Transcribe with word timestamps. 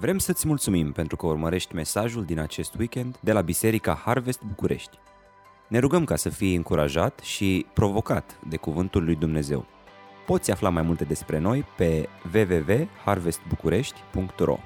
Vrem 0.00 0.18
să-ți 0.18 0.46
mulțumim 0.46 0.92
pentru 0.92 1.16
că 1.16 1.26
urmărești 1.26 1.74
mesajul 1.74 2.24
din 2.24 2.38
acest 2.38 2.74
weekend 2.74 3.18
de 3.20 3.32
la 3.32 3.40
Biserica 3.40 3.94
Harvest 3.94 4.42
București. 4.42 4.98
Ne 5.68 5.78
rugăm 5.78 6.04
ca 6.04 6.16
să 6.16 6.28
fii 6.28 6.54
încurajat 6.54 7.18
și 7.18 7.66
provocat 7.74 8.38
de 8.48 8.56
Cuvântul 8.56 9.04
lui 9.04 9.14
Dumnezeu. 9.14 9.66
Poți 10.26 10.50
afla 10.50 10.68
mai 10.68 10.82
multe 10.82 11.04
despre 11.04 11.38
noi 11.38 11.64
pe 11.76 12.08
www.harvestbucurești.ro 12.34 14.58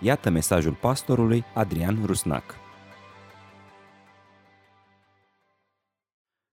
Iată 0.00 0.30
mesajul 0.30 0.72
pastorului 0.72 1.44
Adrian 1.54 1.98
Rusnac. 2.04 2.54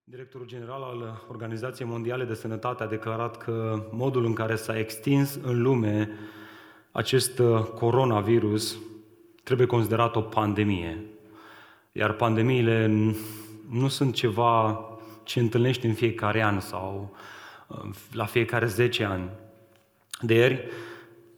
Directorul 0.04 0.48
general 0.48 0.84
al 0.84 1.26
Organizației 1.30 1.88
Mondiale 1.88 2.26
de 2.26 2.34
Sănătate 2.34 2.84
a 2.84 2.88
declarat 2.88 3.38
că 3.38 3.88
modul 3.92 4.26
în 4.26 4.34
care 4.34 4.56
s-a 4.56 4.80
extins 4.80 5.40
în 5.44 5.62
lume 5.62 6.10
acest 6.94 7.40
uh, 7.40 7.60
coronavirus 7.60 8.78
trebuie 9.44 9.68
considerat 9.68 10.16
o 10.16 10.22
pandemie. 10.22 11.06
Iar 11.92 12.14
pandemiile 12.14 12.92
nu 13.70 13.88
sunt 13.88 14.14
ceva 14.14 14.80
ce 15.24 15.40
întâlnești 15.40 15.86
în 15.86 15.94
fiecare 15.94 16.42
an 16.42 16.60
sau 16.60 17.16
uh, 17.68 17.78
la 18.12 18.26
fiecare 18.26 18.66
10 18.66 19.04
ani. 19.04 19.30
De 20.22 20.34
ieri, 20.34 20.64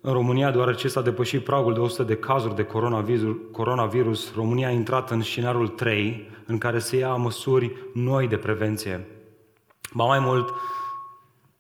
în 0.02 0.14
România, 0.14 0.52
deoarece 0.52 0.88
s-a 0.88 1.02
depășit 1.02 1.44
pragul 1.44 1.74
de 1.74 1.80
100 1.80 2.04
de 2.04 2.16
cazuri 2.16 2.56
de 2.56 2.64
coronavirus, 2.64 3.36
coronavirus, 3.52 4.34
România 4.36 4.68
a 4.68 4.72
intrat 4.72 5.12
în 5.12 5.22
scenariul 5.22 5.68
3, 5.68 6.30
în 6.46 6.58
care 6.58 6.80
se 6.80 6.98
ia 6.98 7.16
măsuri 7.16 7.76
noi 7.94 8.28
de 8.28 8.38
prevenție. 8.38 9.08
Ba 9.94 10.06
mai 10.06 10.20
mult, 10.20 10.54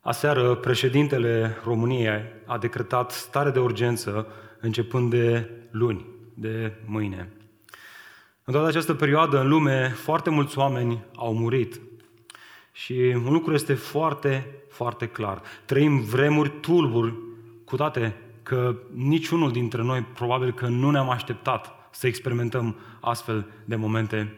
Aseară, 0.08 0.56
președintele 0.56 1.58
României 1.64 2.24
a 2.46 2.58
decretat 2.58 3.12
stare 3.12 3.50
de 3.50 3.60
urgență 3.60 4.28
începând 4.60 5.10
de 5.10 5.50
luni, 5.72 6.06
de 6.34 6.74
mâine. 6.86 7.30
În 8.44 8.54
toată 8.54 8.68
această 8.68 8.94
perioadă, 8.94 9.40
în 9.40 9.48
lume, 9.48 9.88
foarte 9.88 10.30
mulți 10.30 10.58
oameni 10.58 11.04
au 11.16 11.34
murit. 11.34 11.82
Și 12.72 12.94
un 13.26 13.32
lucru 13.32 13.54
este 13.54 13.74
foarte, 13.74 14.48
foarte 14.70 15.08
clar. 15.08 15.42
Trăim 15.66 16.00
vremuri 16.00 16.50
tulburi, 16.50 17.14
cu 17.64 17.76
toate 17.76 18.16
că 18.44 18.76
niciunul 18.94 19.52
dintre 19.52 19.82
noi 19.82 20.02
probabil 20.02 20.54
că 20.54 20.68
nu 20.68 20.92
ne-am 20.92 21.10
așteptat 21.10 21.90
să 21.92 22.08
experimentăm 22.08 22.76
astfel 23.00 23.46
de 23.66 23.76
momente. 23.76 24.36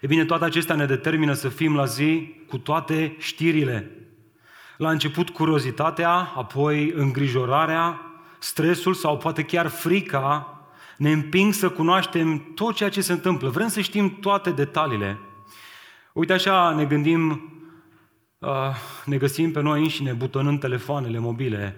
E 0.00 0.06
bine, 0.06 0.24
toate 0.24 0.44
acestea 0.44 0.74
ne 0.74 0.86
determină 0.86 1.32
să 1.32 1.48
fim 1.48 1.74
la 1.74 1.84
zi 1.84 2.34
cu 2.48 2.58
toate 2.58 3.16
știrile, 3.18 3.90
la 4.76 4.90
început 4.90 5.30
curiozitatea, 5.30 6.32
apoi 6.36 6.92
îngrijorarea, 6.94 8.00
stresul 8.38 8.94
sau 8.94 9.16
poate 9.16 9.42
chiar 9.42 9.66
frica 9.66 10.50
ne 10.96 11.12
împing 11.12 11.52
să 11.52 11.68
cunoaștem 11.68 12.52
tot 12.54 12.74
ceea 12.74 12.88
ce 12.88 13.00
se 13.00 13.12
întâmplă. 13.12 13.48
Vrem 13.48 13.68
să 13.68 13.80
știm 13.80 14.18
toate 14.20 14.50
detaliile. 14.50 15.18
Uite 16.12 16.32
așa 16.32 16.70
ne 16.70 16.84
gândim, 16.84 17.52
uh, 18.38 18.48
ne 19.04 19.16
găsim 19.16 19.50
pe 19.50 19.60
noi 19.60 19.80
înșine 19.80 20.12
butonând 20.12 20.60
telefoanele 20.60 21.18
mobile, 21.18 21.76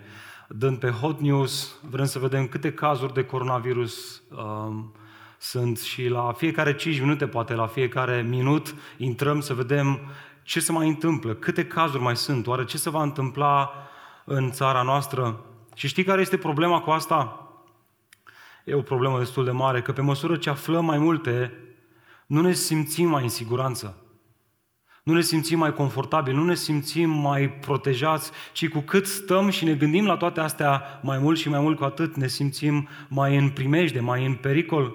dând 0.48 0.78
pe 0.78 0.88
hot 0.88 1.20
news, 1.20 1.78
vrem 1.90 2.04
să 2.04 2.18
vedem 2.18 2.46
câte 2.46 2.72
cazuri 2.72 3.14
de 3.14 3.24
coronavirus 3.24 4.22
um, 4.30 4.92
sunt 5.38 5.78
și 5.78 6.08
la 6.08 6.32
fiecare 6.36 6.74
5 6.74 7.00
minute, 7.00 7.26
poate 7.26 7.54
la 7.54 7.66
fiecare 7.66 8.22
minut, 8.22 8.74
intrăm 8.96 9.40
să 9.40 9.54
vedem 9.54 10.00
ce 10.48 10.60
se 10.60 10.72
mai 10.72 10.88
întâmplă, 10.88 11.34
câte 11.34 11.66
cazuri 11.66 12.02
mai 12.02 12.16
sunt, 12.16 12.46
oare 12.46 12.64
ce 12.64 12.78
se 12.78 12.90
va 12.90 13.02
întâmpla 13.02 13.72
în 14.24 14.50
țara 14.50 14.82
noastră. 14.82 15.44
Și 15.74 15.88
știi 15.88 16.04
care 16.04 16.20
este 16.20 16.36
problema 16.36 16.80
cu 16.80 16.90
asta? 16.90 17.48
E 18.64 18.74
o 18.74 18.82
problemă 18.82 19.18
destul 19.18 19.44
de 19.44 19.50
mare, 19.50 19.82
că 19.82 19.92
pe 19.92 20.00
măsură 20.00 20.36
ce 20.36 20.50
aflăm 20.50 20.84
mai 20.84 20.98
multe, 20.98 21.52
nu 22.26 22.40
ne 22.40 22.52
simțim 22.52 23.08
mai 23.08 23.22
în 23.22 23.28
siguranță. 23.28 23.96
Nu 25.02 25.14
ne 25.14 25.20
simțim 25.20 25.58
mai 25.58 25.72
confortabil, 25.72 26.34
nu 26.34 26.44
ne 26.44 26.54
simțim 26.54 27.10
mai 27.10 27.50
protejați, 27.50 28.30
ci 28.52 28.68
cu 28.68 28.78
cât 28.78 29.06
stăm 29.06 29.48
și 29.50 29.64
ne 29.64 29.74
gândim 29.74 30.06
la 30.06 30.16
toate 30.16 30.40
astea 30.40 31.00
mai 31.02 31.18
mult 31.18 31.38
și 31.38 31.48
mai 31.48 31.60
mult 31.60 31.78
cu 31.78 31.84
atât 31.84 32.16
ne 32.16 32.26
simțim 32.26 32.88
mai 33.08 33.36
în 33.36 33.50
primejde, 33.50 34.00
mai 34.00 34.26
în 34.26 34.34
pericol. 34.34 34.94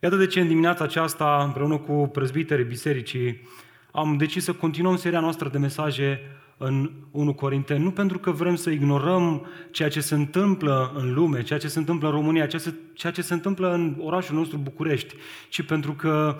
Iată 0.00 0.16
de 0.16 0.26
ce 0.26 0.40
în 0.40 0.48
dimineața 0.48 0.84
aceasta, 0.84 1.42
împreună 1.44 1.76
cu 1.76 2.08
prezbiterii 2.12 2.64
bisericii, 2.64 3.48
am 3.92 4.16
decis 4.16 4.44
să 4.44 4.52
continuăm 4.52 4.96
seria 4.96 5.20
noastră 5.20 5.48
de 5.48 5.58
mesaje 5.58 6.20
în 6.56 6.90
1 7.10 7.34
Corinteni, 7.34 7.82
nu 7.82 7.90
pentru 7.90 8.18
că 8.18 8.30
vrem 8.30 8.54
să 8.54 8.70
ignorăm 8.70 9.46
ceea 9.70 9.88
ce 9.88 10.00
se 10.00 10.14
întâmplă 10.14 10.92
în 10.94 11.14
lume, 11.14 11.42
ceea 11.42 11.58
ce 11.58 11.68
se 11.68 11.78
întâmplă 11.78 12.08
în 12.08 12.14
România, 12.14 12.46
ceea 12.46 12.62
ce, 12.62 12.74
ceea 12.92 13.12
ce 13.12 13.22
se 13.22 13.34
întâmplă 13.34 13.72
în 13.72 13.96
orașul 14.00 14.36
nostru 14.36 14.58
București, 14.58 15.14
ci 15.48 15.62
pentru 15.62 15.92
că 15.92 16.36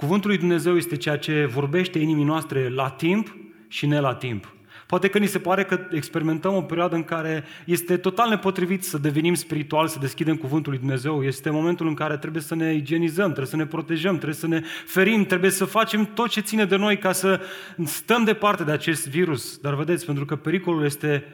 Cuvântul 0.00 0.30
lui 0.30 0.38
Dumnezeu 0.38 0.76
este 0.76 0.96
ceea 0.96 1.18
ce 1.18 1.44
vorbește 1.44 1.98
inimii 1.98 2.24
noastre 2.24 2.68
la 2.68 2.90
timp 2.90 3.36
și 3.68 3.86
ne 3.86 4.00
la 4.00 4.14
timp. 4.14 4.54
Poate 4.90 5.08
că 5.08 5.18
ni 5.18 5.26
se 5.26 5.38
pare 5.38 5.64
că 5.64 5.80
experimentăm 5.90 6.54
o 6.54 6.62
perioadă 6.62 6.94
în 6.94 7.04
care 7.04 7.44
este 7.64 7.96
total 7.96 8.28
nepotrivit 8.28 8.84
să 8.84 8.98
devenim 8.98 9.34
spiritual, 9.34 9.88
să 9.88 9.98
deschidem 9.98 10.36
cuvântul 10.36 10.72
lui 10.72 10.80
Dumnezeu. 10.80 11.24
Este 11.24 11.50
momentul 11.50 11.86
în 11.86 11.94
care 11.94 12.16
trebuie 12.16 12.42
să 12.42 12.54
ne 12.54 12.74
igienizăm, 12.74 13.24
trebuie 13.24 13.46
să 13.46 13.56
ne 13.56 13.66
protejăm, 13.66 14.14
trebuie 14.14 14.34
să 14.34 14.46
ne 14.46 14.62
ferim, 14.86 15.24
trebuie 15.24 15.50
să 15.50 15.64
facem 15.64 16.04
tot 16.14 16.28
ce 16.28 16.40
ține 16.40 16.64
de 16.64 16.76
noi 16.76 16.98
ca 16.98 17.12
să 17.12 17.40
stăm 17.84 18.24
departe 18.24 18.64
de 18.64 18.72
acest 18.72 19.08
virus. 19.08 19.56
Dar 19.56 19.74
vedeți, 19.74 20.06
pentru 20.06 20.24
că 20.24 20.36
pericolul 20.36 20.84
este 20.84 21.24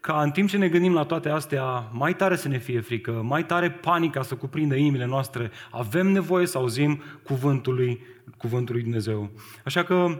ca 0.00 0.22
în 0.22 0.30
timp 0.30 0.48
ce 0.48 0.56
ne 0.56 0.68
gândim 0.68 0.94
la 0.94 1.04
toate 1.04 1.28
astea, 1.28 1.88
mai 1.92 2.14
tare 2.14 2.36
să 2.36 2.48
ne 2.48 2.58
fie 2.58 2.80
frică, 2.80 3.22
mai 3.24 3.44
tare 3.46 3.70
panica 3.70 4.22
să 4.22 4.34
cuprindă 4.34 4.74
inimile 4.74 5.06
noastre, 5.06 5.50
avem 5.70 6.06
nevoie 6.06 6.46
să 6.46 6.58
auzim 6.58 7.02
cuvântul 7.22 7.74
lui, 7.74 8.00
cuvântul 8.36 8.74
lui 8.74 8.82
Dumnezeu. 8.82 9.30
Așa 9.64 9.82
că 9.82 10.18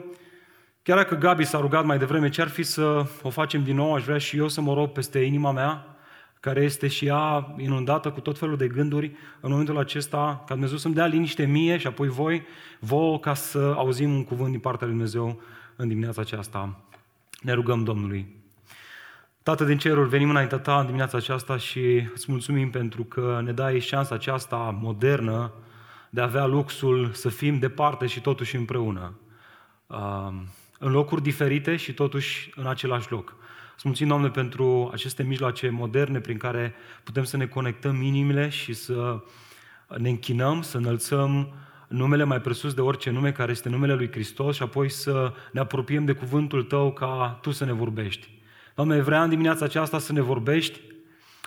Chiar 0.84 0.96
dacă 0.96 1.14
Gabi 1.14 1.44
s-a 1.44 1.58
rugat 1.58 1.84
mai 1.84 1.98
devreme, 1.98 2.28
ce 2.28 2.40
ar 2.40 2.48
fi 2.48 2.62
să 2.62 3.06
o 3.22 3.30
facem 3.30 3.64
din 3.64 3.74
nou, 3.74 3.94
aș 3.94 4.04
vrea 4.04 4.18
și 4.18 4.36
eu 4.36 4.48
să 4.48 4.60
mă 4.60 4.74
rog 4.74 4.90
peste 4.90 5.18
inima 5.18 5.52
mea, 5.52 5.96
care 6.40 6.62
este 6.62 6.88
și 6.88 7.06
ea 7.06 7.54
inundată 7.58 8.10
cu 8.10 8.20
tot 8.20 8.38
felul 8.38 8.56
de 8.56 8.68
gânduri 8.68 9.06
în 9.40 9.50
momentul 9.50 9.78
acesta, 9.78 10.42
ca 10.46 10.52
Dumnezeu 10.52 10.76
să-mi 10.76 10.94
dea 10.94 11.06
liniște 11.06 11.44
mie 11.44 11.76
și 11.76 11.86
apoi 11.86 12.08
voi, 12.08 12.42
vouă, 12.78 13.18
ca 13.18 13.34
să 13.34 13.74
auzim 13.76 14.14
un 14.14 14.24
cuvânt 14.24 14.50
din 14.50 14.60
partea 14.60 14.86
lui 14.86 14.96
Dumnezeu 14.96 15.40
în 15.76 15.88
dimineața 15.88 16.20
aceasta. 16.20 16.80
Ne 17.40 17.52
rugăm 17.52 17.84
Domnului. 17.84 18.26
Tată 19.42 19.64
din 19.64 19.78
cerul, 19.78 20.06
venim 20.06 20.30
înaintea 20.30 20.58
Ta 20.58 20.78
în 20.78 20.84
dimineața 20.84 21.16
aceasta 21.16 21.56
și 21.56 22.08
îți 22.14 22.30
mulțumim 22.30 22.70
pentru 22.70 23.04
că 23.04 23.40
ne 23.44 23.52
dai 23.52 23.78
șansa 23.78 24.14
aceasta 24.14 24.78
modernă 24.80 25.52
de 26.10 26.20
a 26.20 26.24
avea 26.24 26.46
luxul 26.46 27.10
să 27.12 27.28
fim 27.28 27.58
departe 27.58 28.06
și 28.06 28.20
totuși 28.20 28.56
împreună 28.56 29.12
în 30.84 30.92
locuri 30.92 31.22
diferite 31.22 31.76
și 31.76 31.92
totuși 31.92 32.52
în 32.56 32.66
același 32.66 33.10
loc. 33.10 33.36
Îți 33.74 33.82
mulțumim, 33.84 34.12
Doamne, 34.12 34.30
pentru 34.30 34.90
aceste 34.92 35.22
mijloace 35.22 35.68
moderne 35.68 36.20
prin 36.20 36.36
care 36.36 36.74
putem 37.04 37.24
să 37.24 37.36
ne 37.36 37.46
conectăm 37.46 38.02
inimile 38.02 38.48
și 38.48 38.72
să 38.72 39.22
ne 39.96 40.08
închinăm, 40.08 40.62
să 40.62 40.76
înălțăm 40.76 41.54
numele 41.88 42.24
mai 42.24 42.40
presus 42.40 42.74
de 42.74 42.80
orice 42.80 43.10
nume 43.10 43.32
care 43.32 43.50
este 43.50 43.68
numele 43.68 43.94
lui 43.94 44.10
Hristos 44.10 44.56
și 44.56 44.62
apoi 44.62 44.90
să 44.90 45.32
ne 45.52 45.60
apropiem 45.60 46.04
de 46.04 46.12
cuvântul 46.12 46.62
Tău 46.62 46.92
ca 46.92 47.38
Tu 47.42 47.50
să 47.50 47.64
ne 47.64 47.72
vorbești. 47.72 48.28
Doamne, 48.74 49.00
vrea 49.00 49.22
în 49.22 49.28
dimineața 49.28 49.64
aceasta 49.64 49.98
să 49.98 50.12
ne 50.12 50.20
vorbești 50.20 50.80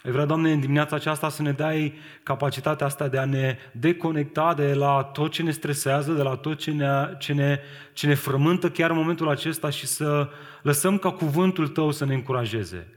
ai 0.08 0.14
vrea, 0.14 0.26
Doamne, 0.26 0.52
în 0.52 0.60
dimineața 0.60 0.96
aceasta 0.96 1.30
să 1.30 1.42
ne 1.42 1.52
dai 1.52 1.94
capacitatea 2.24 2.86
asta 2.86 3.08
de 3.08 3.18
a 3.18 3.26
ne 3.26 3.58
deconecta 3.72 4.54
de 4.54 4.74
la 4.74 5.04
tot 5.04 5.32
ce 5.32 5.44
ne 5.44 5.52
stresează, 5.52 6.12
de 6.12 6.22
la 6.22 6.36
tot 6.36 6.58
ce 6.58 6.72
ne, 6.72 7.16
ce 7.20 7.34
ne, 7.34 7.60
ce 7.94 8.08
ne 8.08 8.14
frământă 8.14 8.70
chiar 8.70 8.90
în 8.90 8.96
momentul 8.96 9.30
acesta 9.30 9.70
și 9.70 9.88
să 9.88 10.30
lăsăm 10.62 10.98
ca 10.98 11.12
cuvântul 11.12 11.68
Tău 11.68 11.92
să 11.92 12.06
ne 12.06 12.14
încurajeze, 12.14 12.88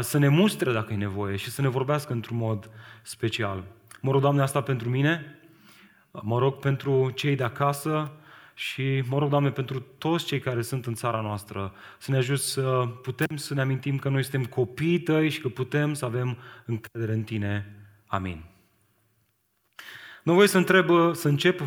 să 0.00 0.18
ne 0.18 0.28
mustre 0.28 0.72
dacă 0.72 0.92
e 0.92 0.96
nevoie 0.96 1.36
și 1.36 1.50
să 1.50 1.60
ne 1.60 1.68
vorbească 1.68 2.12
într-un 2.12 2.36
mod 2.36 2.70
special. 3.02 3.64
Mă 4.00 4.10
rog, 4.10 4.20
Doamne, 4.20 4.42
asta 4.42 4.60
pentru 4.60 4.88
mine, 4.88 5.40
mă 6.10 6.38
rog 6.38 6.54
pentru 6.54 7.10
cei 7.10 7.36
de 7.36 7.44
acasă, 7.44 8.10
și 8.58 9.02
mă 9.08 9.18
rog, 9.18 9.30
Doamne, 9.30 9.50
pentru 9.50 9.80
toți 9.98 10.24
cei 10.24 10.40
care 10.40 10.62
sunt 10.62 10.86
în 10.86 10.94
țara 10.94 11.20
noastră, 11.20 11.72
să 11.98 12.10
ne 12.10 12.16
ajut 12.16 12.40
să 12.40 12.88
putem 13.02 13.36
să 13.36 13.54
ne 13.54 13.60
amintim 13.60 13.98
că 13.98 14.08
noi 14.08 14.22
suntem 14.22 14.44
copii 14.44 15.00
tăi 15.00 15.30
și 15.30 15.40
că 15.40 15.48
putem 15.48 15.94
să 15.94 16.04
avem 16.04 16.38
încredere 16.66 17.12
în 17.12 17.22
tine. 17.22 17.76
Amin. 18.06 18.44
Nu 20.22 20.34
voi 20.34 20.48
să 20.48 20.56
întreb, 20.56 21.14
să 21.14 21.28
încep 21.28 21.60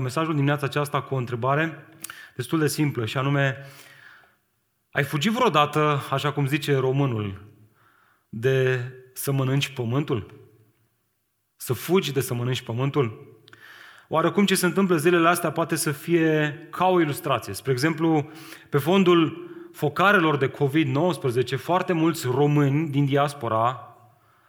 mesajul 0.00 0.34
dimineața 0.34 0.66
aceasta 0.66 1.02
cu 1.02 1.14
o 1.14 1.18
întrebare 1.18 1.86
destul 2.34 2.58
de 2.58 2.68
simplă 2.68 3.06
și 3.06 3.18
anume, 3.18 3.56
ai 4.90 5.04
fugit 5.04 5.32
vreodată, 5.32 6.02
așa 6.10 6.32
cum 6.32 6.46
zice 6.46 6.76
românul, 6.76 7.44
de 8.28 8.80
să 9.12 9.32
mănânci 9.32 9.68
pământul? 9.68 10.34
Să 11.56 11.72
fugi 11.72 12.12
de 12.12 12.20
să 12.20 12.34
mănânci 12.34 12.62
pământul? 12.62 13.35
Oarecum 14.08 14.44
ce 14.44 14.54
se 14.54 14.66
întâmplă 14.66 14.96
zilele 14.96 15.28
astea 15.28 15.50
poate 15.50 15.76
să 15.76 15.90
fie 15.90 16.58
ca 16.70 16.86
o 16.86 17.00
ilustrație. 17.00 17.52
Spre 17.52 17.72
exemplu, 17.72 18.30
pe 18.68 18.78
fondul 18.78 19.50
focarelor 19.72 20.36
de 20.36 20.50
COVID-19, 20.50 21.56
foarte 21.56 21.92
mulți 21.92 22.26
români 22.26 22.88
din 22.88 23.04
diaspora 23.04 23.96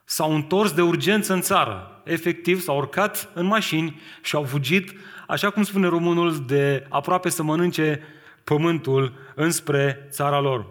s-au 0.03 0.35
întors 0.35 0.71
de 0.71 0.81
urgență 0.81 1.33
în 1.33 1.41
țară. 1.41 2.01
Efectiv, 2.03 2.61
s-au 2.61 2.77
urcat 2.77 3.29
în 3.33 3.45
mașini 3.45 4.01
și 4.21 4.35
au 4.35 4.43
fugit, 4.43 4.93
așa 5.27 5.49
cum 5.49 5.63
spune 5.63 5.87
românul, 5.87 6.45
de 6.45 6.85
aproape 6.89 7.29
să 7.29 7.43
mănânce 7.43 8.01
pământul 8.43 9.13
înspre 9.35 10.07
țara 10.09 10.39
lor. 10.39 10.65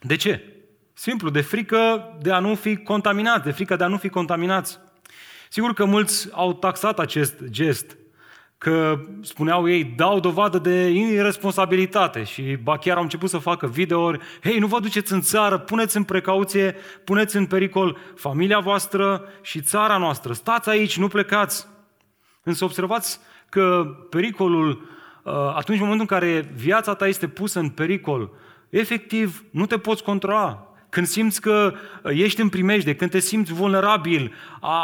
De 0.00 0.16
ce? 0.16 0.42
Simplu, 0.92 1.30
de 1.30 1.40
frică 1.40 2.12
de 2.22 2.32
a 2.32 2.38
nu 2.38 2.54
fi 2.54 2.76
contaminați, 2.76 3.44
de 3.44 3.50
frică 3.50 3.76
de 3.76 3.84
a 3.84 3.86
nu 3.86 3.96
fi 3.96 4.08
contaminați. 4.08 4.78
Sigur 5.48 5.72
că 5.72 5.84
mulți 5.84 6.28
au 6.32 6.52
taxat 6.52 6.98
acest 6.98 7.44
gest, 7.44 7.96
că 8.58 9.00
spuneau 9.20 9.68
ei, 9.68 9.84
dau 9.84 10.20
dovadă 10.20 10.58
de 10.58 10.88
irresponsabilitate 10.88 12.22
și 12.22 12.42
ba 12.62 12.78
chiar 12.78 12.96
au 12.96 13.02
început 13.02 13.28
să 13.28 13.38
facă 13.38 13.66
videouri, 13.66 14.20
hei, 14.42 14.58
nu 14.58 14.66
vă 14.66 14.80
duceți 14.80 15.12
în 15.12 15.20
țară, 15.20 15.58
puneți 15.58 15.96
în 15.96 16.04
precauție, 16.04 16.76
puneți 17.04 17.36
în 17.36 17.46
pericol 17.46 17.98
familia 18.14 18.58
voastră 18.58 19.24
și 19.42 19.60
țara 19.60 19.96
noastră, 19.96 20.32
stați 20.32 20.68
aici, 20.68 20.98
nu 20.98 21.08
plecați. 21.08 21.66
Însă 22.42 22.64
observați 22.64 23.20
că 23.48 23.84
pericolul, 24.10 24.88
uh, 25.22 25.32
atunci 25.32 25.78
în 25.78 25.84
momentul 25.84 26.06
în 26.10 26.18
care 26.18 26.52
viața 26.54 26.94
ta 26.94 27.06
este 27.06 27.28
pusă 27.28 27.58
în 27.58 27.68
pericol, 27.68 28.30
efectiv 28.68 29.44
nu 29.50 29.66
te 29.66 29.78
poți 29.78 30.02
controla 30.02 30.75
când 30.88 31.06
simți 31.06 31.40
că 31.40 31.74
ești 32.04 32.40
în 32.40 32.48
primejde, 32.48 32.94
când 32.94 33.10
te 33.10 33.18
simți 33.18 33.52
vulnerabil, 33.52 34.34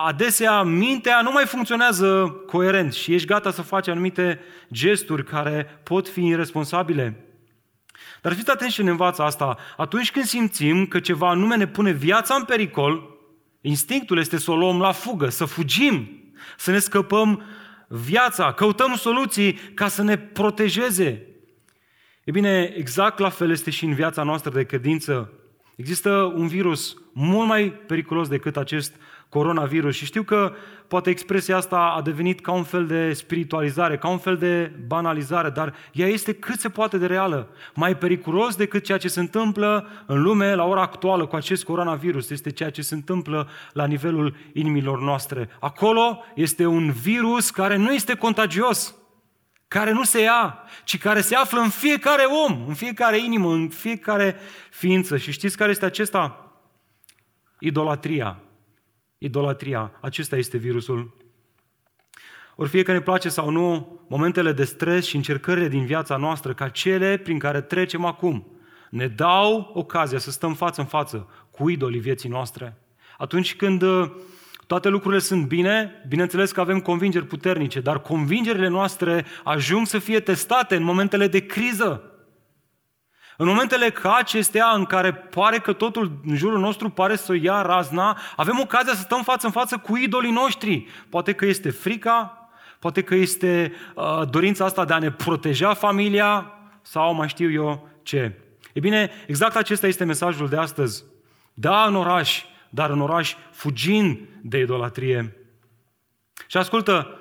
adesea 0.06 0.62
mintea 0.62 1.20
nu 1.22 1.32
mai 1.32 1.44
funcționează 1.44 2.36
coerent 2.46 2.92
și 2.92 3.14
ești 3.14 3.26
gata 3.26 3.50
să 3.50 3.62
faci 3.62 3.88
anumite 3.88 4.40
gesturi 4.72 5.24
care 5.24 5.80
pot 5.82 6.08
fi 6.08 6.26
irresponsabile. 6.26 7.26
Dar 8.22 8.32
fiți 8.32 8.50
atenți 8.50 8.74
ce 8.74 8.82
ne 8.82 8.90
învață 8.90 9.22
asta. 9.22 9.56
Atunci 9.76 10.10
când 10.10 10.24
simțim 10.24 10.86
că 10.86 11.00
ceva 11.00 11.28
anume 11.28 11.56
ne 11.56 11.66
pune 11.66 11.90
viața 11.90 12.34
în 12.34 12.44
pericol, 12.44 13.02
instinctul 13.60 14.18
este 14.18 14.38
să 14.38 14.50
o 14.50 14.56
luăm 14.56 14.80
la 14.80 14.92
fugă, 14.92 15.28
să 15.28 15.44
fugim, 15.44 16.10
să 16.56 16.70
ne 16.70 16.78
scăpăm 16.78 17.42
viața, 17.88 18.52
căutăm 18.52 18.94
soluții 18.94 19.52
ca 19.52 19.88
să 19.88 20.02
ne 20.02 20.18
protejeze. 20.18 21.26
E 22.24 22.30
bine, 22.30 22.72
exact 22.76 23.18
la 23.18 23.28
fel 23.28 23.50
este 23.50 23.70
și 23.70 23.84
în 23.84 23.94
viața 23.94 24.22
noastră 24.22 24.50
de 24.50 24.64
credință. 24.64 25.32
Există 25.76 26.10
un 26.36 26.46
virus 26.46 26.96
mult 27.12 27.48
mai 27.48 27.72
periculos 27.86 28.28
decât 28.28 28.56
acest 28.56 28.94
coronavirus 29.28 29.94
și 29.94 30.04
știu 30.04 30.22
că 30.22 30.52
poate 30.88 31.10
expresia 31.10 31.56
asta 31.56 31.94
a 31.96 32.02
devenit 32.02 32.40
ca 32.40 32.52
un 32.52 32.62
fel 32.62 32.86
de 32.86 33.12
spiritualizare, 33.12 33.96
ca 33.96 34.08
un 34.08 34.18
fel 34.18 34.36
de 34.36 34.72
banalizare, 34.86 35.50
dar 35.50 35.74
ea 35.92 36.06
este 36.06 36.32
cât 36.32 36.60
se 36.60 36.68
poate 36.68 36.98
de 36.98 37.06
reală. 37.06 37.48
Mai 37.74 37.96
periculos 37.96 38.56
decât 38.56 38.84
ceea 38.84 38.98
ce 38.98 39.08
se 39.08 39.20
întâmplă 39.20 39.88
în 40.06 40.22
lume 40.22 40.54
la 40.54 40.64
ora 40.64 40.80
actuală 40.80 41.26
cu 41.26 41.36
acest 41.36 41.64
coronavirus 41.64 42.30
este 42.30 42.50
ceea 42.50 42.70
ce 42.70 42.82
se 42.82 42.94
întâmplă 42.94 43.48
la 43.72 43.86
nivelul 43.86 44.34
inimilor 44.52 45.00
noastre. 45.00 45.48
Acolo 45.60 46.24
este 46.34 46.66
un 46.66 46.90
virus 46.90 47.50
care 47.50 47.76
nu 47.76 47.92
este 47.92 48.14
contagios, 48.14 48.94
care 49.72 49.92
nu 49.92 50.04
se 50.04 50.20
ia, 50.20 50.58
ci 50.84 50.98
care 50.98 51.20
se 51.20 51.34
află 51.34 51.60
în 51.60 51.68
fiecare 51.68 52.24
om, 52.24 52.64
în 52.68 52.74
fiecare 52.74 53.18
inimă, 53.18 53.52
în 53.52 53.68
fiecare 53.68 54.36
ființă. 54.70 55.16
Și 55.16 55.32
știți 55.32 55.56
care 55.56 55.70
este 55.70 55.84
acesta? 55.84 56.52
Idolatria. 57.58 58.40
Idolatria. 59.18 59.92
Acesta 60.00 60.36
este 60.36 60.56
virusul. 60.56 61.16
Ori 62.56 62.68
fie 62.68 62.82
că 62.82 62.92
ne 62.92 63.00
place 63.00 63.28
sau 63.28 63.50
nu, 63.50 64.00
momentele 64.08 64.52
de 64.52 64.64
stres 64.64 65.06
și 65.06 65.16
încercările 65.16 65.68
din 65.68 65.84
viața 65.84 66.16
noastră, 66.16 66.54
ca 66.54 66.68
cele 66.68 67.16
prin 67.16 67.38
care 67.38 67.60
trecem 67.60 68.04
acum, 68.04 68.46
ne 68.90 69.06
dau 69.06 69.70
ocazia 69.74 70.18
să 70.18 70.30
stăm 70.30 70.54
față 70.54 70.80
în 70.80 70.86
față 70.86 71.28
cu 71.50 71.68
idolii 71.68 72.00
vieții 72.00 72.28
noastre. 72.28 72.76
Atunci 73.18 73.56
când 73.56 73.82
toate 74.72 74.88
lucrurile 74.88 75.20
sunt 75.20 75.46
bine, 75.46 76.04
bineînțeles 76.08 76.52
că 76.52 76.60
avem 76.60 76.80
convingeri 76.80 77.26
puternice, 77.26 77.80
dar 77.80 78.00
convingerile 78.00 78.68
noastre 78.68 79.24
ajung 79.44 79.86
să 79.86 79.98
fie 79.98 80.20
testate 80.20 80.76
în 80.76 80.82
momentele 80.82 81.26
de 81.26 81.46
criză. 81.46 82.02
În 83.36 83.46
momentele 83.46 83.90
ca 83.90 84.14
acestea 84.14 84.68
în 84.74 84.84
care 84.84 85.12
pare 85.14 85.58
că 85.58 85.72
totul 85.72 86.20
în 86.24 86.36
jurul 86.36 86.58
nostru 86.58 86.90
pare 86.90 87.16
să 87.16 87.34
ia 87.34 87.62
razna, 87.62 88.18
avem 88.36 88.58
ocazia 88.60 88.92
să 88.92 89.00
stăm 89.00 89.22
față 89.22 89.46
în 89.46 89.52
față 89.52 89.76
cu 89.76 89.96
idolii 89.96 90.32
noștri. 90.32 90.86
Poate 91.08 91.32
că 91.32 91.46
este 91.46 91.70
frica, 91.70 92.48
poate 92.78 93.02
că 93.02 93.14
este 93.14 93.72
uh, 93.94 94.22
dorința 94.30 94.64
asta 94.64 94.84
de 94.84 94.92
a 94.92 94.98
ne 94.98 95.10
proteja 95.10 95.74
familia 95.74 96.52
sau 96.82 97.14
mai 97.14 97.28
știu 97.28 97.50
eu 97.50 97.88
ce. 98.02 98.38
E 98.72 98.80
bine, 98.80 99.10
exact 99.26 99.56
acesta 99.56 99.86
este 99.86 100.04
mesajul 100.04 100.48
de 100.48 100.56
astăzi. 100.56 101.04
Da, 101.54 101.84
în 101.84 101.96
oraș, 101.96 102.44
dar 102.74 102.90
în 102.90 103.00
oraș 103.00 103.34
fugind 103.50 104.18
de 104.42 104.58
idolatrie. 104.58 105.36
Și 106.46 106.56
ascultă, 106.56 107.20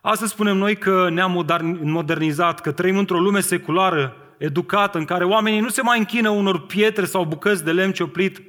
astăzi 0.00 0.32
spunem 0.32 0.56
noi 0.56 0.76
că 0.76 1.08
ne-am 1.10 1.46
modernizat, 1.82 2.60
că 2.60 2.72
trăim 2.72 2.96
într-o 2.96 3.18
lume 3.18 3.40
seculară, 3.40 4.16
educată, 4.38 4.98
în 4.98 5.04
care 5.04 5.24
oamenii 5.24 5.60
nu 5.60 5.68
se 5.68 5.82
mai 5.82 5.98
închină 5.98 6.28
unor 6.28 6.66
pietre 6.66 7.04
sau 7.04 7.24
bucăți 7.24 7.64
de 7.64 7.72
lemn 7.72 7.92
cioplit, 7.92 8.42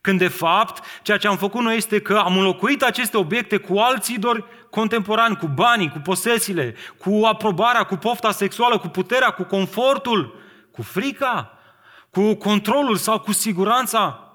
când 0.00 0.18
de 0.18 0.28
fapt 0.28 0.84
ceea 1.02 1.18
ce 1.18 1.28
am 1.28 1.36
făcut 1.36 1.60
noi 1.60 1.76
este 1.76 2.00
că 2.00 2.16
am 2.16 2.36
înlocuit 2.36 2.82
aceste 2.82 3.16
obiecte 3.16 3.56
cu 3.56 3.78
alți 3.78 4.12
idori 4.12 4.44
contemporani, 4.70 5.36
cu 5.36 5.46
banii, 5.46 5.90
cu 5.90 5.98
posesiile, 5.98 6.74
cu 6.98 7.20
aprobarea, 7.24 7.82
cu 7.82 7.96
pofta 7.96 8.30
sexuală, 8.30 8.78
cu 8.78 8.88
puterea, 8.88 9.30
cu 9.30 9.42
confortul, 9.42 10.34
cu 10.70 10.82
frica, 10.82 11.58
cu 12.10 12.34
controlul 12.34 12.96
sau 12.96 13.20
cu 13.20 13.32
siguranța. 13.32 14.25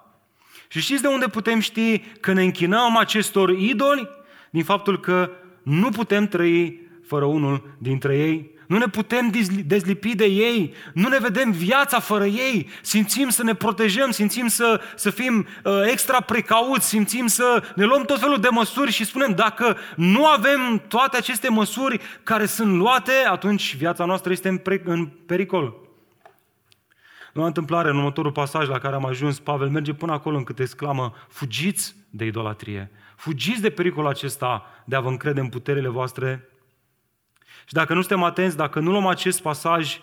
Și 0.71 0.79
știți 0.79 1.01
de 1.01 1.07
unde 1.07 1.27
putem 1.27 1.59
ști 1.59 1.99
că 1.99 2.33
ne 2.33 2.43
închinăm 2.43 2.97
acestor 2.97 3.49
idoli? 3.49 4.09
Din 4.49 4.63
faptul 4.63 4.99
că 4.99 5.29
nu 5.63 5.89
putem 5.89 6.27
trăi 6.27 6.79
fără 7.05 7.25
unul 7.25 7.75
dintre 7.77 8.17
ei. 8.17 8.49
Nu 8.67 8.77
ne 8.77 8.85
putem 8.85 9.31
dezlipi 9.65 10.15
de 10.15 10.25
ei, 10.25 10.73
nu 10.93 11.07
ne 11.07 11.17
vedem 11.19 11.51
viața 11.51 11.99
fără 11.99 12.25
ei, 12.25 12.69
simțim 12.81 13.29
să 13.29 13.43
ne 13.43 13.55
protejăm, 13.55 14.11
simțim 14.11 14.47
să, 14.47 14.81
să 14.95 15.09
fim 15.09 15.47
uh, 15.63 15.73
extra 15.91 16.21
precauți, 16.21 16.87
simțim 16.87 17.27
să 17.27 17.63
ne 17.75 17.85
luăm 17.85 18.05
tot 18.05 18.19
felul 18.19 18.39
de 18.39 18.49
măsuri 18.51 18.91
și 18.91 19.05
spunem 19.05 19.33
dacă 19.35 19.77
nu 19.95 20.25
avem 20.25 20.83
toate 20.87 21.17
aceste 21.17 21.49
măsuri 21.49 21.99
care 22.23 22.45
sunt 22.45 22.75
luate, 22.75 23.11
atunci 23.29 23.75
viața 23.75 24.05
noastră 24.05 24.31
este 24.31 24.47
în, 24.47 24.57
pre- 24.57 24.81
în 24.85 25.05
pericol. 25.25 25.90
Nu 27.33 27.43
întâmplare, 27.43 27.89
în 27.89 27.97
următorul 27.97 28.31
pasaj 28.31 28.67
la 28.67 28.77
care 28.77 28.95
am 28.95 29.05
ajuns, 29.05 29.39
Pavel 29.39 29.69
merge 29.69 29.93
până 29.93 30.11
acolo 30.11 30.37
încât 30.37 30.59
exclamă, 30.59 31.13
fugiți 31.27 31.95
de 32.09 32.25
idolatrie, 32.25 32.91
fugiți 33.15 33.61
de 33.61 33.69
pericolul 33.69 34.09
acesta 34.09 34.65
de 34.85 34.95
a 34.95 34.99
vă 34.99 35.09
încrede 35.09 35.39
în 35.39 35.49
puterile 35.49 35.87
voastre. 35.87 36.49
Și 37.65 37.73
dacă 37.73 37.93
nu 37.93 37.99
suntem 37.99 38.23
atenți, 38.23 38.57
dacă 38.57 38.79
nu 38.79 38.91
luăm 38.91 39.07
acest 39.07 39.41
pasaj 39.41 39.99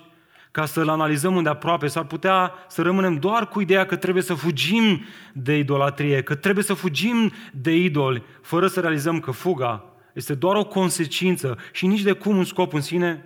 ca 0.50 0.64
să-l 0.64 0.88
analizăm 0.88 1.36
unde 1.36 1.48
aproape, 1.48 1.86
s-ar 1.86 2.04
putea 2.04 2.52
să 2.68 2.82
rămânem 2.82 3.16
doar 3.16 3.48
cu 3.48 3.60
ideea 3.60 3.86
că 3.86 3.96
trebuie 3.96 4.22
să 4.22 4.34
fugim 4.34 5.04
de 5.32 5.56
idolatrie, 5.56 6.22
că 6.22 6.34
trebuie 6.34 6.64
să 6.64 6.74
fugim 6.74 7.32
de 7.52 7.76
idoli, 7.76 8.22
fără 8.42 8.66
să 8.66 8.80
realizăm 8.80 9.20
că 9.20 9.30
fuga 9.30 9.84
este 10.12 10.34
doar 10.34 10.56
o 10.56 10.64
consecință 10.64 11.58
și 11.72 11.86
nici 11.86 12.02
de 12.02 12.12
cum 12.12 12.36
un 12.36 12.44
scop 12.44 12.72
în 12.72 12.80
sine, 12.80 13.24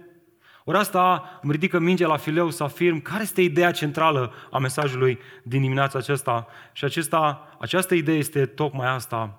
ori 0.65 0.79
asta 0.79 1.39
îmi 1.43 1.53
ridică 1.53 1.79
mingea 1.79 2.07
la 2.07 2.17
fileu 2.17 2.51
să 2.51 2.63
afirm 2.63 3.01
care 3.01 3.23
este 3.23 3.43
ideea 3.43 3.71
centrală 3.71 4.33
a 4.51 4.59
mesajului 4.59 5.19
din 5.43 5.61
dimineața 5.61 5.99
aceasta. 5.99 6.47
Și 6.73 6.85
acesta, 6.85 7.57
această 7.61 7.95
idee 7.95 8.17
este 8.17 8.47
tocmai 8.47 8.89
asta. 8.89 9.39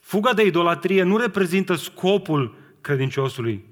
Fuga 0.00 0.32
de 0.32 0.46
idolatrie 0.46 1.02
nu 1.02 1.16
reprezintă 1.16 1.74
scopul 1.74 2.56
credinciosului, 2.80 3.64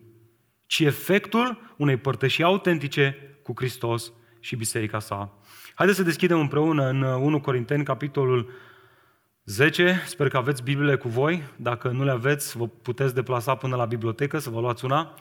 ci 0.67 0.81
efectul 0.81 1.75
unei 1.77 1.97
părtășii 1.97 2.45
autentice 2.45 3.17
cu 3.43 3.53
Hristos 3.57 4.13
și 4.41 4.57
biserica 4.57 4.99
sa. 4.99 5.33
Haideți 5.75 5.99
să 5.99 6.05
deschidem 6.05 6.39
împreună 6.39 6.89
în 6.89 7.03
1 7.03 7.41
Corinteni, 7.41 7.85
capitolul 7.85 8.51
10. 9.45 10.03
Sper 10.07 10.29
că 10.29 10.37
aveți 10.37 10.63
Bibliile 10.63 10.97
cu 10.97 11.09
voi. 11.09 11.43
Dacă 11.57 11.89
nu 11.89 12.05
le 12.05 12.11
aveți, 12.11 12.57
vă 12.57 12.67
puteți 12.67 13.15
deplasa 13.15 13.55
până 13.55 13.77
la 13.77 13.85
bibliotecă 13.85 14.39
să 14.39 14.51
vă 14.51 14.61
luați 14.61 14.85
una. 14.85 15.15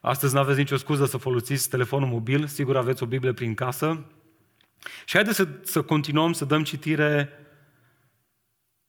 Astăzi 0.00 0.34
nu 0.34 0.40
aveți 0.40 0.58
nicio 0.58 0.76
scuză 0.76 1.04
să 1.04 1.16
folosiți 1.16 1.68
telefonul 1.68 2.08
mobil, 2.08 2.46
sigur 2.46 2.76
aveți 2.76 3.02
o 3.02 3.06
Biblie 3.06 3.32
prin 3.32 3.54
casă. 3.54 4.04
Și 5.04 5.14
haideți 5.14 5.36
să, 5.36 5.48
să 5.62 5.82
continuăm 5.82 6.32
să 6.32 6.44
dăm 6.44 6.62
citire 6.62 7.28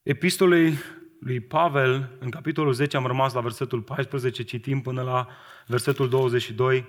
epistolei 0.04 0.74
lui 1.20 1.40
Pavel, 1.40 2.18
în 2.20 2.30
capitolul 2.30 2.74
10 2.74 2.98
am 2.98 3.06
rămas 3.06 3.34
la 3.34 3.42
versetul 3.42 3.82
14, 3.82 4.44
citim 4.44 4.82
până 4.82 5.02
la 5.02 5.28
versetul 5.68 6.10
22 6.10 6.88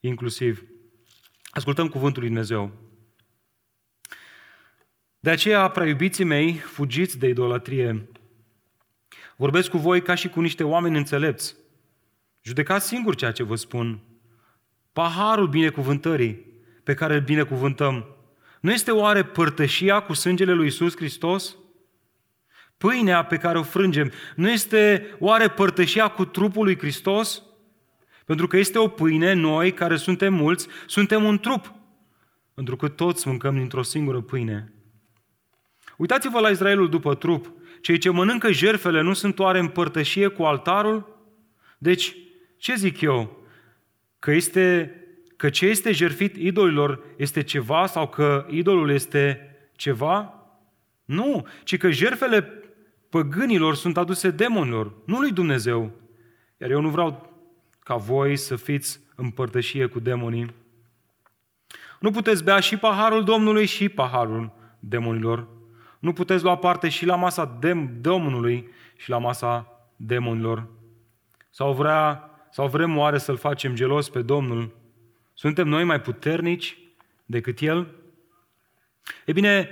inclusiv. 0.00 0.64
Ascultăm 1.50 1.88
cuvântul 1.88 2.20
lui 2.20 2.30
Dumnezeu. 2.30 2.72
De 5.20 5.30
aceea, 5.30 5.68
prea 5.68 5.86
iubiții 5.86 6.24
mei, 6.24 6.54
fugiți 6.54 7.18
de 7.18 7.28
idolatrie. 7.28 8.08
Vorbesc 9.36 9.70
cu 9.70 9.78
voi 9.78 10.02
ca 10.02 10.14
și 10.14 10.28
cu 10.28 10.40
niște 10.40 10.64
oameni 10.64 10.96
înțelepți. 10.96 11.56
Judecați 12.44 12.86
singur 12.86 13.14
ceea 13.14 13.32
ce 13.32 13.42
vă 13.42 13.54
spun. 13.54 14.00
Paharul 14.92 15.48
binecuvântării 15.48 16.46
pe 16.82 16.94
care 16.94 17.14
îl 17.14 17.20
binecuvântăm 17.20 18.06
nu 18.60 18.72
este 18.72 18.90
oare 18.90 19.24
părtășia 19.24 20.00
cu 20.00 20.12
sângele 20.12 20.52
lui 20.52 20.66
Isus 20.66 20.96
Hristos? 20.96 21.56
pâinea 22.76 23.24
pe 23.24 23.36
care 23.36 23.58
o 23.58 23.62
frângem, 23.62 24.12
nu 24.34 24.50
este 24.50 25.06
oare 25.18 25.48
părtășia 25.48 26.08
cu 26.08 26.24
trupul 26.24 26.64
lui 26.64 26.78
Hristos? 26.78 27.42
Pentru 28.24 28.46
că 28.46 28.56
este 28.56 28.78
o 28.78 28.88
pâine, 28.88 29.32
noi 29.32 29.72
care 29.72 29.96
suntem 29.96 30.34
mulți, 30.34 30.68
suntem 30.86 31.24
un 31.24 31.38
trup. 31.38 31.72
Pentru 32.54 32.76
că 32.76 32.88
toți 32.88 33.28
mâncăm 33.28 33.54
dintr-o 33.54 33.82
singură 33.82 34.20
pâine. 34.20 34.72
Uitați-vă 35.96 36.40
la 36.40 36.48
Israelul 36.48 36.88
după 36.88 37.14
trup. 37.14 37.52
Cei 37.80 37.98
ce 37.98 38.10
mănâncă 38.10 38.52
jerfele 38.52 39.00
nu 39.00 39.12
sunt 39.12 39.38
oare 39.38 39.58
în 39.58 39.68
părtășie 39.68 40.28
cu 40.28 40.42
altarul? 40.42 41.26
Deci, 41.78 42.16
ce 42.64 42.74
zic 42.74 43.00
eu? 43.00 43.36
Că, 44.18 44.30
este, 44.30 44.94
că 45.36 45.50
ce 45.50 45.66
este 45.66 45.92
jerfit 45.92 46.36
idolilor 46.36 47.04
este 47.16 47.42
ceva 47.42 47.86
sau 47.86 48.08
că 48.08 48.46
idolul 48.50 48.90
este 48.90 49.56
ceva? 49.76 50.34
Nu, 51.04 51.46
ci 51.64 51.76
că 51.76 51.90
jerfele 51.90 52.42
păgânilor 53.08 53.74
sunt 53.74 53.96
aduse 53.96 54.30
demonilor, 54.30 54.92
nu 55.04 55.20
lui 55.20 55.32
Dumnezeu. 55.32 55.90
Iar 56.56 56.70
eu 56.70 56.80
nu 56.80 56.88
vreau 56.88 57.32
ca 57.78 57.96
voi 57.96 58.36
să 58.36 58.56
fiți 58.56 59.00
în 59.14 59.30
părtășie 59.30 59.86
cu 59.86 60.00
demonii. 60.00 60.54
Nu 62.00 62.10
puteți 62.10 62.44
bea 62.44 62.60
și 62.60 62.76
paharul 62.76 63.24
Domnului 63.24 63.66
și 63.66 63.88
paharul 63.88 64.52
demonilor. 64.78 65.46
Nu 65.98 66.12
puteți 66.12 66.44
lua 66.44 66.56
parte 66.56 66.88
și 66.88 67.06
la 67.06 67.16
masa 67.16 67.58
dem- 67.58 68.00
Domnului 68.00 68.68
și 68.96 69.10
la 69.10 69.18
masa 69.18 69.78
demonilor. 69.96 70.66
Sau, 71.50 71.72
vrea, 71.72 72.28
sau 72.54 72.68
vrem 72.68 72.96
oare 72.96 73.18
să-L 73.18 73.36
facem 73.36 73.74
gelos 73.74 74.08
pe 74.08 74.22
Domnul? 74.22 74.74
Suntem 75.32 75.68
noi 75.68 75.84
mai 75.84 76.00
puternici 76.00 76.78
decât 77.24 77.60
El? 77.60 77.86
E 79.26 79.32
bine, 79.32 79.70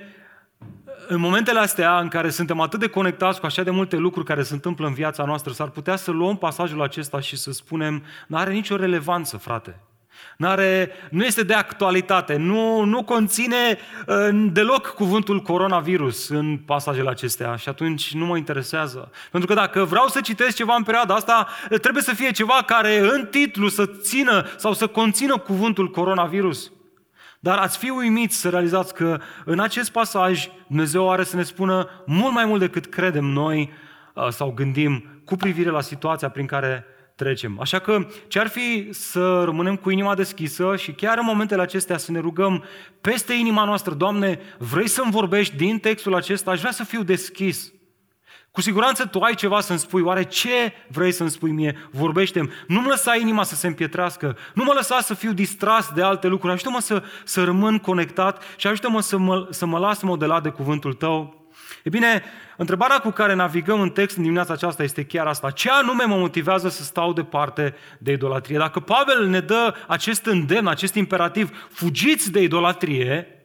în 1.08 1.20
momentele 1.20 1.58
astea 1.58 1.98
în 1.98 2.08
care 2.08 2.30
suntem 2.30 2.60
atât 2.60 2.80
de 2.80 2.88
conectați 2.88 3.40
cu 3.40 3.46
așa 3.46 3.62
de 3.62 3.70
multe 3.70 3.96
lucruri 3.96 4.26
care 4.26 4.42
se 4.42 4.54
întâmplă 4.54 4.86
în 4.86 4.94
viața 4.94 5.24
noastră, 5.24 5.52
s-ar 5.52 5.68
putea 5.68 5.96
să 5.96 6.10
luăm 6.10 6.36
pasajul 6.36 6.82
acesta 6.82 7.20
și 7.20 7.36
să 7.36 7.52
spunem, 7.52 8.04
nu 8.26 8.36
are 8.36 8.52
nicio 8.52 8.76
relevanță, 8.76 9.36
frate. 9.36 9.80
N-are, 10.36 10.90
nu 11.10 11.24
este 11.24 11.42
de 11.42 11.54
actualitate, 11.54 12.36
nu, 12.36 12.84
nu 12.84 13.04
conține 13.04 13.78
uh, 14.06 14.48
deloc 14.52 14.86
cuvântul 14.86 15.40
coronavirus 15.40 16.28
în 16.28 16.56
pasajele 16.56 17.08
acestea 17.08 17.56
și 17.56 17.68
atunci 17.68 18.14
nu 18.14 18.26
mă 18.26 18.36
interesează. 18.36 19.10
Pentru 19.30 19.48
că 19.48 19.54
dacă 19.54 19.84
vreau 19.84 20.06
să 20.06 20.20
citesc 20.20 20.56
ceva 20.56 20.74
în 20.74 20.82
perioada 20.82 21.14
asta, 21.14 21.48
trebuie 21.80 22.02
să 22.02 22.14
fie 22.14 22.30
ceva 22.30 22.62
care 22.66 22.98
în 22.98 23.26
titlu 23.30 23.68
să 23.68 23.86
țină 23.86 24.46
sau 24.56 24.72
să 24.72 24.86
conțină 24.86 25.38
cuvântul 25.38 25.90
coronavirus. 25.90 26.72
Dar 27.40 27.58
ați 27.58 27.78
fi 27.78 27.90
uimiți 27.90 28.36
să 28.36 28.48
realizați 28.48 28.94
că 28.94 29.20
în 29.44 29.60
acest 29.60 29.90
pasaj 29.90 30.48
Dumnezeu 30.66 31.10
are 31.10 31.24
să 31.24 31.36
ne 31.36 31.42
spună 31.42 31.88
mult 32.06 32.32
mai 32.32 32.44
mult 32.44 32.60
decât 32.60 32.86
credem 32.86 33.24
noi 33.24 33.72
uh, 34.14 34.28
sau 34.28 34.50
gândim 34.50 35.20
cu 35.24 35.36
privire 35.36 35.70
la 35.70 35.80
situația 35.80 36.28
prin 36.28 36.46
care 36.46 36.84
trecem. 37.22 37.60
Așa 37.60 37.78
că 37.78 38.06
ce 38.28 38.38
ar 38.38 38.48
fi 38.48 38.88
să 38.90 39.42
rămânem 39.44 39.76
cu 39.76 39.90
inima 39.90 40.14
deschisă 40.14 40.76
și 40.76 40.92
chiar 40.92 41.18
în 41.18 41.24
momentele 41.24 41.62
acestea 41.62 41.96
să 41.96 42.12
ne 42.12 42.18
rugăm 42.18 42.64
peste 43.00 43.32
inima 43.32 43.64
noastră, 43.64 43.94
Doamne, 43.94 44.40
vrei 44.58 44.88
să-mi 44.88 45.10
vorbești 45.10 45.56
din 45.56 45.78
textul 45.78 46.14
acesta? 46.14 46.50
Aș 46.50 46.58
vrea 46.58 46.70
să 46.70 46.84
fiu 46.84 47.02
deschis. 47.02 47.72
Cu 48.50 48.60
siguranță 48.60 49.06
tu 49.06 49.20
ai 49.20 49.34
ceva 49.34 49.60
să-mi 49.60 49.78
spui. 49.78 50.02
Oare 50.02 50.22
ce 50.22 50.72
vrei 50.88 51.12
să-mi 51.12 51.30
spui 51.30 51.50
mie? 51.50 51.88
Vorbește-mi. 51.90 52.50
Nu-mi 52.66 52.88
lăsa 52.88 53.16
inima 53.16 53.42
să 53.42 53.54
se 53.54 53.66
împietrească. 53.66 54.36
Nu 54.54 54.64
mă 54.64 54.72
lăsa 54.74 55.00
să 55.00 55.14
fiu 55.14 55.32
distras 55.32 55.92
de 55.94 56.02
alte 56.02 56.26
lucruri. 56.26 56.52
Ajută-mă 56.52 56.80
să, 56.80 57.02
să 57.24 57.44
rămân 57.44 57.78
conectat 57.78 58.42
și 58.56 58.66
ajută-mă 58.66 59.00
să 59.00 59.18
mă, 59.18 59.46
să 59.50 59.66
mă 59.66 59.78
las 59.78 60.02
modelat 60.02 60.42
de 60.42 60.48
cuvântul 60.48 60.92
tău. 60.92 61.41
E 61.82 61.88
bine, 61.88 62.22
întrebarea 62.56 62.98
cu 62.98 63.10
care 63.10 63.34
navigăm 63.34 63.80
în 63.80 63.90
text 63.90 64.16
în 64.16 64.22
dimineața 64.22 64.52
aceasta 64.52 64.82
este 64.82 65.04
chiar 65.04 65.26
asta. 65.26 65.50
Ce 65.50 65.70
anume 65.70 66.04
mă 66.04 66.16
motivează 66.16 66.68
să 66.68 66.82
stau 66.82 67.12
departe 67.12 67.74
de 67.98 68.12
idolatrie? 68.12 68.58
Dacă 68.58 68.80
Pavel 68.80 69.26
ne 69.26 69.40
dă 69.40 69.74
acest 69.86 70.26
îndemn, 70.26 70.66
acest 70.66 70.94
imperativ, 70.94 71.68
fugiți 71.70 72.32
de 72.32 72.42
idolatrie, 72.42 73.36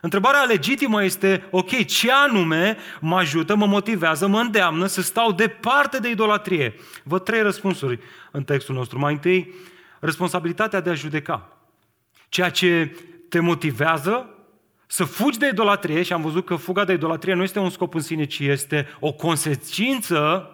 Întrebarea 0.00 0.42
legitimă 0.42 1.04
este, 1.04 1.46
ok, 1.50 1.84
ce 1.84 2.12
anume 2.12 2.76
mă 3.00 3.16
ajută, 3.16 3.54
mă 3.54 3.66
motivează, 3.66 4.26
mă 4.26 4.40
îndeamnă 4.40 4.86
să 4.86 5.02
stau 5.02 5.32
departe 5.32 5.98
de 5.98 6.08
idolatrie? 6.08 6.74
Văd 7.04 7.22
trei 7.22 7.42
răspunsuri 7.42 7.98
în 8.30 8.42
textul 8.42 8.74
nostru. 8.74 8.98
Mai 8.98 9.12
întâi, 9.12 9.54
responsabilitatea 10.00 10.80
de 10.80 10.90
a 10.90 10.94
judeca. 10.94 11.58
Ceea 12.28 12.50
ce 12.50 12.96
te 13.28 13.40
motivează 13.40 14.35
să 14.86 15.04
fugi 15.04 15.38
de 15.38 15.48
idolatrie, 15.52 16.02
și 16.02 16.12
am 16.12 16.22
văzut 16.22 16.44
că 16.44 16.56
fuga 16.56 16.84
de 16.84 16.92
idolatrie 16.92 17.34
nu 17.34 17.42
este 17.42 17.58
un 17.58 17.70
scop 17.70 17.94
în 17.94 18.00
sine, 18.00 18.24
ci 18.24 18.38
este 18.38 18.88
o 19.00 19.12
consecință, 19.12 20.50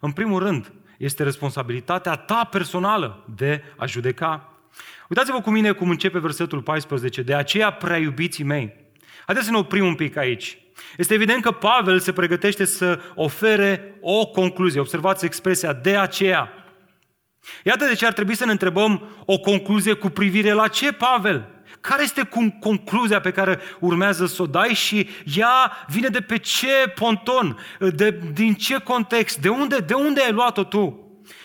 în 0.00 0.12
primul 0.12 0.42
rând, 0.42 0.72
este 0.98 1.22
responsabilitatea 1.22 2.14
ta 2.14 2.48
personală 2.50 3.24
de 3.36 3.62
a 3.76 3.86
judeca. 3.86 4.52
Uitați-vă 5.08 5.40
cu 5.40 5.50
mine 5.50 5.72
cum 5.72 5.90
începe 5.90 6.18
versetul 6.18 6.62
14. 6.62 7.22
De 7.22 7.34
aceea, 7.34 7.70
prea 7.70 7.96
iubiții 7.96 8.44
mei. 8.44 8.74
Haideți 9.24 9.46
să 9.46 9.52
ne 9.52 9.58
oprim 9.58 9.86
un 9.86 9.94
pic 9.94 10.16
aici. 10.16 10.58
Este 10.96 11.14
evident 11.14 11.42
că 11.42 11.50
Pavel 11.50 11.98
se 11.98 12.12
pregătește 12.12 12.64
să 12.64 13.00
ofere 13.14 13.98
o 14.00 14.26
concluzie. 14.26 14.80
Observați 14.80 15.24
expresia 15.24 15.72
de 15.72 15.96
aceea. 15.96 16.52
Iată 17.64 17.84
de 17.84 17.94
ce 17.94 18.06
ar 18.06 18.12
trebui 18.12 18.34
să 18.34 18.44
ne 18.44 18.50
întrebăm 18.50 19.08
o 19.24 19.38
concluzie 19.38 19.92
cu 19.92 20.08
privire 20.08 20.52
la 20.52 20.68
ce, 20.68 20.92
Pavel? 20.92 21.48
Care 21.80 22.02
este 22.02 22.28
concluzia 22.60 23.20
pe 23.20 23.30
care 23.30 23.58
urmează 23.78 24.26
să 24.26 24.42
o 24.42 24.46
dai 24.46 24.68
și 24.68 25.08
ea 25.36 25.72
vine 25.86 26.08
de 26.08 26.20
pe 26.20 26.38
ce 26.38 26.92
ponton, 26.94 27.58
de, 27.94 28.20
din 28.32 28.54
ce 28.54 28.78
context, 28.78 29.38
de 29.38 29.48
unde, 29.48 29.76
de 29.76 29.94
unde 29.94 30.20
ai 30.20 30.32
luat-o 30.32 30.64
tu? 30.64 31.02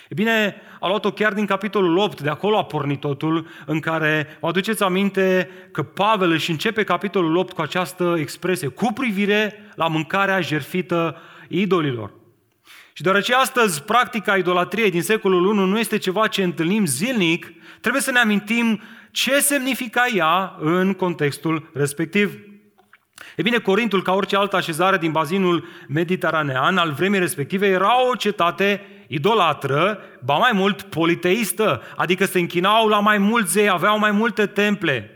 E 0.09 0.13
bine, 0.13 0.55
a 0.79 0.87
luat-o 0.87 1.11
chiar 1.11 1.33
din 1.33 1.45
capitolul 1.45 1.97
8, 1.97 2.21
de 2.21 2.29
acolo 2.29 2.57
a 2.57 2.63
pornit 2.63 2.99
totul, 2.99 3.47
în 3.65 3.79
care 3.79 4.37
vă 4.39 4.47
aduceți 4.47 4.83
aminte 4.83 5.49
că 5.71 5.83
Pavel 5.83 6.31
își 6.31 6.51
începe 6.51 6.83
capitolul 6.83 7.35
8 7.35 7.53
cu 7.53 7.61
această 7.61 8.15
expresie, 8.17 8.67
cu 8.67 8.93
privire 8.93 9.71
la 9.75 9.87
mâncarea 9.87 10.41
jerfită 10.41 11.21
idolilor. 11.47 12.13
Și 12.93 13.03
deoarece 13.03 13.33
astăzi 13.33 13.83
practica 13.83 14.35
idolatriei 14.35 14.91
din 14.91 15.01
secolul 15.01 15.45
1 15.45 15.65
nu 15.65 15.79
este 15.79 15.97
ceva 15.97 16.27
ce 16.27 16.43
întâlnim 16.43 16.85
zilnic, 16.85 17.53
trebuie 17.81 18.01
să 18.01 18.11
ne 18.11 18.19
amintim 18.19 18.81
ce 19.13 19.39
semnifica 19.39 20.05
ea 20.15 20.55
în 20.59 20.93
contextul 20.93 21.69
respectiv. 21.73 22.37
E 23.35 23.41
bine, 23.41 23.57
Corintul, 23.57 24.01
ca 24.01 24.13
orice 24.13 24.35
altă 24.35 24.55
așezare 24.55 24.97
din 24.97 25.11
bazinul 25.11 25.67
mediteranean 25.87 26.77
al 26.77 26.91
vremii 26.91 27.19
respective, 27.19 27.67
era 27.67 28.09
o 28.09 28.15
cetate 28.15 28.81
idolatră, 29.07 29.99
ba 30.23 30.37
mai 30.37 30.51
mult 30.53 30.81
politeistă, 30.81 31.81
adică 31.95 32.25
se 32.25 32.39
închinau 32.39 32.87
la 32.87 32.99
mai 32.99 33.17
mulți 33.17 33.51
zei, 33.51 33.69
aveau 33.69 33.99
mai 33.99 34.11
multe 34.11 34.45
temple. 34.45 35.12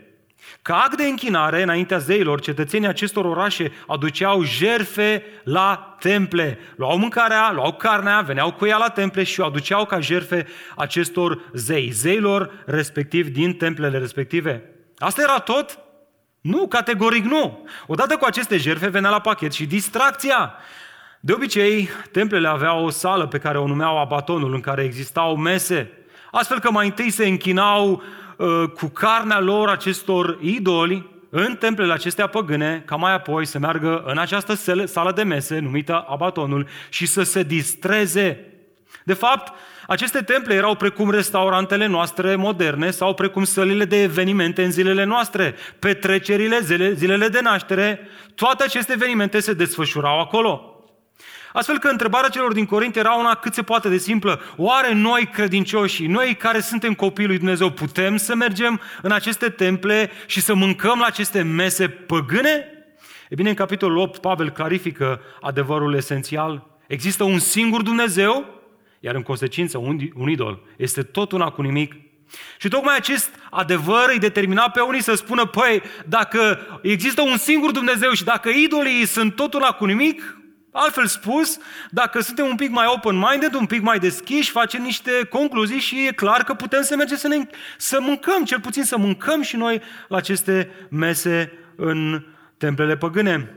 Ca 0.62 0.76
act 0.76 0.96
de 0.96 1.04
închinare 1.04 1.62
înaintea 1.62 1.98
zeilor, 1.98 2.40
cetățenii 2.40 2.88
acestor 2.88 3.24
orașe 3.24 3.72
aduceau 3.86 4.42
jerfe 4.42 5.24
la 5.44 5.96
temple. 6.00 6.58
Luau 6.76 6.98
mâncarea, 6.98 7.50
luau 7.52 7.72
carnea, 7.72 8.20
veneau 8.20 8.52
cu 8.52 8.66
ea 8.66 8.76
la 8.76 8.88
temple 8.88 9.22
și 9.22 9.40
o 9.40 9.44
aduceau 9.44 9.84
ca 9.84 10.00
jerfe 10.00 10.46
acestor 10.76 11.50
zei, 11.52 11.90
zeilor 11.90 12.62
respectiv 12.66 13.28
din 13.28 13.54
templele 13.54 13.98
respective. 13.98 14.62
Asta 14.98 15.22
era 15.22 15.38
tot? 15.38 15.78
Nu, 16.40 16.66
categoric 16.66 17.24
nu. 17.24 17.68
Odată 17.86 18.16
cu 18.16 18.24
aceste 18.24 18.56
jerfe 18.56 18.88
venea 18.88 19.10
la 19.10 19.20
pachet 19.20 19.52
și 19.52 19.66
distracția. 19.66 20.54
De 21.20 21.32
obicei, 21.32 21.88
templele 22.12 22.48
aveau 22.48 22.84
o 22.84 22.90
sală 22.90 23.26
pe 23.26 23.38
care 23.38 23.58
o 23.58 23.66
numeau 23.66 23.98
abatonul, 23.98 24.54
în 24.54 24.60
care 24.60 24.82
existau 24.82 25.36
mese, 25.36 25.92
astfel 26.30 26.60
că 26.60 26.70
mai 26.70 26.86
întâi 26.86 27.10
se 27.10 27.26
închinau 27.26 27.90
uh, 27.90 28.02
cu 28.74 28.86
carnea 28.86 29.40
lor 29.40 29.68
acestor 29.68 30.38
idoli 30.40 31.16
în 31.30 31.56
templele 31.56 31.92
acestea 31.92 32.26
păgâne, 32.26 32.82
ca 32.86 32.96
mai 32.96 33.12
apoi 33.12 33.46
să 33.46 33.58
meargă 33.58 34.02
în 34.06 34.18
această 34.18 34.54
sală 34.84 35.12
de 35.12 35.22
mese 35.22 35.58
numită 35.58 36.04
abatonul 36.08 36.66
și 36.88 37.06
să 37.06 37.22
se 37.22 37.42
distreze. 37.42 38.52
De 39.04 39.12
fapt, 39.14 39.52
aceste 39.86 40.20
temple 40.20 40.54
erau 40.54 40.74
precum 40.74 41.10
restaurantele 41.10 41.86
noastre 41.86 42.36
moderne 42.36 42.90
sau 42.90 43.14
precum 43.14 43.44
sălile 43.44 43.84
de 43.84 44.02
evenimente 44.02 44.64
în 44.64 44.70
zilele 44.70 45.04
noastre, 45.04 45.54
petrecerile, 45.78 46.60
zile, 46.60 46.92
zilele 46.92 47.28
de 47.28 47.40
naștere, 47.40 48.08
toate 48.34 48.64
aceste 48.64 48.92
evenimente 48.92 49.40
se 49.40 49.52
desfășurau 49.52 50.20
acolo. 50.20 50.77
Astfel 51.52 51.78
că 51.78 51.88
întrebarea 51.88 52.28
celor 52.28 52.52
din 52.52 52.66
Corint 52.66 52.96
era 52.96 53.12
una 53.12 53.34
cât 53.34 53.54
se 53.54 53.62
poate 53.62 53.88
de 53.88 53.98
simplă. 53.98 54.40
Oare 54.56 54.94
noi 54.94 55.28
credincioși, 55.32 56.06
noi 56.06 56.34
care 56.34 56.60
suntem 56.60 56.94
copiii 56.94 57.28
lui 57.28 57.38
Dumnezeu, 57.38 57.70
putem 57.70 58.16
să 58.16 58.34
mergem 58.34 58.80
în 59.02 59.12
aceste 59.12 59.48
temple 59.48 60.10
și 60.26 60.40
să 60.40 60.54
mâncăm 60.54 60.98
la 60.98 61.06
aceste 61.06 61.42
mese 61.42 61.88
păgâne? 61.88 62.72
E 63.28 63.34
bine, 63.34 63.48
în 63.48 63.54
capitolul 63.54 63.98
8, 63.98 64.20
Pavel 64.20 64.50
clarifică 64.50 65.20
adevărul 65.40 65.94
esențial. 65.94 66.66
Există 66.86 67.24
un 67.24 67.38
singur 67.38 67.82
Dumnezeu, 67.82 68.46
iar 69.00 69.14
în 69.14 69.22
consecință 69.22 69.78
un, 69.78 69.98
un 70.14 70.28
idol 70.28 70.60
este 70.76 71.02
tot 71.02 71.32
una 71.32 71.50
cu 71.50 71.62
nimic. 71.62 71.94
Și 72.58 72.68
tocmai 72.68 72.96
acest 72.96 73.30
adevăr 73.50 74.08
îi 74.12 74.18
determina 74.18 74.70
pe 74.70 74.80
unii 74.80 75.02
să 75.02 75.14
spună, 75.14 75.46
păi, 75.46 75.82
dacă 76.06 76.60
există 76.82 77.22
un 77.22 77.36
singur 77.36 77.70
Dumnezeu 77.70 78.12
și 78.12 78.24
dacă 78.24 78.48
idolii 78.48 79.06
sunt 79.06 79.36
tot 79.36 79.54
una 79.54 79.70
cu 79.70 79.84
nimic, 79.84 80.37
Altfel 80.80 81.06
spus, 81.06 81.58
dacă 81.90 82.20
suntem 82.20 82.46
un 82.46 82.56
pic 82.56 82.70
mai 82.70 82.86
open-minded, 82.86 83.54
un 83.54 83.66
pic 83.66 83.82
mai 83.82 83.98
deschiși, 83.98 84.50
facem 84.50 84.82
niște 84.82 85.10
concluzii 85.30 85.78
și 85.78 86.06
e 86.06 86.12
clar 86.12 86.44
că 86.44 86.54
putem 86.54 86.82
să 86.82 86.96
mergem 86.96 87.16
să, 87.16 87.28
ne, 87.28 87.36
să 87.76 87.98
mâncăm, 88.00 88.44
cel 88.44 88.60
puțin 88.60 88.84
să 88.84 88.96
mâncăm 88.96 89.42
și 89.42 89.56
noi 89.56 89.82
la 90.08 90.16
aceste 90.16 90.70
mese 90.90 91.52
în 91.76 92.24
templele 92.58 92.96
păgâne. 92.96 93.52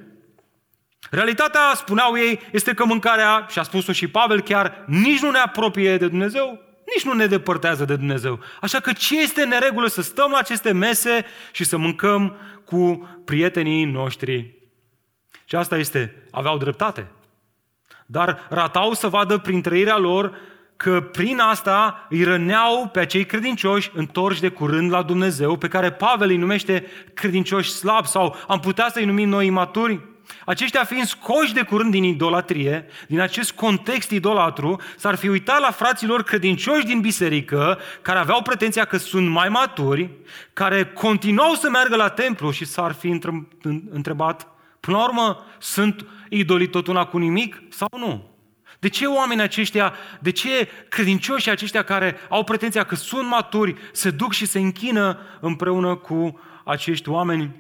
Realitatea, 1.10 1.62
spuneau 1.76 2.18
ei, 2.18 2.40
este 2.52 2.74
că 2.74 2.86
mâncarea, 2.86 3.46
și 3.50 3.60
a 3.60 3.64
spus-o 3.64 3.92
și 3.92 4.08
Pavel 4.08 4.42
chiar, 4.42 4.84
nici 4.88 5.22
nu 5.22 5.32
ne 5.32 5.40
apropie 5.40 5.98
de 5.98 6.08
Dumnezeu, 6.08 6.60
nici 6.96 7.06
nu 7.06 7.14
ne 7.14 7.26
depărtează 7.26 7.86
de 7.86 7.96
Dumnezeu. 7.96 8.40
Așa 8.62 8.80
că 8.80 8.94
ce 8.94 9.20
este 9.20 9.44
neregulă 9.44 9.88
să 9.88 10.02
stăm 10.02 10.32
la 10.32 10.38
aceste 10.38 10.72
mese 10.72 11.26
și 11.52 11.64
să 11.64 11.78
mâncăm 11.78 12.38
cu 12.66 13.10
prietenii 13.26 13.86
noștri? 13.86 14.61
Și 15.52 15.58
asta 15.58 15.78
este, 15.78 16.16
aveau 16.30 16.58
dreptate. 16.58 17.08
Dar 18.06 18.48
ratau 18.50 18.94
să 18.94 19.08
vadă 19.08 19.38
prin 19.38 19.62
trăirea 19.62 19.98
lor 19.98 20.38
că 20.76 21.02
prin 21.02 21.40
asta 21.40 22.08
îi 22.10 22.24
răneau 22.24 22.90
pe 22.92 23.00
acei 23.00 23.26
credincioși 23.26 23.92
întorși 23.94 24.42
de 24.42 24.50
curând 24.50 24.92
la 24.92 25.02
Dumnezeu, 25.02 25.58
pe 25.58 25.68
care 25.68 25.92
Pavel 25.92 26.30
îi 26.30 26.38
numește 26.38 26.86
credincioși 27.14 27.72
slabi 27.72 28.08
sau 28.08 28.36
am 28.48 28.60
putea 28.60 28.90
să-i 28.90 29.06
numim 29.06 29.30
noi 29.30 29.46
imaturi. 29.46 30.00
Aceștia 30.46 30.84
fiind 30.84 31.06
scoși 31.06 31.54
de 31.54 31.62
curând 31.62 31.92
din 31.92 32.04
idolatrie, 32.04 32.86
din 33.08 33.20
acest 33.20 33.52
context 33.52 34.10
idolatru, 34.10 34.82
s-ar 34.98 35.16
fi 35.16 35.28
uitat 35.28 35.60
la 35.60 35.72
fraților 35.72 36.24
credincioși 36.24 36.86
din 36.86 37.00
biserică, 37.02 37.80
care 38.02 38.20
aveau 38.20 38.42
pretenția 38.42 38.86
că 38.86 38.98
sunt 38.98 39.30
mai 39.30 39.50
maturi, 39.50 40.10
care 40.54 40.86
continuau 40.86 41.54
să 41.54 41.70
meargă 41.70 41.96
la 41.96 42.10
templu 42.10 42.52
și 42.52 42.66
s-ar 42.66 42.92
fi 42.92 43.20
întrebat, 43.90 44.52
până 44.82 44.98
la 44.98 45.04
urmă, 45.04 45.46
sunt 45.60 46.06
idolii 46.30 46.68
tot 46.68 46.88
una 46.88 47.06
cu 47.06 47.18
nimic 47.18 47.62
sau 47.70 47.88
nu? 47.98 48.30
De 48.80 48.90
ce 48.90 49.06
oamenii 49.06 49.44
aceștia, 49.44 49.94
de 50.20 50.32
ce 50.32 50.70
credincioșii 50.90 51.52
aceștia 51.52 51.84
care 51.84 52.16
au 52.30 52.44
pretenția 52.44 52.84
că 52.84 52.96
sunt 52.96 53.28
maturi, 53.28 53.76
se 53.92 54.12
duc 54.12 54.34
și 54.34 54.46
se 54.46 54.60
închină 54.60 55.18
împreună 55.40 55.96
cu 55.96 56.40
acești 56.66 57.10
oameni 57.10 57.56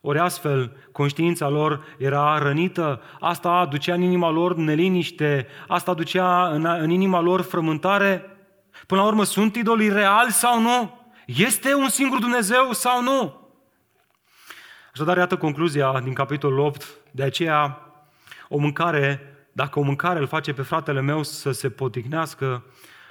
ori 0.00 0.18
astfel, 0.18 0.76
conștiința 0.92 1.48
lor 1.48 1.84
era 1.98 2.38
rănită, 2.38 3.02
asta 3.20 3.48
aducea 3.48 3.94
în 3.94 4.02
inima 4.02 4.30
lor 4.30 4.56
neliniște, 4.56 5.46
asta 5.68 5.90
aducea 5.90 6.48
în, 6.48 6.64
în 6.64 6.90
inima 6.90 7.20
lor 7.20 7.40
frământare. 7.40 8.36
Până 8.86 9.00
la 9.00 9.06
urmă, 9.06 9.24
sunt 9.24 9.56
idolii 9.56 9.88
reali 9.88 10.30
sau 10.30 10.60
nu? 10.60 11.00
Este 11.26 11.74
un 11.74 11.88
singur 11.88 12.18
Dumnezeu 12.18 12.72
sau 12.72 13.02
nu? 13.02 13.47
Așadar, 14.98 15.16
iată 15.16 15.36
concluzia 15.36 16.00
din 16.00 16.12
capitolul 16.12 16.58
8. 16.58 16.84
De 17.10 17.22
aceea, 17.22 17.78
o 18.48 18.58
mâncare, 18.58 19.20
dacă 19.52 19.78
o 19.78 19.82
mâncare 19.82 20.18
îl 20.18 20.26
face 20.26 20.52
pe 20.52 20.62
fratele 20.62 21.00
meu 21.00 21.22
să 21.22 21.50
se 21.50 21.70
poticnească, 21.70 22.64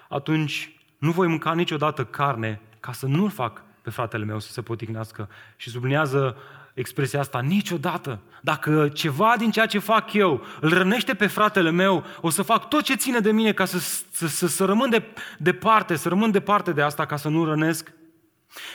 atunci 0.09 0.79
nu 0.97 1.11
voi 1.11 1.27
mânca 1.27 1.53
niciodată 1.53 2.05
carne 2.05 2.61
ca 2.79 2.91
să 2.91 3.05
nu-l 3.05 3.29
fac 3.29 3.63
pe 3.81 3.89
fratele 3.89 4.25
meu 4.25 4.39
să 4.39 4.51
se 4.51 4.61
poticnească. 4.61 5.29
Și 5.55 5.69
sublinează 5.69 6.37
expresia 6.73 7.19
asta 7.19 7.39
niciodată. 7.39 8.19
Dacă 8.41 8.89
ceva 8.93 9.35
din 9.37 9.51
ceea 9.51 9.65
ce 9.65 9.79
fac 9.79 10.13
eu 10.13 10.45
îl 10.61 10.69
rănește 10.73 11.13
pe 11.13 11.27
fratele 11.27 11.71
meu, 11.71 12.03
o 12.21 12.29
să 12.29 12.41
fac 12.41 12.69
tot 12.69 12.83
ce 12.83 12.95
ține 12.95 13.19
de 13.19 13.31
mine 13.31 13.51
ca 13.51 13.65
să, 13.65 13.79
să, 14.11 14.27
să, 14.27 14.47
să 14.47 14.65
rămân 14.65 14.89
de, 14.89 15.03
departe, 15.37 15.95
să 15.95 16.09
rămân 16.09 16.31
departe 16.31 16.71
de 16.71 16.81
asta 16.81 17.05
ca 17.05 17.15
să 17.15 17.29
nu 17.29 17.45
rănesc. 17.45 17.91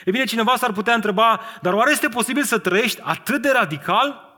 E 0.05 0.11
bine, 0.11 0.25
cineva 0.25 0.55
s-ar 0.57 0.73
putea 0.73 0.95
întreba, 0.95 1.41
dar 1.61 1.73
oare 1.73 1.91
este 1.91 2.09
posibil 2.09 2.43
să 2.43 2.59
trăiești 2.59 3.01
atât 3.03 3.43
de 3.43 3.51
radical? 3.53 4.31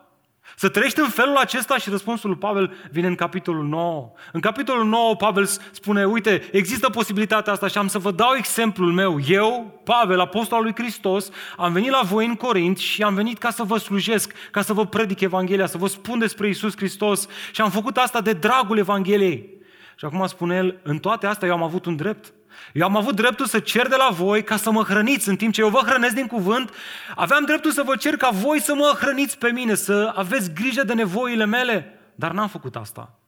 Să 0.57 0.69
trăiești 0.69 1.01
în 1.01 1.09
felul 1.09 1.37
acesta 1.37 1.79
și 1.79 1.91
răspunsul 1.91 2.31
lui 2.31 2.39
Pavel 2.39 2.75
vine 2.91 3.07
în 3.07 3.15
capitolul 3.15 3.65
9. 3.65 4.13
În 4.33 4.41
capitolul 4.41 4.85
9 4.85 5.17
Pavel 5.17 5.47
spune, 5.71 6.05
uite, 6.05 6.49
există 6.53 6.89
posibilitatea 6.89 7.53
asta 7.53 7.67
și 7.67 7.79
am 7.79 7.89
să 7.89 7.99
vă 7.99 8.11
dau 8.11 8.35
exemplul 8.37 8.93
meu. 8.93 9.19
Eu, 9.29 9.81
Pavel, 9.85 10.21
apostol 10.21 10.59
al 10.59 10.65
lui 10.65 10.75
Hristos, 10.75 11.31
am 11.57 11.73
venit 11.73 11.91
la 11.91 12.01
voi 12.03 12.27
în 12.27 12.35
Corint 12.35 12.79
și 12.79 13.03
am 13.03 13.15
venit 13.15 13.39
ca 13.39 13.51
să 13.51 13.63
vă 13.63 13.79
slujesc, 13.79 14.33
ca 14.51 14.63
să 14.63 14.73
vă 14.73 14.87
predic 14.87 15.21
Evanghelia, 15.21 15.67
să 15.67 15.79
vă 15.79 15.87
spun 15.87 16.19
despre 16.19 16.49
Isus 16.49 16.77
Hristos 16.77 17.27
și 17.53 17.61
am 17.61 17.71
făcut 17.71 17.97
asta 17.97 18.21
de 18.21 18.33
dragul 18.33 18.79
Evangheliei. 18.79 19.53
Și 19.97 20.05
acum 20.05 20.27
spune 20.27 20.57
el, 20.57 20.81
în 20.83 20.99
toate 20.99 21.27
astea 21.27 21.49
eu 21.49 21.55
am 21.55 21.63
avut 21.63 21.85
un 21.85 21.97
drept. 21.97 22.33
Eu 22.73 22.87
am 22.87 22.97
avut 22.97 23.15
dreptul 23.15 23.47
să 23.47 23.59
cer 23.59 23.89
de 23.89 23.97
la 23.97 24.09
voi 24.11 24.45
ca 24.45 24.57
să 24.57 24.71
mă 24.71 24.83
hrăniți 24.83 25.29
în 25.29 25.37
timp 25.37 25.53
ce 25.53 25.61
eu 25.61 25.69
vă 25.69 25.81
hrănesc 25.87 26.15
din 26.15 26.27
cuvânt. 26.27 26.75
Aveam 27.15 27.45
dreptul 27.45 27.71
să 27.71 27.83
vă 27.83 27.97
cer 27.97 28.17
ca 28.17 28.29
voi 28.33 28.61
să 28.61 28.75
mă 28.75 28.97
hrăniți 29.01 29.39
pe 29.39 29.51
mine, 29.51 29.75
să 29.75 30.13
aveți 30.15 30.53
grijă 30.53 30.83
de 30.83 30.95
nevoile 30.95 31.45
mele. 31.45 31.99
Dar 32.15 32.31
n-am 32.31 32.49
făcut 32.49 32.77
asta. 32.77 33.19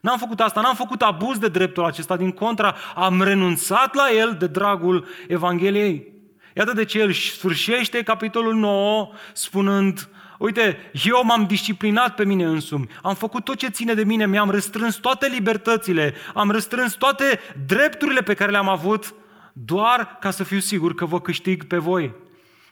N-am 0.00 0.18
făcut 0.18 0.40
asta, 0.40 0.60
n-am 0.60 0.74
făcut 0.74 1.02
abuz 1.02 1.38
de 1.38 1.48
dreptul 1.48 1.84
acesta, 1.84 2.16
din 2.16 2.30
contra, 2.30 2.76
am 2.94 3.22
renunțat 3.22 3.94
la 3.94 4.10
el 4.10 4.36
de 4.38 4.46
dragul 4.46 5.06
Evangheliei. 5.28 6.12
Iată 6.54 6.72
de 6.72 6.84
ce 6.84 6.98
el 6.98 7.12
sfârșește 7.12 8.02
capitolul 8.02 8.54
9 8.54 9.10
spunând, 9.32 10.08
Uite, 10.42 10.90
eu 11.04 11.24
m-am 11.24 11.46
disciplinat 11.46 12.14
pe 12.14 12.24
mine 12.24 12.44
însumi, 12.44 12.88
am 13.02 13.14
făcut 13.14 13.44
tot 13.44 13.56
ce 13.56 13.68
ține 13.68 13.94
de 13.94 14.04
mine, 14.04 14.26
mi-am 14.26 14.50
răstrâns 14.50 14.96
toate 14.96 15.26
libertățile, 15.26 16.14
am 16.34 16.50
răstrâns 16.50 16.94
toate 16.94 17.40
drepturile 17.66 18.20
pe 18.20 18.34
care 18.34 18.50
le-am 18.50 18.68
avut, 18.68 19.14
doar 19.52 20.16
ca 20.20 20.30
să 20.30 20.44
fiu 20.44 20.58
sigur 20.58 20.94
că 20.94 21.04
vă 21.04 21.20
câștig 21.20 21.64
pe 21.64 21.76
voi. 21.76 22.14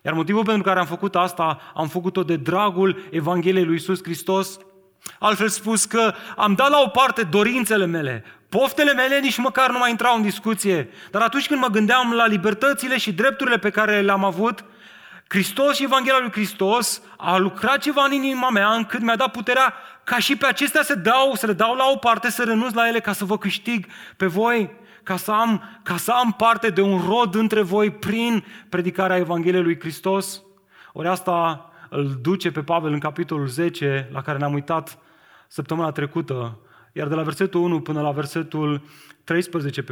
Iar 0.02 0.14
motivul 0.14 0.44
pentru 0.44 0.62
care 0.62 0.78
am 0.78 0.86
făcut 0.86 1.14
asta, 1.14 1.60
am 1.74 1.88
făcut-o 1.88 2.22
de 2.22 2.36
dragul 2.36 3.02
Evangheliei 3.10 3.64
lui 3.64 3.74
Iisus 3.74 4.02
Hristos. 4.02 4.58
Altfel 5.18 5.48
spus 5.48 5.84
că 5.84 6.14
am 6.36 6.54
dat 6.54 6.70
la 6.70 6.80
o 6.84 6.88
parte 6.88 7.22
dorințele 7.22 7.86
mele, 7.86 8.24
poftele 8.48 8.92
mele 8.92 9.18
nici 9.18 9.38
măcar 9.38 9.70
nu 9.70 9.78
mai 9.78 9.90
intrau 9.90 10.16
în 10.16 10.22
discuție. 10.22 10.88
Dar 11.10 11.22
atunci 11.22 11.46
când 11.46 11.60
mă 11.60 11.68
gândeam 11.68 12.12
la 12.12 12.26
libertățile 12.26 12.98
și 12.98 13.12
drepturile 13.12 13.58
pe 13.58 13.70
care 13.70 14.00
le-am 14.00 14.24
avut, 14.24 14.64
Hristos 15.32 15.76
și 15.76 15.82
Evanghelia 15.82 16.18
lui 16.20 16.30
Hristos 16.30 17.02
a 17.16 17.36
lucrat 17.36 17.78
ceva 17.78 18.04
în 18.04 18.12
inima 18.12 18.50
mea 18.50 18.72
încât 18.72 19.00
mi-a 19.00 19.16
dat 19.16 19.30
puterea 19.30 19.74
ca 20.04 20.18
și 20.18 20.36
pe 20.36 20.46
acestea 20.46 20.82
să, 20.82 20.94
dau, 20.94 21.34
să 21.34 21.46
le 21.46 21.52
dau 21.52 21.74
la 21.74 21.84
o 21.92 21.96
parte, 21.96 22.30
să 22.30 22.44
renunț 22.44 22.72
la 22.72 22.88
ele 22.88 23.00
ca 23.00 23.12
să 23.12 23.24
vă 23.24 23.38
câștig 23.38 23.86
pe 24.16 24.26
voi, 24.26 24.70
ca 25.02 25.16
să, 25.16 25.30
am, 25.30 25.80
ca 25.82 25.96
să 25.96 26.12
am 26.12 26.32
parte 26.32 26.70
de 26.70 26.80
un 26.80 27.00
rod 27.06 27.34
între 27.34 27.62
voi 27.62 27.90
prin 27.90 28.44
predicarea 28.68 29.16
Evangheliei 29.16 29.62
lui 29.62 29.80
Hristos. 29.80 30.42
Ori 30.92 31.08
asta 31.08 31.70
îl 31.88 32.18
duce 32.20 32.50
pe 32.50 32.62
Pavel 32.62 32.92
în 32.92 32.98
capitolul 32.98 33.46
10, 33.46 34.08
la 34.12 34.22
care 34.22 34.38
ne-am 34.38 34.52
uitat 34.52 34.98
săptămâna 35.48 35.90
trecută, 35.90 36.58
iar 36.92 37.08
de 37.08 37.14
la 37.14 37.22
versetul 37.22 37.60
1 37.60 37.80
până 37.80 38.00
la 38.00 38.10
versetul 38.10 38.82
13, 39.24 39.84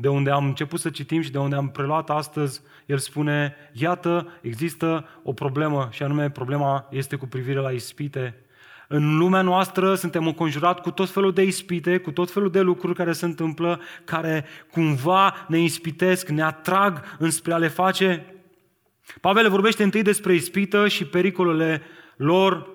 de 0.00 0.08
unde 0.08 0.30
am 0.30 0.44
început 0.44 0.80
să 0.80 0.90
citim 0.90 1.20
și 1.20 1.30
de 1.30 1.38
unde 1.38 1.56
am 1.56 1.68
preluat 1.68 2.10
astăzi, 2.10 2.60
el 2.86 2.98
spune, 2.98 3.54
iată, 3.72 4.28
există 4.40 5.08
o 5.22 5.32
problemă 5.32 5.88
și 5.92 6.02
anume 6.02 6.30
problema 6.30 6.88
este 6.90 7.16
cu 7.16 7.26
privire 7.26 7.58
la 7.58 7.70
ispite. 7.70 8.38
În 8.88 9.18
lumea 9.18 9.42
noastră 9.42 9.94
suntem 9.94 10.26
înconjurat 10.26 10.80
cu 10.80 10.90
tot 10.90 11.10
felul 11.10 11.32
de 11.32 11.42
ispite, 11.42 11.98
cu 11.98 12.10
tot 12.10 12.30
felul 12.30 12.50
de 12.50 12.60
lucruri 12.60 12.94
care 12.94 13.12
se 13.12 13.24
întâmplă, 13.24 13.80
care 14.04 14.44
cumva 14.70 15.34
ne 15.48 15.58
ispitesc, 15.58 16.28
ne 16.28 16.42
atrag 16.42 17.16
înspre 17.18 17.52
a 17.52 17.56
le 17.56 17.68
face. 17.68 18.34
Pavel 19.20 19.50
vorbește 19.50 19.82
întâi 19.82 20.02
despre 20.02 20.34
ispită 20.34 20.88
și 20.88 21.04
pericolele 21.04 21.82
lor. 22.16 22.68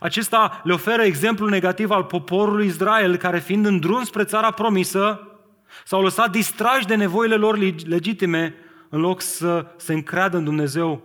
Acesta 0.00 0.60
le 0.64 0.72
oferă 0.72 1.02
exemplul 1.02 1.50
negativ 1.50 1.90
al 1.90 2.04
poporului 2.04 2.66
Israel, 2.66 3.16
care 3.16 3.38
fiind 3.38 3.66
în 3.66 3.78
drum 3.78 4.02
spre 4.02 4.24
țara 4.24 4.50
promisă, 4.50 5.31
S-au 5.84 6.02
lăsat 6.02 6.30
distrași 6.30 6.86
de 6.86 6.94
nevoile 6.94 7.34
lor 7.34 7.58
legitime 7.86 8.54
în 8.88 9.00
loc 9.00 9.20
să 9.20 9.66
se 9.76 9.92
încreadă 9.92 10.36
în 10.36 10.44
Dumnezeu 10.44 11.02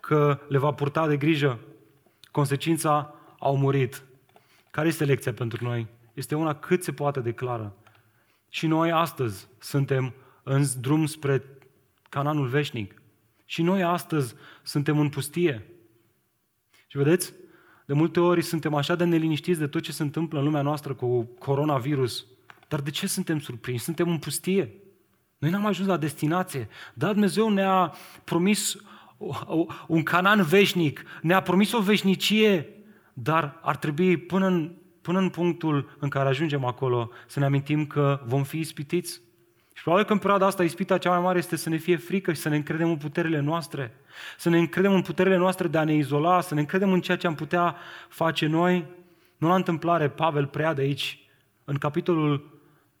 că 0.00 0.40
le 0.48 0.58
va 0.58 0.72
purta 0.72 1.06
de 1.06 1.16
grijă. 1.16 1.58
Consecința 2.30 3.14
au 3.38 3.56
murit. 3.56 4.02
Care 4.70 4.88
este 4.88 5.04
lecția 5.04 5.32
pentru 5.32 5.64
noi? 5.64 5.86
Este 6.14 6.34
una 6.34 6.54
cât 6.54 6.82
se 6.82 6.92
poate 6.92 7.20
de 7.20 7.32
clară. 7.32 7.76
Și 8.48 8.66
noi 8.66 8.92
astăzi 8.92 9.48
suntem 9.58 10.14
în 10.42 10.64
drum 10.80 11.06
spre 11.06 11.44
Cananul 12.08 12.46
veșnic. 12.46 13.02
Și 13.44 13.62
noi 13.62 13.82
astăzi 13.82 14.34
suntem 14.62 14.98
în 14.98 15.08
pustie. 15.08 15.66
Și 16.86 16.96
vedeți, 16.96 17.32
de 17.86 17.92
multe 17.92 18.20
ori 18.20 18.42
suntem 18.42 18.74
așa 18.74 18.94
de 18.94 19.04
neliniștiți 19.04 19.58
de 19.58 19.66
tot 19.66 19.82
ce 19.82 19.92
se 19.92 20.02
întâmplă 20.02 20.38
în 20.38 20.44
lumea 20.44 20.62
noastră 20.62 20.94
cu 20.94 21.22
coronavirus, 21.38 22.26
dar 22.72 22.80
de 22.80 22.90
ce 22.90 23.06
suntem 23.06 23.40
surprinși? 23.40 23.84
Suntem 23.84 24.08
în 24.08 24.18
pustie. 24.18 24.74
Noi 25.38 25.50
n-am 25.50 25.66
ajuns 25.66 25.88
la 25.88 25.96
destinație. 25.96 26.68
Dar 26.94 27.10
Dumnezeu 27.10 27.48
ne-a 27.48 27.94
promis 28.24 28.76
un 29.86 30.02
canan 30.02 30.42
veșnic, 30.42 31.02
ne-a 31.22 31.42
promis 31.42 31.72
o 31.72 31.80
veșnicie, 31.80 32.68
dar 33.12 33.58
ar 33.62 33.76
trebui 33.76 34.16
până 34.16 34.46
în, 34.46 34.72
până 35.02 35.18
în 35.18 35.28
punctul 35.28 35.96
în 35.98 36.08
care 36.08 36.28
ajungem 36.28 36.64
acolo 36.64 37.10
să 37.26 37.38
ne 37.38 37.44
amintim 37.44 37.86
că 37.86 38.20
vom 38.24 38.42
fi 38.42 38.58
ispitiți. 38.58 39.20
Și 39.72 39.82
probabil 39.82 40.06
că 40.06 40.12
în 40.12 40.18
perioada 40.18 40.46
asta 40.46 40.64
ispita 40.64 40.98
cea 40.98 41.10
mai 41.10 41.20
mare 41.20 41.38
este 41.38 41.56
să 41.56 41.68
ne 41.68 41.76
fie 41.76 41.96
frică 41.96 42.32
și 42.32 42.40
să 42.40 42.48
ne 42.48 42.56
încredem 42.56 42.88
în 42.88 42.96
puterile 42.96 43.40
noastre. 43.40 43.94
Să 44.38 44.48
ne 44.48 44.58
încredem 44.58 44.92
în 44.92 45.02
puterile 45.02 45.36
noastre 45.36 45.68
de 45.68 45.78
a 45.78 45.84
ne 45.84 45.94
izola, 45.94 46.40
să 46.40 46.54
ne 46.54 46.60
încredem 46.60 46.92
în 46.92 47.00
ceea 47.00 47.16
ce 47.16 47.26
am 47.26 47.34
putea 47.34 47.76
face 48.08 48.46
noi. 48.46 48.86
Nu 49.36 49.48
la 49.48 49.54
întâmplare, 49.54 50.08
Pavel 50.08 50.46
preia 50.46 50.74
de 50.74 50.82
aici, 50.82 51.26
în 51.64 51.76
capitolul 51.78 52.52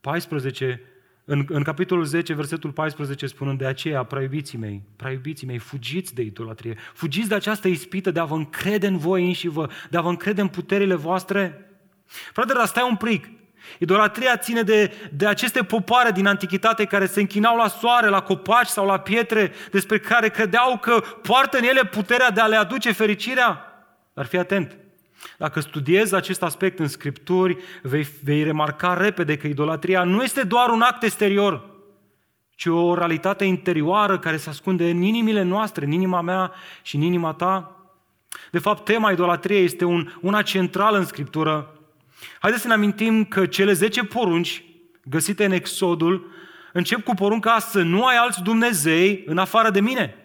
14, 0.02 0.80
în, 1.24 1.44
în 1.48 1.62
capitolul 1.62 2.04
10, 2.04 2.34
versetul 2.34 2.70
14, 2.70 3.26
spunând 3.26 3.58
de 3.58 3.66
aceea, 3.66 4.04
preiubiții 4.04 4.58
mei, 4.58 4.82
preiubiții 4.96 5.46
mei, 5.46 5.58
fugiți 5.58 6.14
de 6.14 6.22
idolatrie, 6.22 6.76
fugiți 6.94 7.28
de 7.28 7.34
această 7.34 7.68
ispită 7.68 8.10
de 8.10 8.20
a 8.20 8.24
vă 8.24 8.34
încrede 8.34 8.86
în 8.86 8.98
voi 8.98 9.26
înși 9.26 9.48
vă, 9.48 9.68
de 9.90 9.96
a 9.96 10.00
vă 10.00 10.08
încrede 10.08 10.40
în 10.40 10.48
puterile 10.48 10.94
voastre. 10.94 11.70
Frate, 12.32 12.52
dar 12.52 12.66
stai 12.66 12.86
un 12.90 12.96
pric. 12.96 13.30
Idolatria 13.78 14.36
ține 14.36 14.62
de, 14.62 14.92
de 15.12 15.26
aceste 15.26 15.62
popoare 15.62 16.10
din 16.10 16.26
antichitate 16.26 16.84
care 16.84 17.06
se 17.06 17.20
închinau 17.20 17.56
la 17.56 17.68
soare, 17.68 18.08
la 18.08 18.22
copaci 18.22 18.66
sau 18.66 18.86
la 18.86 18.98
pietre, 18.98 19.52
despre 19.70 19.98
care 19.98 20.28
credeau 20.28 20.78
că 20.78 21.02
poartă 21.22 21.58
în 21.58 21.64
ele 21.64 21.84
puterea 21.84 22.30
de 22.30 22.40
a 22.40 22.46
le 22.46 22.56
aduce 22.56 22.92
fericirea. 22.92 23.66
Dar 24.12 24.26
fii 24.26 24.38
atent, 24.38 24.76
dacă 25.38 25.60
studiezi 25.60 26.14
acest 26.14 26.42
aspect 26.42 26.78
în 26.78 26.88
Scripturi, 26.88 27.56
vei, 27.82 28.08
vei 28.22 28.42
remarca 28.42 28.94
repede 28.94 29.36
că 29.36 29.46
idolatria 29.46 30.04
nu 30.04 30.22
este 30.22 30.42
doar 30.42 30.68
un 30.68 30.80
act 30.80 31.02
exterior, 31.02 31.70
ci 32.54 32.66
o 32.66 32.94
realitate 32.94 33.44
interioară 33.44 34.18
care 34.18 34.36
se 34.36 34.48
ascunde 34.48 34.90
în 34.90 35.02
inimile 35.02 35.42
noastre, 35.42 35.84
în 35.84 35.90
inima 35.90 36.20
mea 36.20 36.52
și 36.82 36.96
în 36.96 37.02
inima 37.02 37.32
ta. 37.32 37.76
De 38.50 38.58
fapt, 38.58 38.84
tema 38.84 39.10
idolatriei 39.10 39.64
este 39.64 39.84
un, 39.84 40.12
una 40.20 40.42
centrală 40.42 40.98
în 40.98 41.04
Scriptură. 41.04 41.76
Haideți 42.38 42.62
să 42.62 42.68
ne 42.68 42.74
amintim 42.74 43.24
că 43.24 43.46
cele 43.46 43.72
10 43.72 44.04
porunci 44.04 44.64
găsite 45.04 45.44
în 45.44 45.52
Exodul 45.52 46.30
încep 46.72 47.04
cu 47.04 47.14
porunca 47.14 47.58
să 47.58 47.82
nu 47.82 48.04
ai 48.04 48.16
alți 48.16 48.42
Dumnezei 48.42 49.22
în 49.26 49.38
afară 49.38 49.70
de 49.70 49.80
mine. 49.80 50.16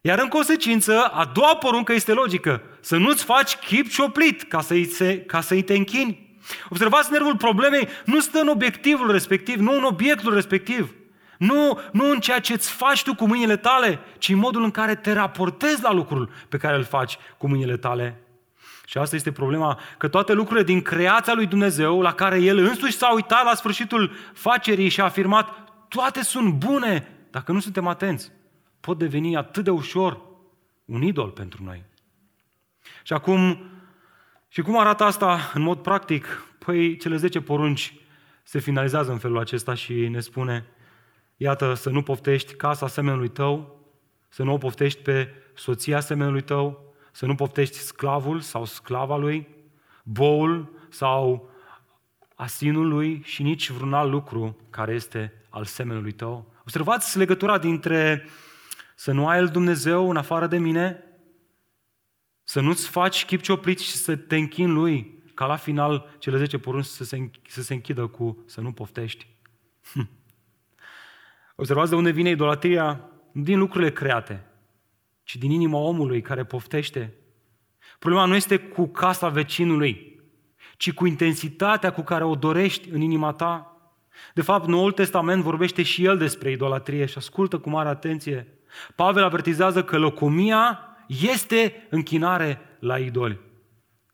Iar 0.00 0.18
în 0.18 0.28
consecință, 0.28 1.04
a 1.04 1.24
doua 1.24 1.56
poruncă 1.56 1.92
este 1.92 2.12
logică. 2.12 2.62
Să 2.80 2.96
nu-ți 2.96 3.24
faci 3.24 3.56
chip 3.56 3.88
cioplit 3.88 4.42
ca 4.42 4.60
să-i, 4.60 4.84
se, 4.84 5.18
ca 5.18 5.40
să-i 5.40 5.62
te 5.62 5.74
închini. 5.74 6.36
Observați, 6.68 7.12
nervul 7.12 7.36
problemei 7.36 7.88
nu 8.04 8.20
stă 8.20 8.40
în 8.40 8.48
obiectivul 8.48 9.10
respectiv, 9.10 9.58
nu 9.58 9.76
în 9.76 9.84
obiectul 9.84 10.34
respectiv. 10.34 10.94
Nu, 11.38 11.80
nu 11.92 12.10
în 12.10 12.20
ceea 12.20 12.40
ce 12.40 12.52
îți 12.52 12.70
faci 12.70 13.02
tu 13.02 13.14
cu 13.14 13.26
mâinile 13.26 13.56
tale, 13.56 14.00
ci 14.18 14.28
în 14.28 14.38
modul 14.38 14.62
în 14.62 14.70
care 14.70 14.94
te 14.94 15.12
raportezi 15.12 15.82
la 15.82 15.92
lucrul 15.92 16.30
pe 16.48 16.56
care 16.56 16.76
îl 16.76 16.84
faci 16.84 17.18
cu 17.38 17.48
mâinile 17.48 17.76
tale. 17.76 18.22
Și 18.86 18.98
asta 18.98 19.16
este 19.16 19.32
problema, 19.32 19.80
că 19.98 20.08
toate 20.08 20.32
lucrurile 20.32 20.64
din 20.64 20.82
creația 20.82 21.34
lui 21.34 21.46
Dumnezeu, 21.46 22.00
la 22.00 22.12
care 22.12 22.38
El 22.38 22.58
însuși 22.58 22.96
s-a 22.96 23.12
uitat 23.14 23.44
la 23.44 23.54
sfârșitul 23.54 24.12
facerii 24.34 24.88
și 24.88 25.00
a 25.00 25.04
afirmat, 25.04 25.48
toate 25.88 26.22
sunt 26.22 26.52
bune, 26.52 27.08
dacă 27.30 27.52
nu 27.52 27.60
suntem 27.60 27.86
atenți 27.86 28.30
pot 28.80 28.98
deveni 28.98 29.36
atât 29.36 29.64
de 29.64 29.70
ușor 29.70 30.20
un 30.84 31.02
idol 31.02 31.30
pentru 31.30 31.64
noi. 31.64 31.84
Și 33.08 33.14
acum, 33.14 33.70
și 34.48 34.62
cum 34.62 34.78
arată 34.78 35.04
asta 35.04 35.50
în 35.54 35.62
mod 35.62 35.78
practic? 35.78 36.46
Păi 36.58 36.96
cele 36.96 37.16
10 37.16 37.40
porunci 37.40 37.94
se 38.42 38.58
finalizează 38.58 39.12
în 39.12 39.18
felul 39.18 39.38
acesta 39.38 39.74
și 39.74 40.08
ne 40.08 40.20
spune, 40.20 40.66
iată, 41.36 41.74
să 41.74 41.90
nu 41.90 42.02
poftești 42.02 42.54
casa 42.54 42.88
semenului 42.88 43.28
tău, 43.28 43.80
să 44.28 44.42
nu 44.42 44.52
o 44.52 44.58
poftești 44.58 45.02
pe 45.02 45.28
soția 45.54 46.00
semenului 46.00 46.40
tău, 46.40 46.94
să 47.12 47.26
nu 47.26 47.34
poftești 47.34 47.76
sclavul 47.76 48.40
sau 48.40 48.64
sclava 48.64 49.16
lui, 49.16 49.48
boul 50.04 50.72
sau 50.90 51.50
asinul 52.34 52.88
lui 52.88 53.22
și 53.24 53.42
nici 53.42 53.70
vreun 53.70 53.94
alt 53.94 54.10
lucru 54.10 54.56
care 54.70 54.92
este 54.92 55.32
al 55.48 55.64
semenului 55.64 56.12
tău. 56.12 56.52
Observați 56.60 57.18
legătura 57.18 57.58
dintre 57.58 58.28
să 58.94 59.12
nu 59.12 59.28
ai 59.28 59.38
el 59.38 59.46
Dumnezeu 59.46 60.10
în 60.10 60.16
afară 60.16 60.46
de 60.46 60.58
mine, 60.58 61.07
să 62.48 62.60
nu-ți 62.60 62.88
faci 62.88 63.24
chip 63.24 63.40
cioplit 63.40 63.78
și 63.78 63.90
să 63.90 64.16
te 64.16 64.36
închini 64.36 64.70
lui, 64.70 65.22
ca 65.34 65.46
la 65.46 65.56
final 65.56 66.14
cele 66.18 66.36
10 66.36 66.58
porunci 66.58 66.84
să 66.84 67.04
se, 67.04 67.30
să 67.48 67.62
se 67.62 67.74
închidă 67.74 68.06
cu 68.06 68.42
să 68.46 68.60
nu 68.60 68.72
poftești. 68.72 69.26
Observați 71.56 71.90
de 71.90 71.96
unde 71.96 72.10
vine 72.10 72.30
idolatria? 72.30 73.10
Nu 73.32 73.42
din 73.42 73.58
lucrurile 73.58 73.92
create, 73.92 74.46
ci 75.22 75.36
din 75.36 75.50
inima 75.50 75.78
omului 75.78 76.20
care 76.20 76.44
poftește. 76.44 77.14
Problema 77.98 78.24
nu 78.24 78.34
este 78.34 78.58
cu 78.58 78.86
casa 78.86 79.28
vecinului, 79.28 80.20
ci 80.76 80.92
cu 80.92 81.06
intensitatea 81.06 81.92
cu 81.92 82.02
care 82.02 82.24
o 82.24 82.34
dorești 82.34 82.88
în 82.88 83.00
inima 83.00 83.32
ta. 83.32 83.76
De 84.34 84.42
fapt, 84.42 84.66
Noul 84.66 84.92
Testament 84.92 85.42
vorbește 85.42 85.82
și 85.82 86.04
el 86.04 86.18
despre 86.18 86.50
idolatrie 86.50 87.06
și 87.06 87.18
ascultă 87.18 87.58
cu 87.58 87.70
mare 87.70 87.88
atenție 87.88 88.58
Pavel 88.94 89.24
avertizează 89.24 89.84
că 89.84 89.98
locomia 89.98 90.87
este 91.08 91.86
închinare 91.90 92.60
la 92.78 92.98
idoli. 92.98 93.38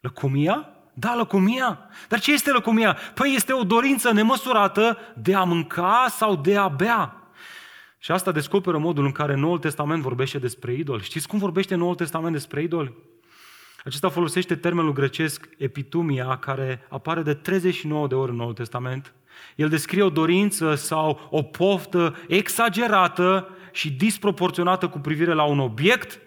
Lăcomia? 0.01 0.69
Da, 0.95 1.15
lăcomia. 1.15 1.79
Dar 2.09 2.21
ce 2.21 2.33
este 2.33 2.51
lăcomia? 2.51 2.97
Păi 3.15 3.33
este 3.35 3.53
o 3.53 3.63
dorință 3.63 4.13
nemăsurată 4.13 4.99
de 5.17 5.35
a 5.35 5.43
mânca 5.43 6.07
sau 6.09 6.37
de 6.37 6.57
a 6.57 6.69
bea. 6.69 7.29
Și 7.99 8.11
asta 8.11 8.33
descoperă 8.33 8.79
modul 8.79 9.05
în 9.05 9.13
care 9.13 9.35
Noul 9.35 9.59
Testament 9.59 10.03
vorbește 10.03 10.39
despre 10.39 10.73
idoli. 10.73 11.03
Știți 11.03 11.29
cum 11.29 11.39
vorbește 11.39 11.75
Noul 11.75 11.95
Testament 11.95 12.33
despre 12.33 12.63
idoli? 12.63 12.95
Acesta 13.85 14.09
folosește 14.09 14.57
termenul 14.57 14.93
grecesc 14.93 15.49
epitumia, 15.59 16.37
care 16.37 16.87
apare 16.89 17.23
de 17.23 17.35
39 17.35 18.07
de 18.07 18.15
ori 18.15 18.31
în 18.31 18.37
Noul 18.37 18.53
Testament. 18.53 19.15
El 19.57 19.69
descrie 19.69 20.03
o 20.03 20.11
dorință 20.11 20.75
sau 20.75 21.29
o 21.31 21.43
poftă 21.43 22.17
exagerată 22.29 23.49
și 23.73 23.93
disproporționată 23.93 24.89
cu 24.89 24.99
privire 24.99 25.33
la 25.33 25.45
un 25.45 25.59
obiect 25.59 26.21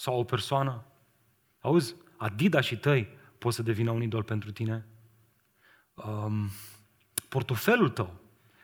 sau 0.00 0.18
o 0.18 0.24
persoană. 0.24 0.84
Auzi, 1.58 1.94
Adidas 2.16 2.64
și 2.64 2.76
tăi 2.76 3.08
pot 3.38 3.52
să 3.52 3.62
devină 3.62 3.90
un 3.90 4.02
idol 4.02 4.22
pentru 4.22 4.50
tine. 4.50 4.86
Um, 5.94 6.50
portofelul 7.28 7.88
tău, 7.88 8.14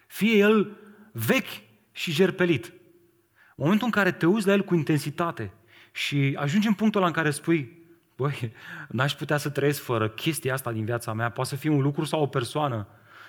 fie 0.07 0.37
el 0.37 0.77
vechi 1.12 1.62
și 1.92 2.12
jerpelit. 2.12 2.66
În 2.66 3.64
momentul 3.64 3.87
în 3.87 3.92
care 3.92 4.12
te 4.12 4.27
uiți 4.27 4.46
la 4.46 4.53
el 4.53 4.64
cu 4.64 4.75
intensitate 4.75 5.53
și 5.92 6.37
ajungi 6.38 6.66
în 6.66 6.75
punctul 6.75 7.01
ăla 7.01 7.09
în 7.09 7.16
care 7.16 7.31
spui, 7.31 7.87
băi, 8.16 8.53
n-aș 8.88 9.14
putea 9.14 9.37
să 9.37 9.51
trăiesc 9.51 9.83
fără 9.83 10.09
chestia 10.09 10.53
asta 10.53 10.72
din 10.72 10.85
viața 10.85 11.12
mea, 11.12 11.31
poate 11.31 11.51
să 11.51 11.57
fie 11.57 11.70
un 11.70 11.81
lucru 11.81 12.05
sau 12.05 12.22
o 12.22 12.27
persoană, 12.27 12.87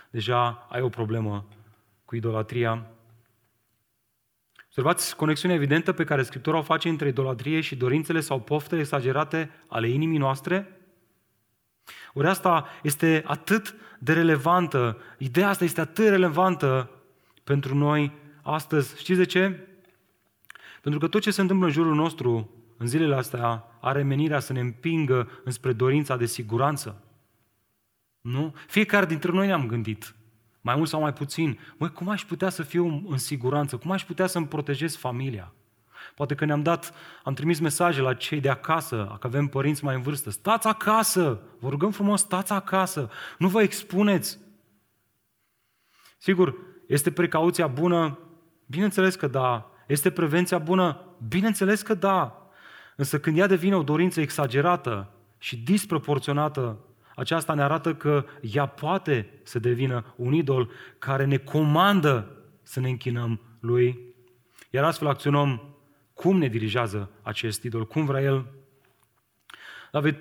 deja 0.10 0.68
ai 0.70 0.82
o 0.82 0.90
problemă 0.90 1.48
cu 2.06 2.16
idolatria 2.16 2.86
Observați 4.78 5.16
conexiunea 5.16 5.58
evidentă 5.58 5.92
pe 5.92 6.04
care 6.04 6.24
Scriptura 6.24 6.58
o 6.58 6.62
face 6.62 6.90
între 6.90 7.08
idolatrie 7.08 7.62
și 7.62 7.76
dorințele 7.76 8.20
sau 8.20 8.40
poftele 8.40 8.82
exagerate 8.82 9.50
ale 9.68 9.90
inimii 9.90 10.18
noastre? 10.18 10.80
Ori 12.14 12.28
asta 12.28 12.68
este 12.84 13.24
atât 13.26 13.76
de 14.00 14.14
relevantă, 14.14 14.98
ideea 15.18 15.50
asta 15.50 15.64
este 15.64 15.82
atât 15.82 16.04
de 16.04 16.10
relevantă 16.10 16.90
pentru 17.44 17.76
noi 17.76 18.12
astăzi. 18.42 19.00
Știți 19.00 19.18
de 19.18 19.26
ce? 19.26 19.68
Pentru 20.82 21.00
că 21.00 21.08
tot 21.08 21.22
ce 21.22 21.32
se 21.32 21.42
întâmplă 21.42 21.66
în 21.66 21.74
jurul 21.74 21.96
nostru 21.96 22.50
în 22.78 22.88
zilele 22.88 23.16
astea 23.16 23.64
are 23.82 24.04
menirea 24.04 24.40
să 24.40 24.54
ne 24.54 24.60
împingă 24.60 25.30
înspre 25.44 25.74
dorința 25.74 26.18
de 26.18 26.26
siguranță. 26.26 27.04
Nu? 28.22 28.56
Fiecare 28.68 29.06
dintre 29.06 29.32
noi 29.32 29.48
ne-am 29.48 29.68
gândit 29.68 30.16
mai 30.68 30.76
mult 30.76 30.90
sau 30.90 31.02
mai 31.02 31.14
puțin, 31.14 31.60
măi, 31.78 31.92
cum 31.92 32.10
aș 32.10 32.26
putea 32.26 32.50
să 32.50 32.64
fiu 32.64 33.06
în 33.10 33.18
siguranță? 33.18 33.78
Cum 33.78 33.92
aș 33.92 34.06
putea 34.06 34.28
să-mi 34.28 34.48
protejez 34.48 34.96
familia? 34.96 35.54
Poate 36.16 36.36
că 36.36 36.46
ne-am 36.46 36.64
dat, 36.64 36.94
am 37.24 37.34
trimis 37.34 37.60
mesaje 37.60 38.02
la 38.02 38.14
cei 38.14 38.40
de 38.40 38.50
acasă, 38.50 39.18
că 39.20 39.28
avem 39.28 39.48
părinți 39.48 39.84
mai 39.84 39.96
în 39.96 40.02
vârstă. 40.02 40.30
Stați 40.30 40.68
acasă! 40.68 41.42
Vă 41.60 41.70
rugăm 41.70 41.92
frumos, 41.92 42.20
stați 42.20 42.52
acasă! 42.52 43.10
Nu 43.38 43.48
vă 43.48 43.62
expuneți! 43.62 44.40
Sigur, 46.18 46.56
este 46.88 47.12
precauția 47.12 47.68
bună? 47.68 48.20
Bineînțeles 48.66 49.16
că 49.16 49.28
da. 49.28 49.72
Este 49.88 50.12
prevenția 50.12 50.58
bună? 50.58 51.16
Bineînțeles 51.28 51.82
că 51.82 51.94
da. 51.94 52.50
Însă 52.96 53.20
când 53.20 53.38
ea 53.38 53.48
devine 53.48 53.76
o 53.76 53.84
dorință 53.84 54.22
exagerată 54.22 55.10
și 55.38 55.58
disproporționată 55.58 56.80
aceasta 57.18 57.54
ne 57.54 57.62
arată 57.62 57.96
că 57.96 58.26
ea 58.42 58.66
poate 58.66 59.30
să 59.44 59.60
devină 59.60 60.14
un 60.16 60.34
idol 60.34 60.70
care 60.98 61.26
ne 61.26 61.38
comandă 61.38 62.32
să 62.64 62.80
ne 62.80 62.90
închinăm 62.90 63.42
lui. 63.60 64.00
Iar 64.70 64.84
astfel 64.84 65.08
acționăm 65.08 65.76
cum 66.14 66.38
ne 66.38 66.48
dirigează 66.48 67.12
acest 67.22 67.64
idol, 67.64 67.88
cum 67.88 68.06
vrea 68.06 68.22
el. 68.22 68.46
David, 69.92 70.16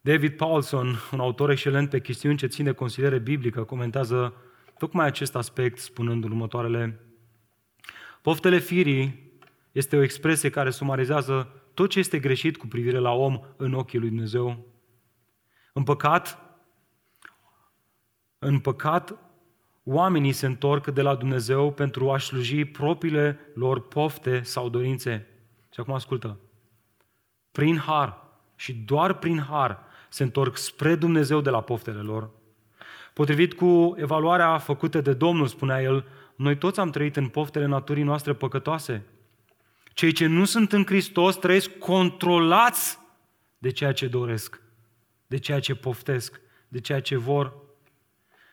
David 0.00 0.36
Paulson, 0.36 0.94
un 1.12 1.20
autor 1.20 1.50
excelent 1.50 1.90
pe 1.90 2.00
chestiuni 2.00 2.36
ce 2.36 2.46
țin 2.46 2.64
de 2.64 2.72
consiliere 2.72 3.18
biblică, 3.18 3.62
comentează 3.62 4.34
tocmai 4.78 5.06
acest 5.06 5.36
aspect 5.36 5.78
spunând 5.78 6.24
următoarele. 6.24 7.00
Poftele 8.22 8.58
firii 8.58 9.32
este 9.72 9.96
o 9.96 10.02
expresie 10.02 10.50
care 10.50 10.70
sumarizează 10.70 11.48
tot 11.74 11.90
ce 11.90 11.98
este 11.98 12.18
greșit 12.18 12.56
cu 12.56 12.66
privire 12.66 12.98
la 12.98 13.12
om 13.12 13.40
în 13.56 13.72
ochii 13.72 13.98
lui 13.98 14.08
Dumnezeu. 14.08 14.74
În 15.76 15.82
păcat, 15.82 16.38
în 18.38 18.58
păcat, 18.58 19.14
oamenii 19.84 20.32
se 20.32 20.46
întorc 20.46 20.86
de 20.86 21.02
la 21.02 21.14
Dumnezeu 21.14 21.72
pentru 21.72 22.10
a 22.10 22.18
sluji 22.18 22.64
propriile 22.64 23.38
lor 23.54 23.88
pofte 23.88 24.42
sau 24.42 24.68
dorințe. 24.68 25.26
Și 25.72 25.80
acum 25.80 25.94
ascultă. 25.94 26.38
Prin 27.52 27.78
har 27.78 28.22
și 28.54 28.74
doar 28.74 29.14
prin 29.14 29.40
har 29.40 29.82
se 30.08 30.22
întorc 30.22 30.56
spre 30.56 30.94
Dumnezeu 30.94 31.40
de 31.40 31.50
la 31.50 31.60
poftele 31.60 32.00
lor. 32.00 32.30
Potrivit 33.12 33.54
cu 33.54 33.94
evaluarea 33.98 34.58
făcută 34.58 35.00
de 35.00 35.12
Domnul, 35.12 35.46
spunea 35.46 35.82
el, 35.82 36.06
noi 36.36 36.56
toți 36.56 36.80
am 36.80 36.90
trăit 36.90 37.16
în 37.16 37.28
poftele 37.28 37.66
naturii 37.66 38.02
noastre 38.02 38.32
păcătoase. 38.32 39.04
Cei 39.92 40.12
ce 40.12 40.26
nu 40.26 40.44
sunt 40.44 40.72
în 40.72 40.84
Hristos 40.84 41.36
trăiesc 41.36 41.78
controlați 41.78 42.98
de 43.58 43.70
ceea 43.70 43.92
ce 43.92 44.08
doresc, 44.08 44.64
de 45.26 45.38
ceea 45.38 45.60
ce 45.60 45.74
poftesc, 45.74 46.40
de 46.68 46.80
ceea 46.80 47.00
ce 47.00 47.16
vor. 47.16 47.52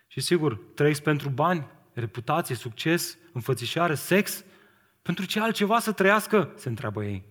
Și 0.07 0.21
sigur, 0.21 0.59
trăiesc 0.75 1.01
pentru 1.01 1.29
bani, 1.29 1.67
reputație, 1.93 2.55
succes, 2.55 3.17
înfățișare, 3.33 3.95
sex, 3.95 4.43
pentru 5.01 5.25
ce 5.25 5.39
altceva 5.39 5.79
să 5.79 5.91
trăiască, 5.91 6.53
se 6.55 6.69
întreabă 6.69 7.03
ei. 7.03 7.23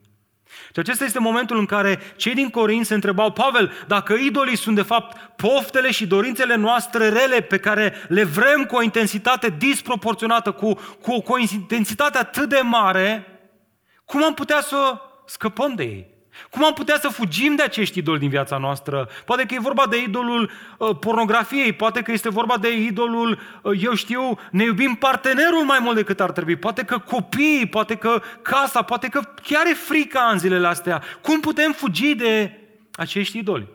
Și 0.72 0.78
acesta 0.78 1.04
este 1.04 1.18
momentul 1.18 1.58
în 1.58 1.66
care 1.66 2.00
cei 2.16 2.34
din 2.34 2.50
Corint 2.50 2.86
se 2.86 2.94
întrebau, 2.94 3.32
Pavel, 3.32 3.72
dacă 3.86 4.14
idolii 4.14 4.56
sunt 4.56 4.74
de 4.74 4.82
fapt 4.82 5.36
poftele 5.36 5.90
și 5.90 6.06
dorințele 6.06 6.54
noastre 6.54 7.08
rele 7.08 7.40
pe 7.40 7.58
care 7.58 7.94
le 8.08 8.24
vrem 8.24 8.64
cu 8.64 8.76
o 8.76 8.82
intensitate 8.82 9.54
disproporționată, 9.58 10.52
cu, 10.52 10.74
cu, 11.00 11.20
cu 11.20 11.32
o 11.32 11.38
intensitate 11.38 12.18
atât 12.18 12.48
de 12.48 12.60
mare, 12.64 13.26
cum 14.04 14.24
am 14.24 14.34
putea 14.34 14.60
să 14.60 15.00
scăpăm 15.26 15.74
de 15.74 15.82
ei? 15.82 16.11
Cum 16.50 16.64
am 16.64 16.72
putea 16.72 16.98
să 16.98 17.08
fugim 17.08 17.54
de 17.54 17.62
acești 17.62 17.98
idoli 17.98 18.18
din 18.18 18.28
viața 18.28 18.58
noastră? 18.58 19.08
Poate 19.24 19.44
că 19.44 19.54
e 19.54 19.58
vorba 19.58 19.86
de 19.86 20.02
idolul 20.02 20.50
uh, 20.78 20.96
pornografiei, 21.00 21.72
poate 21.72 22.02
că 22.02 22.12
este 22.12 22.28
vorba 22.28 22.58
de 22.58 22.76
idolul, 22.76 23.38
uh, 23.62 23.82
eu 23.82 23.94
știu, 23.94 24.38
ne 24.50 24.64
iubim 24.64 24.94
partenerul 24.94 25.64
mai 25.64 25.78
mult 25.80 25.96
decât 25.96 26.20
ar 26.20 26.32
trebui, 26.32 26.56
poate 26.56 26.84
că 26.84 26.98
copiii, 26.98 27.66
poate 27.66 27.94
că 27.94 28.22
casa, 28.42 28.82
poate 28.82 29.08
că 29.08 29.20
chiar 29.42 29.66
e 29.66 29.74
frica 29.74 30.28
în 30.32 30.38
zilele 30.38 30.66
astea. 30.66 31.02
Cum 31.22 31.40
putem 31.40 31.72
fugi 31.72 32.14
de 32.14 32.60
acești 32.92 33.38
idoli? 33.38 33.68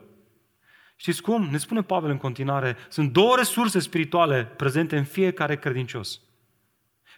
Știți 0.95 1.21
cum? 1.21 1.47
Ne 1.51 1.57
spune 1.57 1.81
Pavel 1.81 2.09
în 2.09 2.17
continuare, 2.17 2.77
sunt 2.89 3.11
două 3.11 3.35
resurse 3.35 3.79
spirituale 3.79 4.43
prezente 4.55 4.97
în 4.97 5.03
fiecare 5.03 5.57
credincios, 5.57 6.21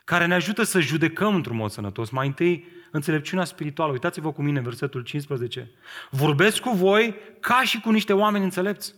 care 0.03 0.25
ne 0.25 0.33
ajută 0.33 0.63
să 0.63 0.79
judecăm 0.79 1.35
într-un 1.35 1.55
mod 1.55 1.71
sănătos. 1.71 2.09
Mai 2.09 2.27
întâi, 2.27 2.65
înțelepciunea 2.91 3.45
spirituală. 3.45 3.91
Uitați-vă 3.91 4.31
cu 4.31 4.41
mine 4.41 4.57
în 4.57 4.63
versetul 4.63 5.01
15. 5.01 5.71
Vorbesc 6.09 6.59
cu 6.59 6.69
voi 6.69 7.15
ca 7.39 7.61
și 7.63 7.79
cu 7.79 7.91
niște 7.91 8.13
oameni 8.13 8.43
înțelepți. 8.43 8.95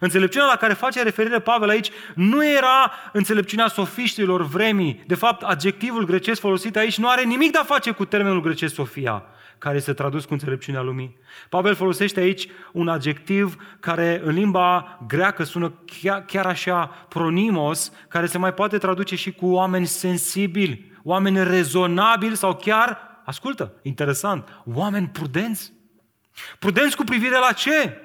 Înțelepciunea 0.00 0.46
la 0.46 0.56
care 0.56 0.72
face 0.72 1.02
referire 1.02 1.40
Pavel 1.40 1.68
aici 1.68 1.90
nu 2.14 2.46
era 2.46 2.92
înțelepciunea 3.12 3.68
sofiștilor 3.68 4.42
vremii. 4.42 5.02
De 5.06 5.14
fapt, 5.14 5.42
adjectivul 5.42 6.04
grecesc 6.04 6.40
folosit 6.40 6.76
aici 6.76 6.98
nu 6.98 7.08
are 7.08 7.22
nimic 7.24 7.52
de 7.52 7.58
a 7.58 7.64
face 7.64 7.90
cu 7.90 8.04
termenul 8.04 8.40
grecesc 8.40 8.74
sofia, 8.74 9.24
care 9.58 9.76
este 9.76 9.92
tradus 9.92 10.24
cu 10.24 10.32
înțelepciunea 10.32 10.80
lumii. 10.80 11.16
Pavel 11.48 11.74
folosește 11.74 12.20
aici 12.20 12.48
un 12.72 12.88
adjectiv 12.88 13.56
care 13.80 14.20
în 14.24 14.34
limba 14.34 14.98
greacă 15.06 15.42
sună 15.42 15.72
chiar, 16.02 16.24
chiar 16.24 16.46
așa, 16.46 17.06
pronimos, 17.08 17.92
care 18.08 18.26
se 18.26 18.38
mai 18.38 18.54
poate 18.54 18.78
traduce 18.78 19.16
și 19.16 19.32
cu 19.32 19.46
oameni 19.46 19.86
sensibili, 19.86 20.92
oameni 21.06 21.44
rezonabili 21.44 22.36
sau 22.36 22.56
chiar, 22.56 22.98
ascultă, 23.24 23.72
interesant, 23.82 24.62
oameni 24.74 25.08
prudenți. 25.08 25.72
Prudenți 26.58 26.96
cu 26.96 27.04
privire 27.04 27.38
la 27.38 27.52
ce? 27.52 28.00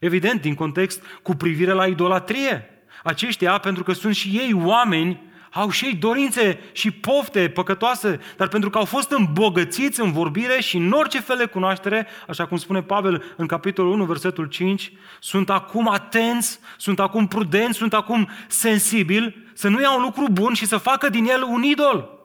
Evident, 0.00 0.40
din 0.40 0.54
context, 0.54 1.02
cu 1.22 1.34
privire 1.34 1.72
la 1.72 1.86
idolatrie. 1.86 2.70
Aceștia, 3.04 3.58
pentru 3.58 3.82
că 3.82 3.92
sunt 3.92 4.14
și 4.14 4.28
ei 4.28 4.52
oameni, 4.52 5.25
au 5.56 5.70
și 5.70 5.84
ei 5.84 5.94
dorințe 5.94 6.60
și 6.72 6.90
pofte 6.90 7.48
păcătoase, 7.48 8.20
dar 8.36 8.48
pentru 8.48 8.70
că 8.70 8.78
au 8.78 8.84
fost 8.84 9.10
îmbogățiți 9.10 10.00
în 10.00 10.12
vorbire 10.12 10.60
și 10.60 10.76
în 10.76 10.92
orice 10.92 11.20
fel 11.20 11.36
de 11.36 11.44
cunoaștere, 11.44 12.06
așa 12.28 12.46
cum 12.46 12.56
spune 12.56 12.82
Pavel 12.82 13.22
în 13.36 13.46
capitolul 13.46 13.92
1, 13.92 14.04
versetul 14.04 14.46
5, 14.46 14.92
sunt 15.20 15.50
acum 15.50 15.88
atenți, 15.88 16.60
sunt 16.76 17.00
acum 17.00 17.26
prudenți, 17.26 17.78
sunt 17.78 17.94
acum 17.94 18.28
sensibili 18.48 19.50
să 19.54 19.68
nu 19.68 19.80
ia 19.80 19.96
un 19.96 20.02
lucru 20.02 20.26
bun 20.32 20.54
și 20.54 20.66
să 20.66 20.76
facă 20.76 21.08
din 21.08 21.24
el 21.24 21.42
un 21.42 21.62
idol. 21.62 22.18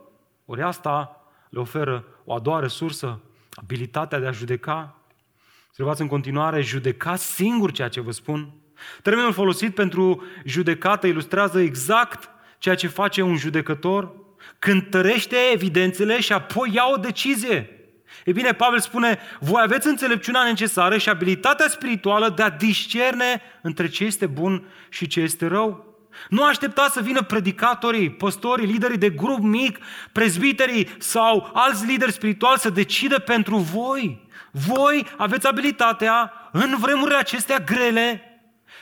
Ori 0.45 0.61
asta 0.61 1.21
le 1.49 1.59
oferă 1.59 2.05
o 2.25 2.33
a 2.33 2.39
doua 2.39 2.59
resursă, 2.59 3.19
abilitatea 3.53 4.19
de 4.19 4.27
a 4.27 4.31
judeca. 4.31 4.95
Observați 5.67 6.01
în 6.01 6.07
continuare, 6.07 6.61
judecați 6.61 7.33
singur 7.33 7.71
ceea 7.71 7.87
ce 7.87 8.01
vă 8.01 8.11
spun. 8.11 8.49
Termenul 9.01 9.33
folosit 9.33 9.75
pentru 9.75 10.23
judecată 10.45 11.07
ilustrează 11.07 11.59
exact 11.59 12.29
ceea 12.61 12.75
ce 12.75 12.87
face 12.87 13.21
un 13.21 13.37
judecător 13.37 14.11
când 14.59 14.89
tărește 14.89 15.35
evidențele 15.53 16.19
și 16.19 16.33
apoi 16.33 16.69
ia 16.73 16.83
o 16.93 16.97
decizie. 16.97 17.69
E 18.25 18.31
bine, 18.31 18.53
Pavel 18.53 18.79
spune, 18.79 19.19
voi 19.39 19.61
aveți 19.63 19.87
înțelepciunea 19.87 20.43
necesară 20.43 20.97
și 20.97 21.09
abilitatea 21.09 21.67
spirituală 21.67 22.29
de 22.29 22.41
a 22.43 22.49
discerne 22.49 23.41
între 23.61 23.87
ce 23.87 24.03
este 24.03 24.25
bun 24.25 24.63
și 24.89 25.07
ce 25.07 25.19
este 25.19 25.47
rău. 25.47 25.85
Nu 26.29 26.43
așteptați 26.43 26.93
să 26.93 27.01
vină 27.01 27.21
predicatorii, 27.21 28.11
păstorii, 28.11 28.65
liderii 28.65 28.97
de 28.97 29.09
grup 29.09 29.39
mic, 29.39 29.77
prezbiterii 30.11 30.89
sau 30.97 31.49
alți 31.53 31.85
lideri 31.85 32.11
spirituali 32.11 32.59
să 32.59 32.69
decidă 32.69 33.19
pentru 33.19 33.57
voi. 33.57 34.27
Voi 34.51 35.05
aveți 35.17 35.47
abilitatea, 35.47 36.33
în 36.51 36.75
vremurile 36.79 37.17
acestea 37.17 37.57
grele, 37.57 38.21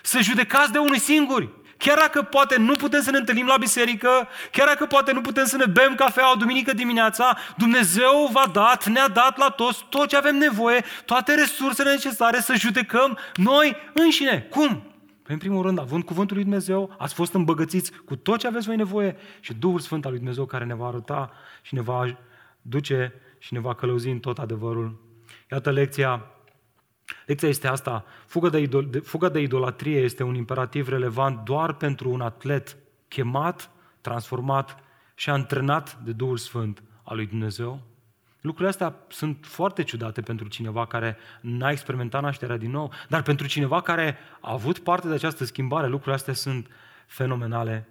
să 0.02 0.20
judecați 0.22 0.72
de 0.72 0.78
unui 0.78 1.00
singuri. 1.00 1.50
Chiar 1.80 1.98
dacă 1.98 2.22
poate 2.22 2.58
nu 2.58 2.76
putem 2.76 3.02
să 3.02 3.12
ne 3.12 3.18
întâlnim 3.18 3.46
la 3.46 3.58
biserică, 3.58 4.28
chiar 4.52 4.68
dacă 4.68 4.86
poate 4.86 5.12
nu 5.12 5.22
putem 5.22 5.46
să 5.46 5.58
ne 5.58 5.65
bem 5.65 5.96
cafea 5.96 6.32
o 6.32 6.36
duminică 6.36 6.74
dimineața, 6.74 7.38
Dumnezeu 7.58 8.30
v-a 8.32 8.46
dat, 8.54 8.88
ne-a 8.88 9.08
dat 9.08 9.38
la 9.38 9.50
toți 9.50 9.86
tot 9.89 10.08
ce 10.08 10.18
avem 10.18 10.36
nevoie, 10.36 10.84
toate 11.06 11.34
resursele 11.36 11.92
necesare 11.92 12.39
să 12.39 12.56
judecăm 12.56 13.18
noi 13.36 13.76
înșine. 13.94 14.48
Cum? 14.50 14.68
Păi, 15.24 15.34
în 15.34 15.38
primul 15.38 15.62
rând, 15.62 15.80
având 15.80 16.04
cuvântul 16.04 16.36
lui 16.36 16.46
Dumnezeu, 16.46 16.96
ați 16.98 17.13
fost 17.13 17.34
îmbăgățiți 17.34 17.92
cu 18.06 18.15
tot 18.15 18.39
ce 18.39 18.48
aveți 18.48 18.65
voi 18.65 18.76
nevoie 18.76 19.15
și 19.39 19.54
Duhul 19.54 19.80
Sfânt 19.80 20.06
al 20.06 20.10
lui 20.12 20.20
Dumnezeu 20.20 20.46
care 20.46 20.65
ne 20.65 20.76
va 20.76 20.88
arăta 20.88 21.32
și 21.62 21.74
ne 21.74 21.82
va 21.82 22.18
duce 22.62 23.13
și 23.38 23.54
ne 23.54 23.60
va 23.60 23.76
călăuzi 23.76 24.10
în 24.10 24.20
tot 24.20 24.38
adevărul. 24.38 25.02
Iată 25.52 25.72
lecția. 25.72 26.26
Lecția 27.26 27.48
este 27.48 27.67
asta. 27.67 28.06
Fuga 28.26 28.50
de, 28.50 28.60
idol, 28.60 28.89
de, 28.89 29.00
fuga 29.00 29.30
de 29.30 29.39
idolatrie 29.39 30.00
este 30.00 30.24
un 30.24 30.36
imperativ 30.36 30.88
relevant 30.88 31.39
doar 31.39 31.74
pentru 31.74 32.10
un 32.10 32.22
atlet 32.22 32.78
chemat, 33.08 33.69
transformat 34.02 34.78
și 35.15 35.30
antrenat 35.30 35.98
de 36.04 36.12
Duhul 36.12 36.38
Sfânt 36.38 36.84
al 37.04 37.15
lui 37.15 37.26
Dumnezeu. 37.26 37.82
Lucrurile 38.41 38.69
astea 38.69 38.95
sunt 39.08 39.38
foarte 39.41 39.84
ciudate 39.84 40.22
pentru 40.22 40.48
cineva 40.48 40.86
care 40.86 41.17
n-a 41.41 41.72
experimentat 41.72 42.22
nașterea 42.22 42.58
din 42.58 42.72
nou, 42.72 42.91
dar 43.08 43.22
pentru 43.22 43.48
cineva 43.48 43.82
care 43.82 44.17
a 44.39 44.52
avut 44.52 44.80
parte 44.80 45.08
de 45.08 45.13
această 45.13 45.43
schimbare, 45.43 45.88
lucrurile 45.88 46.15
astea 46.15 46.34
sunt 46.34 46.67
fenomenale. 47.08 47.88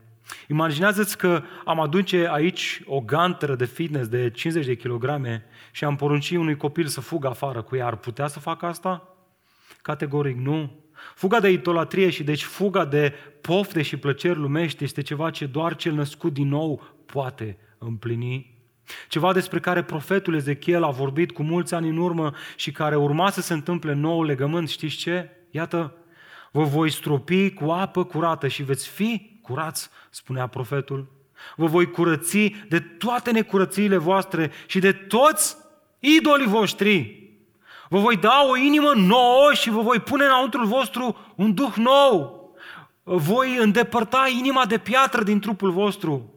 Imaginează-ți 0.48 1.18
că 1.18 1.42
am 1.64 1.80
aduce 1.80 2.28
aici 2.30 2.82
o 2.86 3.00
ganteră 3.00 3.54
de 3.54 3.64
fitness 3.64 4.08
de 4.08 4.30
50 4.30 4.66
de 4.66 4.74
kilograme 4.74 5.44
și 5.72 5.84
am 5.84 5.96
porunci 5.96 6.30
unui 6.30 6.56
copil 6.56 6.86
să 6.86 7.00
fugă 7.00 7.28
afară 7.28 7.62
cu 7.62 7.76
ea. 7.76 7.86
Ar 7.86 7.96
putea 7.96 8.26
să 8.26 8.40
facă 8.40 8.66
asta? 8.66 9.16
Categoric 9.82 10.36
nu. 10.36 10.84
Fuga 11.14 11.40
de 11.40 11.50
idolatrie 11.50 12.10
și 12.10 12.24
deci 12.24 12.42
fuga 12.42 12.84
de 12.84 13.14
pofte 13.40 13.82
și 13.82 13.96
plăceri 13.96 14.38
lumești 14.38 14.84
este 14.84 15.02
ceva 15.02 15.30
ce 15.30 15.46
doar 15.46 15.76
cel 15.76 15.92
născut 15.92 16.32
din 16.32 16.48
nou 16.48 16.82
poate 17.06 17.58
împlini. 17.78 18.56
Ceva 19.08 19.32
despre 19.32 19.60
care 19.60 19.82
profetul 19.82 20.34
Ezechiel 20.34 20.82
a 20.82 20.90
vorbit 20.90 21.32
cu 21.32 21.42
mulți 21.42 21.74
ani 21.74 21.88
în 21.88 21.96
urmă 21.96 22.34
și 22.56 22.72
care 22.72 22.96
urma 22.96 23.30
să 23.30 23.40
se 23.40 23.52
întâmple 23.52 23.92
nou 23.92 24.22
legământ. 24.22 24.68
Știți 24.68 24.96
ce? 24.96 25.30
Iată, 25.50 25.94
vă 26.52 26.62
voi 26.62 26.90
stropi 26.90 27.50
cu 27.50 27.64
apă 27.64 28.04
curată 28.04 28.48
și 28.48 28.62
veți 28.62 28.88
fi 28.88 29.37
curați, 29.48 29.90
spunea 30.10 30.46
profetul. 30.46 31.06
Vă 31.56 31.66
voi 31.66 31.90
curăți 31.90 32.52
de 32.68 32.80
toate 32.80 33.30
necurățiile 33.30 33.96
voastre 33.96 34.50
și 34.66 34.78
de 34.78 34.92
toți 34.92 35.56
idolii 35.98 36.46
voștri. 36.46 37.22
Vă 37.88 37.98
voi 37.98 38.16
da 38.16 38.44
o 38.50 38.56
inimă 38.56 38.92
nouă 38.96 39.50
și 39.52 39.70
vă 39.70 39.80
voi 39.80 39.98
pune 39.98 40.24
înăuntru 40.24 40.66
vostru 40.66 41.16
un 41.34 41.54
duh 41.54 41.74
nou. 41.76 42.36
Voi 43.02 43.56
îndepărta 43.56 44.24
inima 44.38 44.66
de 44.66 44.78
piatră 44.78 45.22
din 45.22 45.40
trupul 45.40 45.70
vostru 45.70 46.32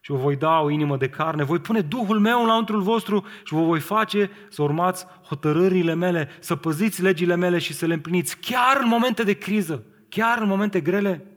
și 0.00 0.10
vă 0.10 0.16
voi 0.16 0.36
da 0.36 0.60
o 0.60 0.70
inimă 0.70 0.96
de 0.96 1.08
carne, 1.08 1.44
voi 1.44 1.58
pune 1.58 1.80
Duhul 1.80 2.18
meu 2.18 2.42
înăuntrul 2.42 2.80
vostru 2.80 3.26
și 3.44 3.54
vă 3.54 3.62
voi 3.62 3.80
face 3.80 4.30
să 4.48 4.62
urmați 4.62 5.06
hotărârile 5.28 5.94
mele, 5.94 6.28
să 6.40 6.56
păziți 6.56 7.02
legile 7.02 7.36
mele 7.36 7.58
și 7.58 7.72
să 7.72 7.86
le 7.86 7.94
împliniți 7.94 8.38
chiar 8.38 8.76
în 8.80 8.88
momente 8.88 9.22
de 9.22 9.32
criză, 9.32 9.84
chiar 10.08 10.38
în 10.40 10.48
momente 10.48 10.80
grele. 10.80 11.33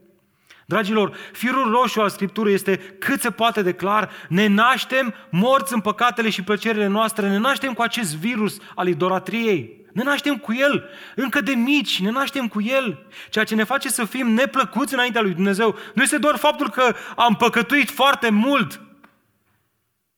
Dragilor, 0.69 1.15
firul 1.32 1.71
roșu 1.71 2.01
al 2.01 2.10
Scripturii 2.10 2.53
este 2.53 2.77
cât 2.77 3.21
se 3.21 3.32
poate 3.32 3.62
de 3.62 3.73
clar, 3.73 4.10
ne 4.30 4.47
naștem 4.47 5.13
morți 5.32 5.73
în 5.73 5.82
păcatele 5.82 6.30
și 6.30 6.43
plăcerile 6.43 6.88
noastre, 6.88 7.30
ne 7.30 7.38
naștem 7.38 7.73
cu 7.73 7.82
acest 7.82 8.15
virus 8.15 8.58
al 8.75 8.88
idolatriei. 8.88 9.86
Ne 9.93 10.03
naștem 10.03 10.38
cu 10.38 10.53
El, 10.53 10.89
încă 11.15 11.41
de 11.41 11.51
mici, 11.51 12.01
ne 12.01 12.10
naștem 12.10 12.47
cu 12.47 12.62
El. 12.62 13.08
Ceea 13.30 13.45
ce 13.45 13.56
ne 13.56 13.63
face 13.63 13.89
să 13.89 14.06
fim 14.06 14.27
neplăcuți 14.27 14.93
înaintea 14.93 15.21
lui 15.21 15.34
Dumnezeu 15.34 15.75
nu 15.93 16.03
este 16.03 16.17
doar 16.17 16.36
faptul 16.36 16.69
că 16.69 16.95
am 17.15 17.36
păcătuit 17.36 17.89
foarte 17.89 18.30
mult, 18.30 18.82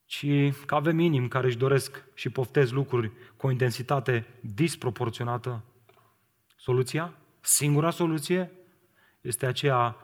ci 0.05 0.25
că 0.65 0.75
avem 0.75 0.99
inimi 0.99 1.27
care 1.27 1.47
își 1.47 1.57
doresc 1.57 2.03
și 2.13 2.29
poftez 2.29 2.71
lucruri 2.71 3.11
cu 3.37 3.47
o 3.47 3.51
intensitate 3.51 4.27
disproporționată. 4.39 5.63
Soluția? 6.55 7.13
Singura 7.41 7.89
soluție? 7.89 8.51
Este 9.21 9.45
aceea 9.45 9.95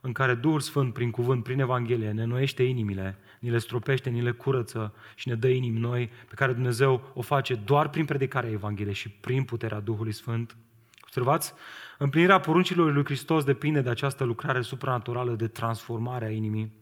în 0.00 0.12
care 0.12 0.34
Duhul 0.34 0.60
Sfânt, 0.60 0.92
prin 0.92 1.10
cuvânt, 1.10 1.42
prin 1.42 1.60
Evanghelie, 1.60 2.10
ne 2.10 2.24
noiește 2.24 2.62
inimile, 2.62 3.18
ni 3.38 3.50
le 3.50 3.58
stropește, 3.58 4.10
ni 4.10 4.22
le 4.22 4.30
curăță 4.30 4.94
și 5.14 5.28
ne 5.28 5.34
dă 5.34 5.48
inimi 5.48 5.78
noi, 5.78 6.10
pe 6.28 6.34
care 6.34 6.52
Dumnezeu 6.52 7.10
o 7.14 7.22
face 7.22 7.54
doar 7.54 7.88
prin 7.88 8.04
predicarea 8.04 8.50
Evangheliei 8.50 8.94
și 8.94 9.08
prin 9.08 9.44
puterea 9.44 9.80
Duhului 9.80 10.12
Sfânt. 10.12 10.56
Observați? 11.02 11.52
Împlinirea 11.98 12.40
poruncilor 12.40 12.92
lui 12.92 13.04
Hristos 13.04 13.44
depinde 13.44 13.80
de 13.80 13.90
această 13.90 14.24
lucrare 14.24 14.60
supranaturală 14.60 15.34
de 15.34 15.48
transformare 15.48 16.24
a 16.24 16.30
inimii. 16.30 16.72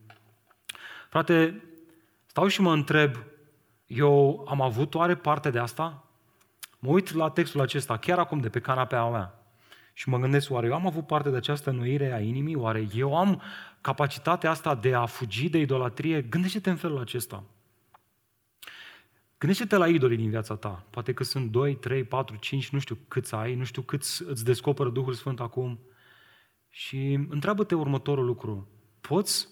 Frate, 1.08 1.62
stau 2.26 2.46
și 2.46 2.60
mă 2.60 2.72
întreb, 2.72 3.16
eu 3.86 4.44
am 4.48 4.60
avut 4.60 4.94
oare 4.94 5.14
parte 5.14 5.50
de 5.50 5.58
asta? 5.58 6.04
Mă 6.78 6.90
uit 6.90 7.12
la 7.12 7.30
textul 7.30 7.60
acesta, 7.60 7.96
chiar 7.96 8.18
acum, 8.18 8.38
de 8.38 8.48
pe 8.48 8.60
canapea 8.60 9.04
mea. 9.04 9.37
Și 9.98 10.08
mă 10.08 10.18
gândesc, 10.18 10.50
oare 10.50 10.66
eu 10.66 10.74
am 10.74 10.86
avut 10.86 11.06
parte 11.06 11.30
de 11.30 11.36
această 11.36 11.70
nuire 11.70 12.12
a 12.12 12.20
inimii? 12.20 12.54
Oare 12.54 12.88
eu 12.94 13.16
am 13.16 13.42
capacitatea 13.80 14.50
asta 14.50 14.74
de 14.74 14.94
a 14.94 15.06
fugi 15.06 15.48
de 15.48 15.58
idolatrie? 15.58 16.22
Gândește-te 16.22 16.70
în 16.70 16.76
felul 16.76 16.98
acesta. 16.98 17.44
Gândește-te 19.38 19.76
la 19.76 19.88
idolii 19.88 20.16
din 20.16 20.30
viața 20.30 20.56
ta. 20.56 20.86
Poate 20.90 21.12
că 21.12 21.24
sunt 21.24 21.50
2, 21.50 21.74
3, 21.76 22.04
4, 22.04 22.36
5, 22.36 22.68
nu 22.68 22.78
știu 22.78 22.98
câți 23.08 23.34
ai, 23.34 23.54
nu 23.54 23.64
știu 23.64 23.82
câți 23.82 24.22
îți 24.22 24.44
descoperă 24.44 24.90
Duhul 24.90 25.12
Sfânt 25.12 25.40
acum. 25.40 25.78
Și 26.68 27.26
întreabă-te 27.28 27.74
următorul 27.74 28.24
lucru. 28.24 28.68
Poți 29.00 29.48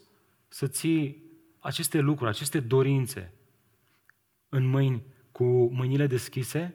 să 0.48 0.66
ții 0.66 1.22
aceste 1.58 1.98
lucruri, 1.98 2.30
aceste 2.30 2.60
dorințe 2.60 3.32
în 4.48 4.66
mâini 4.66 5.02
cu 5.32 5.44
mâinile 5.72 6.06
deschise 6.06 6.74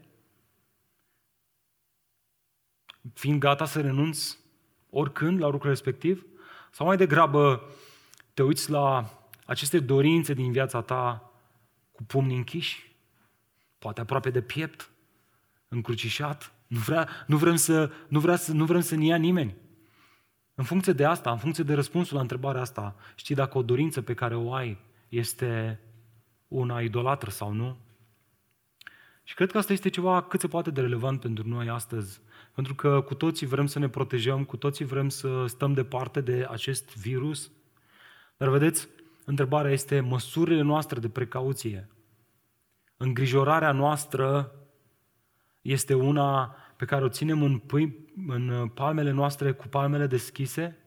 fiind 3.13 3.39
gata 3.39 3.65
să 3.65 3.81
renunți 3.81 4.37
oricând 4.89 5.39
la 5.39 5.49
lucrul 5.49 5.69
respectiv? 5.69 6.25
Sau 6.71 6.85
mai 6.85 6.97
degrabă 6.97 7.61
te 8.33 8.43
uiți 8.43 8.69
la 8.69 9.17
aceste 9.45 9.79
dorințe 9.79 10.33
din 10.33 10.51
viața 10.51 10.81
ta 10.81 11.31
cu 11.91 12.03
pumni 12.03 12.35
închiși, 12.35 12.95
poate 13.79 14.01
aproape 14.01 14.29
de 14.29 14.41
piept, 14.41 14.89
încrucișat, 15.67 16.53
nu, 16.67 16.79
vrea, 16.79 17.09
nu, 17.27 17.37
vrem 17.37 17.55
să, 17.55 17.91
nu, 18.07 18.19
vrea 18.19 18.35
să, 18.35 18.53
nu 18.53 18.65
vrem 18.65 18.81
să 18.81 18.95
ne 18.95 19.05
ia 19.05 19.15
nimeni. 19.15 19.55
În 20.55 20.63
funcție 20.63 20.93
de 20.93 21.05
asta, 21.05 21.31
în 21.31 21.37
funcție 21.37 21.63
de 21.63 21.73
răspunsul 21.73 22.15
la 22.15 22.21
întrebarea 22.21 22.61
asta, 22.61 22.95
știi 23.15 23.35
dacă 23.35 23.57
o 23.57 23.63
dorință 23.63 24.01
pe 24.01 24.13
care 24.13 24.35
o 24.35 24.53
ai 24.53 24.77
este 25.09 25.79
una 26.47 26.81
idolatră 26.81 27.29
sau 27.29 27.51
nu? 27.51 27.77
Și 29.23 29.33
cred 29.33 29.51
că 29.51 29.57
asta 29.57 29.73
este 29.73 29.89
ceva 29.89 30.21
cât 30.21 30.39
se 30.39 30.47
poate 30.47 30.71
de 30.71 30.81
relevant 30.81 31.19
pentru 31.19 31.47
noi 31.47 31.69
astăzi, 31.69 32.21
pentru 32.61 32.89
că 32.89 33.01
cu 33.01 33.15
toții 33.15 33.47
vrem 33.47 33.65
să 33.65 33.79
ne 33.79 33.89
protejăm, 33.89 34.43
cu 34.43 34.57
toții 34.57 34.85
vrem 34.85 35.09
să 35.09 35.45
stăm 35.47 35.73
departe 35.73 36.21
de 36.21 36.47
acest 36.49 36.97
virus. 36.97 37.51
Dar 38.37 38.49
vedeți, 38.49 38.87
întrebarea 39.25 39.71
este 39.71 39.99
măsurile 39.99 40.61
noastre 40.61 40.99
de 40.99 41.09
precauție. 41.09 41.89
Îngrijorarea 42.97 43.71
noastră 43.71 44.51
este 45.61 45.93
una 45.93 46.55
pe 46.75 46.85
care 46.85 47.03
o 47.03 47.09
ținem 47.09 47.43
în, 47.43 47.57
pâi, 47.57 48.11
în 48.27 48.67
palmele 48.73 49.11
noastre 49.11 49.51
cu 49.51 49.67
palmele 49.67 50.07
deschise, 50.07 50.77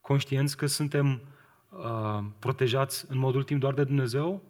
conștienți 0.00 0.56
că 0.56 0.66
suntem 0.66 1.20
uh, 1.68 2.24
protejați 2.38 3.04
în 3.08 3.18
mod 3.18 3.34
ultim 3.34 3.58
doar 3.58 3.74
de 3.74 3.84
Dumnezeu? 3.84 4.42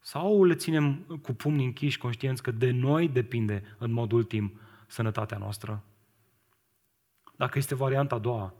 Sau 0.00 0.44
le 0.44 0.54
ținem 0.54 0.94
cu 1.22 1.32
pumni 1.32 1.64
închiși, 1.64 1.98
conștienți 1.98 2.42
că 2.42 2.50
de 2.50 2.70
noi 2.70 3.08
depinde 3.08 3.62
în 3.78 3.92
mod 3.92 4.12
ultim 4.12 4.58
sănătatea 4.94 5.38
noastră? 5.38 5.82
Dacă 7.36 7.58
este 7.58 7.74
varianta 7.74 8.14
a 8.14 8.18
doua, 8.18 8.54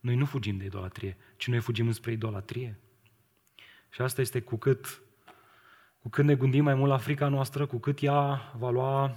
noi 0.00 0.14
nu 0.14 0.24
fugim 0.24 0.56
de 0.56 0.64
idolatrie, 0.64 1.16
ci 1.36 1.48
noi 1.48 1.60
fugim 1.60 1.86
înspre 1.86 2.12
idolatrie. 2.12 2.78
Și 3.88 4.02
asta 4.02 4.20
este 4.20 4.40
cu 4.40 4.56
cât, 4.56 5.02
cu 5.98 6.08
cât 6.08 6.24
ne 6.24 6.34
gândim 6.34 6.64
mai 6.64 6.74
mult 6.74 6.90
la 6.90 6.96
frica 6.96 7.28
noastră, 7.28 7.66
cu 7.66 7.78
cât 7.78 8.02
ea 8.02 8.52
va 8.58 8.70
lua, 8.70 9.16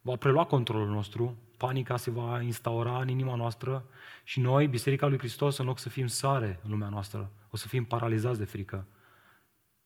va 0.00 0.16
prelua 0.16 0.44
controlul 0.44 0.88
nostru, 0.88 1.36
panica 1.56 1.96
se 1.96 2.10
va 2.10 2.40
instaura 2.40 3.00
în 3.00 3.08
inima 3.08 3.34
noastră 3.34 3.84
și 4.24 4.40
noi, 4.40 4.68
Biserica 4.68 5.06
lui 5.06 5.18
Hristos, 5.18 5.56
în 5.56 5.66
loc 5.66 5.78
să 5.78 5.88
fim 5.88 6.06
sare 6.06 6.60
în 6.64 6.70
lumea 6.70 6.88
noastră, 6.88 7.30
o 7.50 7.56
să 7.56 7.68
fim 7.68 7.84
paralizați 7.84 8.38
de 8.38 8.44
frică. 8.44 8.86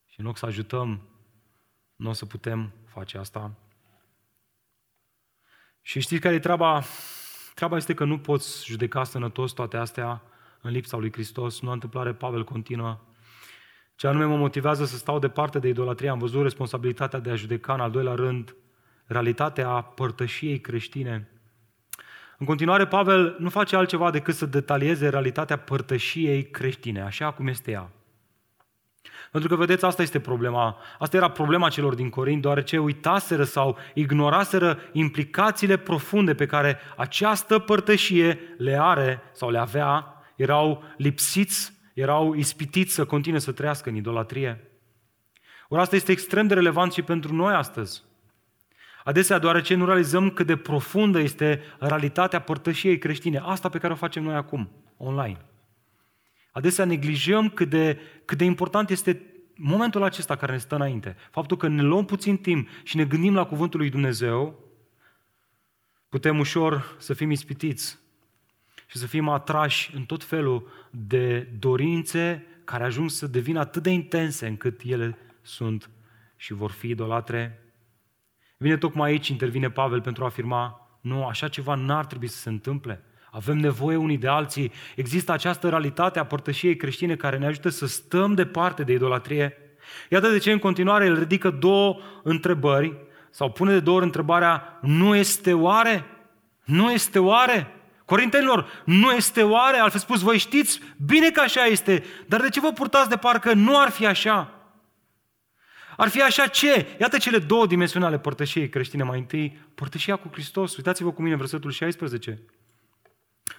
Și 0.07 0.21
în 0.21 0.27
loc 0.27 0.37
să 0.37 0.47
ajutăm, 0.47 1.01
nu 1.97 2.09
o 2.09 2.13
să 2.13 2.27
putem 2.27 2.73
face 2.85 3.19
asta. 3.19 3.55
Și 5.83 6.01
știți 6.01 6.21
care 6.21 6.35
e 6.35 6.39
treaba? 6.39 6.83
Treaba 7.55 7.77
este 7.77 7.95
că 7.95 8.05
nu 8.05 8.19
poți 8.19 8.67
judeca 8.67 9.05
sănătos 9.05 9.53
toate 9.53 9.77
astea 9.77 10.23
în 10.61 10.71
lipsa 10.71 10.97
lui 10.97 11.13
Hristos. 11.13 11.61
Nu 11.61 11.71
întâmplare 11.71 12.13
Pavel 12.13 12.45
continuă. 12.45 12.99
Ce 13.95 14.07
anume 14.07 14.25
mă 14.25 14.37
motivează 14.37 14.85
să 14.85 14.97
stau 14.97 15.19
departe 15.19 15.59
de 15.59 15.69
idolatrie, 15.69 16.09
am 16.09 16.19
văzut 16.19 16.43
responsabilitatea 16.43 17.19
de 17.19 17.31
a 17.31 17.35
judeca 17.35 17.73
în 17.73 17.81
al 17.81 17.91
doilea 17.91 18.15
rând, 18.15 18.55
realitatea 19.07 19.69
părtășiei 19.81 20.61
creștine. 20.61 21.29
În 22.39 22.47
continuare, 22.47 22.87
Pavel 22.87 23.37
nu 23.39 23.49
face 23.49 23.77
altceva 23.77 24.11
decât 24.11 24.35
să 24.35 24.47
detalieze 24.47 25.09
realitatea 25.09 25.59
părtășiei 25.59 26.51
creștine, 26.51 27.01
așa 27.01 27.33
cum 27.33 27.47
este 27.47 27.71
ea. 27.71 27.91
Pentru 29.31 29.49
că, 29.49 29.57
vedeți, 29.57 29.85
asta 29.85 30.03
este 30.03 30.21
problema. 30.21 30.77
Asta 30.99 31.17
era 31.17 31.31
problema 31.31 31.69
celor 31.69 31.95
din 31.95 32.09
Corint, 32.09 32.43
deoarece 32.43 32.79
uitaseră 32.79 33.45
sau 33.45 33.79
ignoraseră 33.95 34.79
implicațiile 34.93 35.77
profunde 35.77 36.35
pe 36.35 36.47
care 36.47 36.79
această 36.97 37.59
părtășie 37.59 38.39
le 38.59 38.81
are 38.81 39.23
sau 39.33 39.51
le 39.51 39.59
avea, 39.59 40.15
erau 40.37 40.85
lipsiți, 40.97 41.73
erau 41.95 42.35
ispitiți 42.35 42.95
să 42.95 43.05
continue 43.05 43.39
să 43.39 43.53
trăiască 43.53 43.89
în 43.89 43.97
idolatrie. 43.97 44.65
Ori 45.69 45.81
asta 45.81 45.97
este 45.97 46.13
extrem 46.13 46.47
de 46.47 46.55
relevant 46.55 46.93
și 46.93 47.03
pentru 47.03 47.35
noi 47.35 47.55
astăzi. 47.55 48.03
Adesea, 49.05 49.39
deoarece 49.39 49.75
nu 49.75 49.87
realizăm 49.87 50.31
cât 50.31 50.47
de 50.47 50.57
profundă 50.57 51.19
este 51.19 51.63
realitatea 51.79 52.41
părtășiei 52.41 52.99
creștine, 52.99 53.41
asta 53.45 53.69
pe 53.69 53.79
care 53.79 53.93
o 53.93 53.97
facem 53.97 54.23
noi 54.23 54.35
acum, 54.35 54.71
online. 54.97 55.50
Adesea 56.51 56.85
neglijăm 56.85 57.49
cât 57.49 57.69
de, 57.69 57.99
cât 58.25 58.39
de 58.39 58.45
important 58.45 58.91
este 58.91 59.23
momentul 59.55 60.03
acesta 60.03 60.37
care 60.37 60.53
ne 60.53 60.59
stă 60.59 60.75
înainte. 60.75 61.17
Faptul 61.31 61.57
că 61.57 61.69
ne 61.69 61.83
luăm 61.83 62.05
puțin 62.05 62.37
timp 62.37 62.69
și 62.83 62.97
ne 62.97 63.05
gândim 63.05 63.35
la 63.35 63.45
Cuvântul 63.45 63.81
lui 63.81 63.91
Dumnezeu, 63.91 64.65
putem 66.09 66.39
ușor 66.39 66.97
să 66.99 67.15
fim 67.15 67.31
ispitiți 67.31 67.99
și 68.87 68.99
să 68.99 69.07
fim 69.07 69.29
atrași 69.29 69.95
în 69.95 70.05
tot 70.05 70.25
felul 70.25 70.69
de 70.91 71.41
dorințe 71.59 72.47
care 72.65 72.85
ajung 72.85 73.11
să 73.11 73.27
devină 73.27 73.59
atât 73.59 73.83
de 73.83 73.91
intense 73.91 74.47
încât 74.47 74.81
ele 74.85 75.19
sunt 75.43 75.91
și 76.37 76.53
vor 76.53 76.71
fi 76.71 76.89
idolatre. 76.89 77.63
Vine 78.57 78.77
tocmai 78.77 79.11
aici, 79.11 79.29
intervine 79.29 79.71
Pavel 79.71 80.01
pentru 80.01 80.23
a 80.23 80.27
afirma, 80.27 80.91
nu, 81.01 81.27
așa 81.27 81.49
ceva 81.49 81.75
n-ar 81.75 82.07
trebui 82.07 82.29
să 82.29 82.37
se 82.37 82.49
întâmple. 82.49 83.05
Avem 83.31 83.59
nevoie 83.59 83.97
unii 83.97 84.19
de 84.19 84.29
alții. 84.29 84.73
Există 84.97 85.33
această 85.33 85.69
realitate 85.69 86.19
a 86.19 86.25
părtășiei 86.25 86.77
creștine 86.77 87.17
care 87.17 87.39
ne 87.39 87.47
ajută 87.47 87.69
să 87.69 87.87
stăm 87.87 88.35
departe 88.35 88.83
de 88.83 88.93
idolatrie. 88.93 89.57
Iată 90.09 90.29
de 90.29 90.39
ce 90.39 90.53
în 90.53 90.59
continuare 90.59 91.05
el 91.05 91.19
ridică 91.19 91.51
două 91.51 91.99
întrebări 92.23 92.97
sau 93.31 93.51
pune 93.51 93.73
de 93.73 93.81
două 93.81 93.97
ori 93.97 94.05
întrebarea 94.05 94.79
nu 94.83 95.15
este 95.15 95.53
oare? 95.53 96.05
Nu 96.65 96.91
este 96.91 97.19
oare? 97.19 97.75
Corintenilor, 98.05 98.83
nu 98.85 99.11
este 99.11 99.43
oare? 99.43 99.77
Altfel 99.77 100.01
spus, 100.01 100.21
voi 100.21 100.39
știți 100.39 100.81
bine 101.07 101.31
că 101.31 101.41
așa 101.41 101.65
este, 101.65 102.05
dar 102.27 102.41
de 102.41 102.49
ce 102.49 102.61
vă 102.61 102.73
purtați 102.73 103.09
de 103.09 103.17
parcă 103.17 103.53
nu 103.53 103.81
ar 103.81 103.91
fi 103.91 104.07
așa? 104.07 104.55
Ar 105.97 106.09
fi 106.09 106.23
așa 106.23 106.47
ce? 106.47 106.87
Iată 107.01 107.19
cele 107.19 107.39
două 107.39 107.67
dimensiuni 107.67 108.05
ale 108.05 108.19
părtășiei 108.19 108.69
creștine. 108.69 109.03
Mai 109.03 109.19
întâi, 109.19 109.59
părtășia 109.75 110.17
cu 110.17 110.29
Hristos. 110.33 110.77
Uitați-vă 110.77 111.13
cu 111.13 111.23
mine 111.23 111.37
versetul 111.37 111.71
16. 111.71 112.43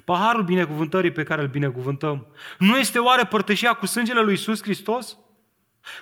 Paharul 0.06 0.44
binecuvântării 0.44 1.12
pe 1.12 1.24
care 1.24 1.42
îl 1.42 1.48
binecuvântăm. 1.48 2.28
Nu 2.58 2.78
este 2.78 3.00
oare 3.00 3.24
părtășia 3.24 3.74
cu 3.74 3.86
sângele 3.86 4.22
lui 4.22 4.32
Iisus 4.32 4.62
Hristos? 4.62 5.18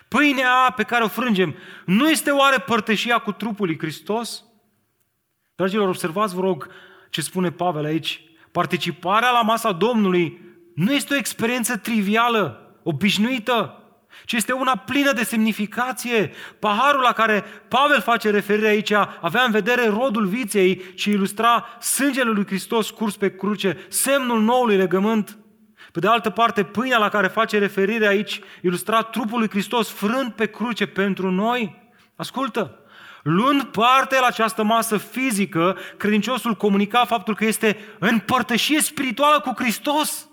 Pâinea 0.08 0.74
pe 0.76 0.84
care 0.84 1.04
o 1.04 1.08
frângem, 1.08 1.56
nu 1.86 2.10
este 2.10 2.32
oare 2.32 2.58
părtășia 2.60 3.18
cu 3.18 3.32
trupul 3.32 3.66
lui 3.66 3.78
Hristos? 3.78 4.44
Dragilor, 5.56 5.88
observați, 5.88 6.36
vă 6.36 6.42
rog, 6.42 6.70
ce 7.10 7.22
spune 7.22 7.52
Pavel 7.52 7.86
aici. 7.86 8.24
Participarea 8.52 9.32
la 9.32 9.42
masa 9.42 9.72
Domnului 9.72 10.42
nu 10.76 10.94
este 10.94 11.14
o 11.14 11.18
experiență 11.18 11.78
trivială, 11.78 12.74
obișnuită, 12.84 13.79
ci 14.26 14.34
este 14.34 14.52
una 14.52 14.76
plină 14.76 15.12
de 15.12 15.24
semnificație. 15.24 16.32
Paharul 16.60 17.02
la 17.02 17.12
care 17.12 17.44
Pavel 17.68 18.02
face 18.02 18.30
referire 18.30 18.68
aici 18.68 18.92
avea 19.22 19.44
în 19.44 19.52
vedere 19.52 19.88
rodul 19.88 20.26
viței 20.26 20.82
și 20.96 21.10
ilustra 21.10 21.68
sângele 21.82 22.30
lui 22.30 22.46
Hristos 22.46 22.90
curs 22.90 23.16
pe 23.16 23.36
cruce, 23.36 23.86
semnul 23.90 24.42
noului 24.42 24.78
legământ. 24.78 25.38
Pe 25.92 26.00
de 26.00 26.08
altă 26.08 26.30
parte, 26.30 26.64
pâinea 26.64 26.98
la 26.98 27.10
care 27.10 27.28
face 27.28 27.58
referire 27.58 28.08
aici 28.08 28.42
ilustra 28.62 29.02
trupul 29.02 29.40
lui 29.40 29.50
Hristos 29.50 29.90
frânt 29.90 30.36
pe 30.36 30.46
cruce 30.46 30.86
pentru 30.86 31.32
noi. 31.32 31.92
Ascultă, 32.16 32.74
Luând 33.24 33.64
parte 33.64 34.20
la 34.20 34.26
această 34.26 34.64
masă 34.64 34.98
fizică, 34.98 35.78
credinciosul 35.98 36.56
comunica 36.56 37.06
faptul 37.06 37.36
că 37.36 37.46
este 37.46 37.78
în 38.00 38.20
părtășie 38.20 38.82
spirituală 38.82 39.40
cu 39.40 39.54
Hristos. 39.56 40.29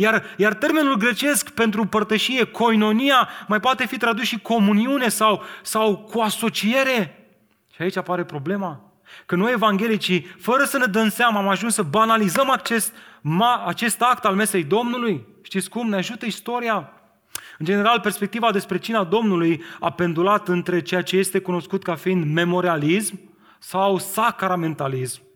Iar, 0.00 0.24
iar 0.36 0.54
termenul 0.54 0.96
grecesc 0.96 1.50
pentru 1.50 1.84
părtășie, 1.84 2.44
koinonia, 2.44 3.28
mai 3.46 3.60
poate 3.60 3.86
fi 3.86 3.96
tradus 3.96 4.24
și 4.24 4.38
comuniune 4.38 5.08
sau, 5.08 5.42
sau 5.62 5.96
cu 5.96 6.20
asociere. 6.20 7.28
Și 7.74 7.82
aici 7.82 7.96
apare 7.96 8.24
problema. 8.24 8.92
Că 9.26 9.36
noi 9.36 9.52
evanghelicii, 9.52 10.34
fără 10.40 10.64
să 10.64 10.78
ne 10.78 10.84
dăm 10.84 11.08
seama, 11.08 11.38
am 11.38 11.48
ajuns 11.48 11.74
să 11.74 11.82
banalizăm 11.82 12.50
acest, 12.50 12.94
ma, 13.20 13.64
acest 13.66 14.02
act 14.02 14.24
al 14.24 14.34
mesei 14.34 14.64
Domnului. 14.64 15.26
Știți 15.42 15.68
cum? 15.68 15.88
Ne 15.88 15.96
ajută 15.96 16.26
istoria. 16.26 16.92
În 17.58 17.66
general, 17.66 18.00
perspectiva 18.00 18.52
despre 18.52 18.78
cina 18.78 19.04
Domnului 19.04 19.62
a 19.80 19.90
pendulat 19.92 20.48
între 20.48 20.82
ceea 20.82 21.02
ce 21.02 21.16
este 21.16 21.38
cunoscut 21.38 21.82
ca 21.82 21.94
fiind 21.94 22.34
memorialism 22.34 23.20
sau 23.58 23.98
sacramentalism. 23.98 25.27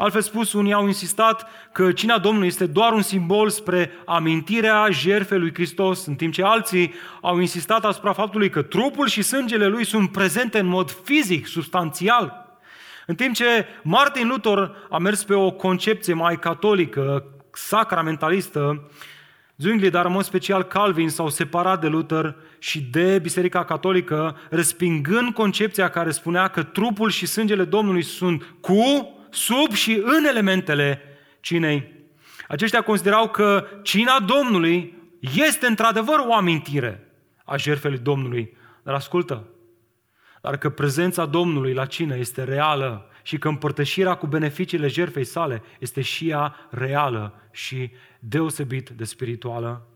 Altfel 0.00 0.20
spus, 0.20 0.52
unii 0.52 0.72
au 0.72 0.86
insistat 0.86 1.46
că 1.72 1.92
cina 1.92 2.18
Domnului 2.18 2.46
este 2.46 2.66
doar 2.66 2.92
un 2.92 3.02
simbol 3.02 3.48
spre 3.48 3.90
amintirea 4.06 4.88
jertfei 4.90 5.38
lui 5.38 5.54
Hristos, 5.54 6.06
în 6.06 6.14
timp 6.14 6.32
ce 6.32 6.42
alții 6.42 6.94
au 7.20 7.38
insistat 7.38 7.84
asupra 7.84 8.12
faptului 8.12 8.50
că 8.50 8.62
trupul 8.62 9.08
și 9.08 9.22
sângele 9.22 9.66
lui 9.66 9.84
sunt 9.84 10.12
prezente 10.12 10.58
în 10.58 10.66
mod 10.66 10.90
fizic, 11.04 11.46
substanțial. 11.46 12.56
În 13.06 13.14
timp 13.14 13.34
ce 13.34 13.66
Martin 13.82 14.28
Luther 14.28 14.70
a 14.90 14.98
mers 14.98 15.24
pe 15.24 15.34
o 15.34 15.50
concepție 15.50 16.14
mai 16.14 16.38
catolică, 16.38 17.24
sacramentalistă, 17.52 18.90
Zwingli, 19.56 19.90
dar 19.90 20.04
în 20.06 20.12
mod 20.12 20.24
special 20.24 20.62
Calvin 20.62 21.08
s-au 21.08 21.28
separat 21.28 21.80
de 21.80 21.86
Luther 21.86 22.36
și 22.58 22.80
de 22.80 23.18
Biserica 23.18 23.64
Catolică, 23.64 24.36
respingând 24.50 25.32
concepția 25.32 25.88
care 25.88 26.10
spunea 26.10 26.48
că 26.48 26.62
trupul 26.62 27.10
și 27.10 27.26
sângele 27.26 27.64
Domnului 27.64 28.02
sunt 28.02 28.54
cu, 28.60 29.12
sub 29.38 29.72
și 29.72 30.02
în 30.04 30.24
elementele 30.24 31.02
cinei. 31.40 31.92
Aceștia 32.48 32.82
considerau 32.82 33.28
că 33.28 33.66
cina 33.82 34.20
Domnului 34.20 34.94
este 35.20 35.66
într-adevăr 35.66 36.18
o 36.26 36.34
amintire 36.34 37.12
a 37.44 37.56
jertfei 37.56 37.98
Domnului. 37.98 38.56
Dar 38.82 38.94
ascultă, 38.94 39.48
dar 40.42 40.56
că 40.56 40.70
prezența 40.70 41.26
Domnului 41.26 41.74
la 41.74 41.86
cină 41.86 42.16
este 42.16 42.44
reală 42.44 43.10
și 43.22 43.38
că 43.38 43.48
împărtășirea 43.48 44.14
cu 44.14 44.26
beneficiile 44.26 44.88
jertfei 44.88 45.24
sale 45.24 45.62
este 45.78 46.00
și 46.00 46.28
ea 46.28 46.54
reală 46.70 47.34
și 47.50 47.90
deosebit 48.18 48.88
de 48.88 49.04
spirituală. 49.04 49.86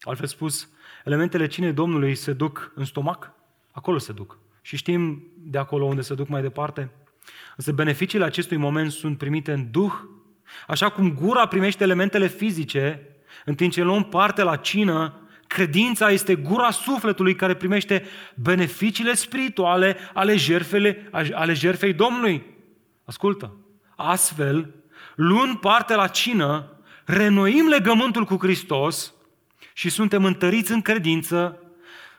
Altfel 0.00 0.26
spus, 0.26 0.68
elementele 1.04 1.46
cinei 1.46 1.72
Domnului 1.72 2.14
se 2.14 2.32
duc 2.32 2.72
în 2.74 2.84
stomac, 2.84 3.32
acolo 3.70 3.98
se 3.98 4.12
duc. 4.12 4.38
Și 4.62 4.76
știm 4.76 5.26
de 5.36 5.58
acolo 5.58 5.84
unde 5.84 6.00
se 6.00 6.14
duc 6.14 6.28
mai 6.28 6.42
departe. 6.42 6.90
Însă 7.56 7.72
beneficiile 7.72 8.24
acestui 8.24 8.56
moment 8.56 8.92
sunt 8.92 9.18
primite 9.18 9.52
în 9.52 9.70
Duh, 9.70 9.92
așa 10.66 10.88
cum 10.88 11.14
gura 11.14 11.46
primește 11.46 11.82
elementele 11.82 12.28
fizice, 12.28 13.06
în 13.44 13.54
timp 13.54 13.72
ce 13.72 13.82
luăm 13.82 14.04
parte 14.04 14.42
la 14.42 14.56
cină, 14.56 15.22
Credința 15.52 16.10
este 16.10 16.34
gura 16.34 16.70
sufletului 16.70 17.34
care 17.34 17.54
primește 17.54 18.04
beneficiile 18.34 19.14
spirituale 19.14 19.96
ale, 20.14 20.36
jerfele, 20.36 21.08
ale 21.32 21.52
jerfei 21.52 21.92
Domnului. 21.92 22.42
Ascultă! 23.04 23.56
Astfel, 23.96 24.74
luând 25.14 25.56
parte 25.56 25.94
la 25.94 26.06
cină, 26.06 26.80
renoim 27.04 27.66
legământul 27.68 28.24
cu 28.24 28.36
Hristos 28.40 29.14
și 29.72 29.88
suntem 29.88 30.24
întăriți 30.24 30.72
în 30.72 30.80
credință, 30.80 31.58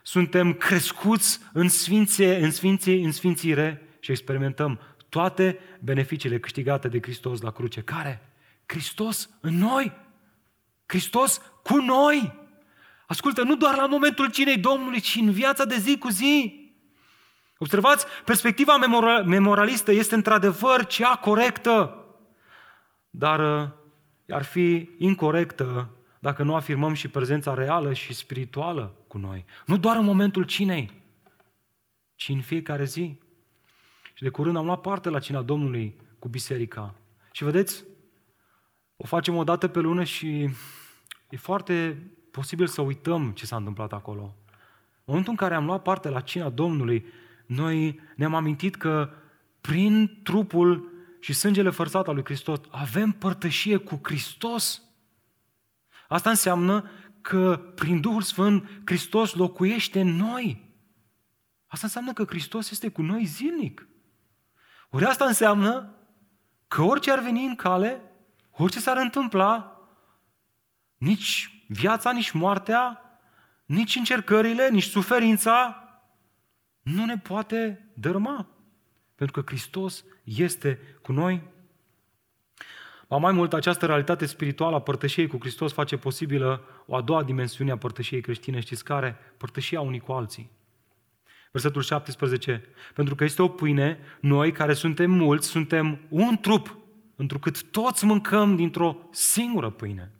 suntem 0.01 0.53
crescuți 0.53 1.39
în, 1.53 1.67
sfinție, 1.67 2.43
în, 2.43 2.51
sfinție, 2.51 3.05
în 3.05 3.11
sfințire 3.11 3.87
și 3.99 4.11
experimentăm 4.11 4.79
toate 5.13 5.59
beneficiile 5.79 6.39
câștigate 6.39 6.87
de 6.87 6.99
Hristos 7.01 7.41
la 7.41 7.51
cruce. 7.51 7.81
Care? 7.81 8.33
Hristos 8.65 9.29
în 9.41 9.57
noi! 9.57 9.91
Hristos 10.85 11.41
cu 11.63 11.75
noi! 11.75 12.33
Ascultă, 13.07 13.43
nu 13.43 13.55
doar 13.55 13.75
la 13.75 13.85
momentul 13.85 14.31
cinei 14.31 14.57
Domnului, 14.57 14.99
ci 14.99 15.15
în 15.15 15.31
viața 15.31 15.65
de 15.65 15.75
zi 15.75 15.97
cu 15.97 16.09
zi. 16.09 16.61
Observați, 17.57 18.05
perspectiva 18.25 18.77
memorialistă 19.25 19.91
este 19.91 20.15
într-adevăr 20.15 20.85
cea 20.85 21.15
corectă, 21.15 22.05
dar 23.09 23.63
uh, 23.63 23.69
ar 24.29 24.43
fi 24.43 24.89
incorrectă 24.97 25.89
dacă 26.19 26.43
nu 26.43 26.55
afirmăm 26.55 26.93
și 26.93 27.07
prezența 27.07 27.53
reală 27.53 27.93
și 27.93 28.13
spirituală 28.13 28.95
cu 29.07 29.17
noi. 29.17 29.45
Nu 29.65 29.77
doar 29.77 29.97
în 29.97 30.05
momentul 30.05 30.43
cinei, 30.43 30.91
ci 32.15 32.29
în 32.29 32.41
fiecare 32.41 32.83
zi. 32.83 33.21
Și 34.23 34.29
de 34.29 34.35
curând 34.35 34.55
am 34.55 34.65
luat 34.65 34.81
parte 34.81 35.09
la 35.09 35.19
cina 35.19 35.41
Domnului 35.41 35.95
cu 36.19 36.27
biserica. 36.27 36.95
Și 37.31 37.43
vedeți, 37.43 37.83
o 38.95 39.05
facem 39.05 39.35
o 39.35 39.43
dată 39.43 39.67
pe 39.67 39.79
lună 39.79 40.03
și 40.03 40.49
e 41.29 41.37
foarte 41.37 42.03
posibil 42.31 42.67
să 42.67 42.81
uităm 42.81 43.31
ce 43.31 43.45
s-a 43.45 43.55
întâmplat 43.55 43.93
acolo. 43.93 44.35
În 44.95 45.03
momentul 45.05 45.31
în 45.31 45.37
care 45.37 45.55
am 45.55 45.65
luat 45.65 45.81
parte 45.81 46.09
la 46.09 46.21
cina 46.21 46.49
Domnului, 46.49 47.05
noi 47.45 47.99
ne-am 48.15 48.33
amintit 48.33 48.75
că 48.75 49.09
prin 49.61 50.19
trupul 50.23 50.91
și 51.19 51.33
sângele 51.33 51.69
fărsat 51.69 52.07
al 52.07 52.13
lui 52.13 52.25
Hristos 52.25 52.59
avem 52.69 53.11
părtășie 53.11 53.77
cu 53.77 53.99
Hristos. 54.03 54.81
Asta 56.07 56.29
înseamnă 56.29 56.89
că 57.21 57.71
prin 57.75 58.01
Duhul 58.01 58.21
Sfânt 58.21 58.69
Hristos 58.85 59.33
locuiește 59.33 59.99
în 59.99 60.15
noi. 60.15 60.69
Asta 61.67 61.85
înseamnă 61.85 62.13
că 62.13 62.23
Hristos 62.23 62.71
este 62.71 62.89
cu 62.89 63.01
noi 63.01 63.25
zilnic. 63.25 63.87
Ori 64.95 65.05
asta 65.05 65.25
înseamnă 65.25 65.95
că 66.67 66.81
orice 66.81 67.11
ar 67.11 67.19
veni 67.19 67.45
în 67.45 67.55
cale, 67.55 68.01
orice 68.51 68.79
s-ar 68.79 68.97
întâmpla, 68.97 69.79
nici 70.97 71.63
viața, 71.67 72.11
nici 72.11 72.31
moartea, 72.31 73.01
nici 73.65 73.95
încercările, 73.95 74.69
nici 74.69 74.83
suferința 74.83 75.83
nu 76.81 77.05
ne 77.05 77.17
poate 77.17 77.89
dărâma. 77.93 78.47
Pentru 79.15 79.41
că 79.41 79.49
Hristos 79.49 80.03
este 80.23 80.79
cu 81.01 81.11
noi. 81.11 81.43
Ba 83.07 83.17
mai 83.17 83.31
mult, 83.31 83.53
această 83.53 83.85
realitate 83.85 84.25
spirituală 84.25 84.75
a 84.75 84.81
părtășiei 84.81 85.27
cu 85.27 85.37
Hristos 85.39 85.73
face 85.73 85.97
posibilă 85.97 86.63
o 86.85 86.95
a 86.95 87.01
doua 87.01 87.23
dimensiune 87.23 87.71
a 87.71 87.77
părtășiei 87.77 88.21
creștine, 88.21 88.59
știți 88.59 88.83
care? 88.83 89.17
Părtășia 89.37 89.81
unii 89.81 89.99
cu 89.99 90.11
alții. 90.11 90.51
Versetul 91.53 91.81
17. 91.81 92.63
Pentru 92.93 93.15
că 93.15 93.23
este 93.23 93.41
o 93.41 93.47
pâine, 93.47 93.99
noi 94.19 94.51
care 94.51 94.73
suntem 94.73 95.11
mulți, 95.11 95.47
suntem 95.47 95.99
un 96.09 96.37
trup, 96.37 96.77
întrucât 97.15 97.63
toți 97.63 98.05
mâncăm 98.05 98.55
dintr-o 98.55 98.97
singură 99.11 99.69
pâine. 99.69 100.11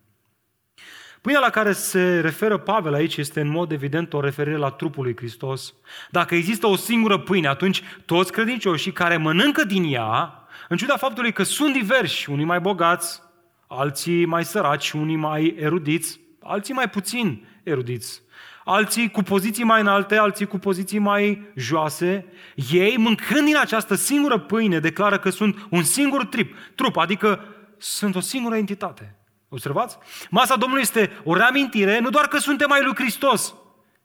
Pâinea 1.21 1.41
la 1.41 1.49
care 1.49 1.71
se 1.71 2.19
referă 2.19 2.57
Pavel 2.57 2.93
aici 2.93 3.17
este 3.17 3.41
în 3.41 3.47
mod 3.47 3.71
evident 3.71 4.13
o 4.13 4.19
referire 4.21 4.55
la 4.55 4.69
trupul 4.69 5.03
lui 5.03 5.15
Hristos. 5.15 5.73
Dacă 6.09 6.36
există 6.36 6.67
o 6.67 6.75
singură 6.75 7.19
pâine, 7.19 7.47
atunci 7.47 7.81
toți 8.05 8.31
credincioșii 8.31 8.91
care 8.91 9.17
mănâncă 9.17 9.63
din 9.63 9.93
ea, 9.93 10.47
în 10.69 10.77
ciuda 10.77 10.97
faptului 10.97 11.31
că 11.31 11.43
sunt 11.43 11.73
diversi, 11.73 12.29
unii 12.29 12.45
mai 12.45 12.59
bogați, 12.59 13.21
alții 13.67 14.25
mai 14.25 14.45
săraci, 14.45 14.91
unii 14.91 15.15
mai 15.15 15.55
erudiți, 15.59 16.19
alții 16.39 16.73
mai 16.73 16.89
puțin 16.89 17.47
erudiți, 17.63 18.22
alții 18.64 19.09
cu 19.11 19.22
poziții 19.22 19.64
mai 19.64 19.82
înalte, 19.82 20.18
alții 20.18 20.45
cu 20.45 20.57
poziții 20.57 20.99
mai 20.99 21.51
joase, 21.55 22.26
ei, 22.72 22.97
mâncând 22.97 23.45
din 23.45 23.57
această 23.57 23.95
singură 23.95 24.39
pâine, 24.39 24.80
declară 24.80 25.20
că 25.20 25.30
sunt 25.30 25.68
un 25.70 25.84
singur 25.84 26.26
trip, 26.26 26.55
trup, 26.76 26.97
adică 26.97 27.45
sunt 27.78 28.16
o 28.16 28.20
singură 28.20 28.55
entitate. 28.55 29.16
Observați? 29.49 29.97
Masa 30.30 30.55
Domnului 30.55 30.84
este 30.84 31.11
o 31.24 31.36
reamintire, 31.36 31.99
nu 31.99 32.09
doar 32.09 32.28
că 32.28 32.38
suntem 32.38 32.70
mai 32.70 32.84
lui 32.84 32.95
Hristos, 32.95 33.55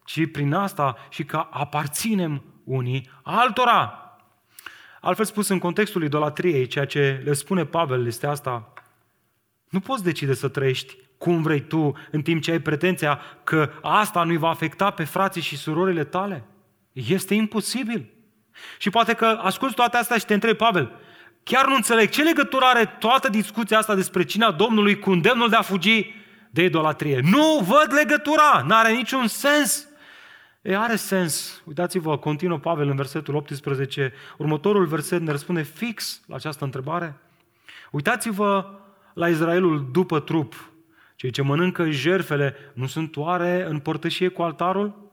ci 0.05 0.31
prin 0.31 0.53
asta 0.53 0.97
și 1.11 1.25
că 1.25 1.47
aparținem 1.51 2.45
unii 2.65 3.11
altora. 3.23 4.03
Altfel 5.01 5.25
spus, 5.25 5.49
în 5.49 5.59
contextul 5.59 6.05
idolatriei, 6.05 6.67
ceea 6.67 6.87
ce 6.87 7.23
le 7.25 7.33
spune 7.33 7.65
Pavel 7.65 8.07
este 8.07 8.27
asta. 8.27 8.73
Nu 9.69 9.81
poți 9.81 10.05
decide 10.05 10.35
să 10.35 10.49
trăiești 10.49 10.97
cum 11.19 11.43
vrei 11.43 11.61
tu, 11.61 11.93
în 12.11 12.23
timp 12.23 12.43
ce 12.43 12.51
ai 12.51 12.61
pretenția 12.61 13.21
că 13.45 13.71
asta 13.83 14.23
nu-i 14.23 14.37
va 14.37 14.49
afecta 14.49 14.91
pe 14.91 15.05
frații 15.05 15.43
și 15.43 15.57
surorile 15.57 16.05
tale. 16.05 16.45
Este 16.93 17.35
imposibil. 17.35 18.13
Și 18.79 18.91
poate 18.91 19.15
că 19.15 19.25
asculți 19.25 19.75
toate 19.75 19.97
astea 19.97 20.17
și 20.17 20.25
te 20.25 20.35
întrebi, 20.35 20.57
Pavel, 20.57 20.93
Chiar 21.49 21.67
nu 21.67 21.75
înțeleg 21.75 22.09
ce 22.09 22.23
legătură 22.23 22.65
are 22.65 22.85
toată 22.99 23.29
discuția 23.29 23.79
asta 23.79 23.95
despre 23.95 24.25
cina 24.25 24.53
Domnului 24.53 24.99
cu 24.99 25.11
îndemnul 25.11 25.49
de 25.49 25.57
a 25.57 25.63
fugi 25.63 26.15
de 26.51 26.65
idolatrie. 26.65 27.21
Nu 27.23 27.59
văd 27.67 27.93
legătura, 27.93 28.65
nu 28.67 28.75
are 28.75 28.93
niciun 28.93 29.27
sens. 29.27 29.89
E, 30.63 30.77
are 30.77 30.97
sens. 30.97 31.63
Uitați-vă, 31.65 32.19
continuă 32.19 32.59
Pavel 32.59 32.89
în 32.89 32.97
versetul 32.97 33.35
18. 33.35 34.13
Următorul 34.37 34.87
verset 34.87 35.21
ne 35.21 35.31
răspunde 35.31 35.63
fix 35.63 36.21
la 36.27 36.35
această 36.35 36.65
întrebare. 36.65 37.17
Uitați-vă 37.91 38.71
la 39.15 39.29
Israelul 39.29 39.89
după 39.93 40.21
trup. 40.21 40.71
Cei 41.19 41.31
ce 41.31 41.43
mănâncă 41.43 41.91
jerfele 41.91 42.55
nu 42.75 42.87
sunt 42.87 43.17
oare 43.17 43.67
în 43.69 43.79
părtășie 43.79 44.29
cu 44.29 44.43
altarul? 44.43 45.13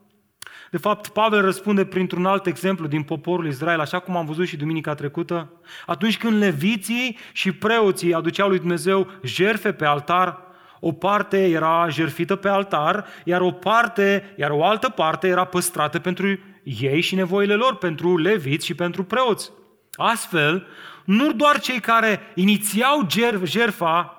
De 0.70 0.76
fapt, 0.76 1.08
Pavel 1.08 1.40
răspunde 1.40 1.84
printr-un 1.84 2.26
alt 2.26 2.46
exemplu 2.46 2.86
din 2.86 3.02
poporul 3.02 3.46
Israel, 3.46 3.80
așa 3.80 3.98
cum 3.98 4.16
am 4.16 4.26
văzut 4.26 4.46
și 4.46 4.56
duminica 4.56 4.94
trecută. 4.94 5.52
Atunci 5.86 6.18
când 6.18 6.38
leviții 6.38 7.18
și 7.32 7.52
preoții 7.52 8.14
aduceau 8.14 8.48
lui 8.48 8.58
Dumnezeu 8.58 9.10
jerfe 9.22 9.72
pe 9.72 9.84
altar, 9.84 10.38
o 10.80 10.92
parte 10.92 11.48
era 11.48 11.88
jerfită 11.88 12.36
pe 12.36 12.48
altar, 12.48 13.06
iar 13.24 13.40
o 13.40 13.50
parte, 13.50 14.34
iar 14.36 14.50
o 14.50 14.64
altă 14.64 14.88
parte 14.88 15.28
era 15.28 15.44
păstrată 15.44 15.98
pentru 15.98 16.38
ei 16.62 17.00
și 17.00 17.14
nevoile 17.14 17.54
lor, 17.54 17.76
pentru 17.76 18.18
leviți 18.18 18.66
și 18.66 18.74
pentru 18.74 19.04
preoți. 19.04 19.52
Astfel, 19.92 20.66
nu 21.04 21.32
doar 21.32 21.60
cei 21.60 21.80
care 21.80 22.20
inițiau 22.34 23.06
jerfa 23.44 24.15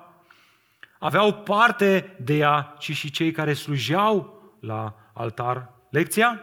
aveau 0.98 1.34
parte 1.34 2.16
de 2.20 2.36
ea, 2.36 2.74
ci 2.78 2.92
și 2.92 3.10
cei 3.10 3.30
care 3.30 3.52
slujeau 3.52 4.42
la 4.60 4.94
altar. 5.12 5.72
Lecția? 5.90 6.42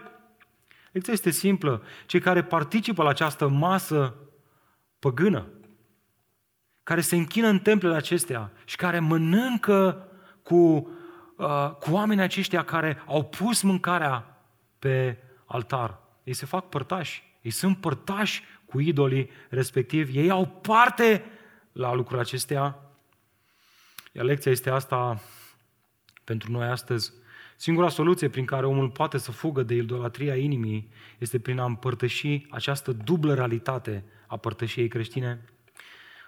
Lecția 0.91 1.13
este 1.13 1.29
simplă. 1.29 1.83
Cei 2.05 2.19
care 2.19 2.43
participă 2.43 3.03
la 3.03 3.09
această 3.09 3.47
masă 3.47 4.15
păgână, 4.99 5.47
care 6.83 7.01
se 7.01 7.15
închină 7.15 7.47
în 7.47 7.59
templele 7.59 7.95
acestea 7.95 8.51
și 8.65 8.75
care 8.75 8.99
mănâncă 8.99 10.07
cu, 10.43 10.55
uh, 11.37 11.71
cu 11.79 11.91
oamenii 11.91 12.23
aceștia 12.23 12.63
care 12.63 13.03
au 13.05 13.23
pus 13.23 13.61
mâncarea 13.61 14.41
pe 14.79 15.17
altar. 15.45 15.99
Ei 16.23 16.33
se 16.33 16.45
fac 16.45 16.69
părtași. 16.69 17.37
Ei 17.41 17.51
sunt 17.51 17.77
părtași 17.77 18.43
cu 18.65 18.79
idolii 18.79 19.29
respectivi. 19.49 20.17
Ei 20.17 20.29
au 20.29 20.47
parte 20.47 21.23
la 21.71 21.93
lucrurile 21.93 22.21
acestea. 22.21 22.79
Iar 24.15 24.25
lecția 24.25 24.51
este 24.51 24.69
asta 24.69 25.21
pentru 26.23 26.51
noi 26.51 26.67
astăzi. 26.67 27.13
Singura 27.55 27.89
soluție 27.89 28.29
prin 28.29 28.45
care 28.45 28.65
omul 28.65 28.89
poate 28.89 29.17
să 29.17 29.31
fugă 29.31 29.63
de 29.63 29.75
idolatria 29.75 30.35
inimii 30.35 30.89
este 31.17 31.39
prin 31.39 31.59
a 31.59 31.65
împărtăși 31.65 32.45
această 32.49 32.91
dublă 32.91 33.33
realitate 33.33 34.03
a 34.27 34.37
părtășiei 34.37 34.87
creștine. 34.87 35.45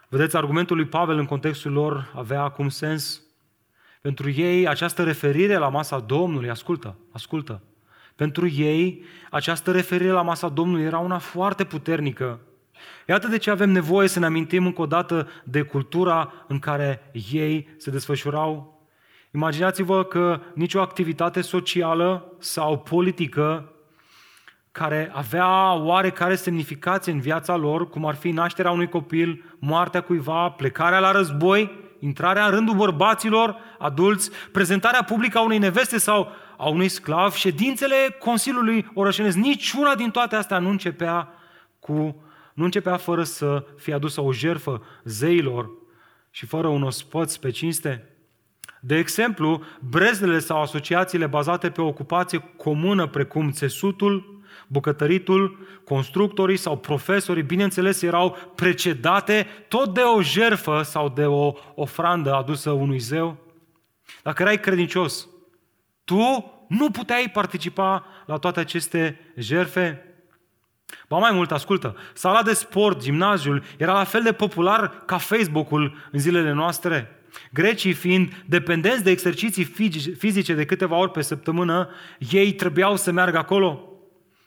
Vedeți, 0.10 0.36
argumentul 0.36 0.76
lui 0.76 0.86
Pavel 0.86 1.18
în 1.18 1.26
contextul 1.26 1.72
lor 1.72 2.12
avea 2.16 2.42
acum 2.42 2.70
sens. 2.70 3.22
Pentru 4.02 4.30
ei, 4.30 4.68
această 4.68 5.04
referire 5.04 5.56
la 5.56 5.70
masa 5.70 6.00
Domnului, 6.00 6.50
ascultă, 6.50 6.98
ascultă, 7.12 7.64
pentru 8.16 8.48
ei, 8.48 9.04
această 9.32 9.72
referire 9.72 10.12
la 10.12 10.22
masa 10.22 10.50
Domnului 10.50 10.84
era 10.84 10.98
una 10.98 11.18
foarte 11.18 11.64
puternică. 11.64 12.40
Iată 13.07 13.28
de 13.28 13.38
ce 13.38 13.51
avem 13.51 13.69
nevoie 13.69 14.07
să 14.07 14.19
ne 14.19 14.25
amintim 14.25 14.65
încă 14.65 14.82
o 14.82 14.86
dată 14.86 15.28
de 15.43 15.61
cultura 15.61 16.34
în 16.47 16.59
care 16.59 17.11
ei 17.32 17.69
se 17.78 17.91
desfășurau. 17.91 18.82
Imaginați-vă 19.34 20.03
că 20.03 20.39
nicio 20.53 20.82
activitate 20.82 21.41
socială 21.41 22.32
sau 22.39 22.78
politică 22.78 23.71
care 24.71 25.11
avea 25.13 25.73
oarecare 25.73 26.36
semnificație 26.36 27.11
în 27.11 27.19
viața 27.19 27.55
lor, 27.55 27.89
cum 27.89 28.05
ar 28.05 28.15
fi 28.15 28.32
nașterea 28.32 28.71
unui 28.71 28.89
copil, 28.89 29.55
moartea 29.59 30.01
cuiva, 30.01 30.49
plecarea 30.49 30.99
la 30.99 31.11
război, 31.11 31.71
intrarea 31.99 32.45
în 32.45 32.51
rândul 32.51 32.75
bărbaților, 32.75 33.57
adulți, 33.78 34.32
prezentarea 34.51 35.03
publică 35.03 35.38
a 35.38 35.41
unei 35.41 35.57
neveste 35.57 35.97
sau 35.97 36.32
a 36.57 36.67
unui 36.67 36.88
sclav, 36.88 37.34
ședințele 37.34 37.95
Consiliului 38.19 38.89
Orășenesc, 38.93 39.38
niciuna 39.38 39.95
din 39.95 40.09
toate 40.09 40.36
astea 40.36 40.59
nu 40.59 40.69
începea 40.69 41.30
cu 41.80 42.21
nu 42.58 42.64
începea 42.64 42.97
fără 42.97 43.24
să 43.24 43.66
fie 43.76 43.93
adusă 43.93 44.22
o 44.22 44.32
jerfă 44.32 44.84
zeilor 45.03 45.70
și 46.32 46.45
fără 46.45 46.68
un 46.68 46.84
ospăț 46.84 47.36
pe 47.36 47.49
cinste. 47.49 48.16
De 48.82 48.95
exemplu, 48.95 49.64
brezdele 49.80 50.39
sau 50.39 50.62
asociațiile 50.62 51.28
bazate 51.28 51.70
pe 51.70 51.82
o 51.82 51.88
ocupație 51.88 52.39
comună, 52.58 53.08
precum 53.08 53.51
țesutul, 53.51 54.41
bucătăritul, 54.68 55.68
constructorii 55.84 56.58
sau 56.58 56.78
profesorii, 56.78 57.43
bineînțeles, 57.43 58.01
erau 58.01 58.38
precedate 58.55 59.47
tot 59.68 59.93
de 59.93 60.01
o 60.01 60.22
jerfă 60.22 60.82
sau 60.82 61.10
de 61.10 61.26
o 61.26 61.53
ofrandă 61.76 62.34
adusă 62.34 62.72
unui 62.72 62.99
zeu. 62.99 63.38
Dacă 64.24 64.41
erai 64.41 64.60
credincios, 64.60 65.28
tu 66.03 66.51
nu 66.68 66.91
puteai 66.91 67.30
participa 67.34 68.05
la 68.26 68.38
toate 68.38 68.60
aceste 68.60 69.20
jerfe. 69.36 70.01
Ba 71.08 71.18
mai 71.18 71.32
mult, 71.32 71.52
ascultă, 71.52 71.96
sala 72.14 72.42
de 72.42 72.54
sport, 72.54 73.02
gimnaziul, 73.02 73.64
era 73.78 73.94
la 73.94 74.04
fel 74.04 74.22
de 74.22 74.34
popular 74.34 75.04
ca 75.06 75.18
Facebook-ul 75.18 76.10
în 76.12 76.20
zilele 76.20 76.52
noastre. 76.52 77.22
Grecii 77.54 77.94
fiind 77.94 78.44
dependenți 78.46 79.04
de 79.04 79.10
exerciții 79.10 79.64
fizice 80.18 80.54
de 80.54 80.66
câteva 80.66 80.96
ori 80.96 81.12
pe 81.12 81.22
săptămână, 81.22 81.90
ei 82.32 82.54
trebuiau 82.54 82.96
să 82.96 83.12
meargă 83.12 83.38
acolo. 83.38 83.92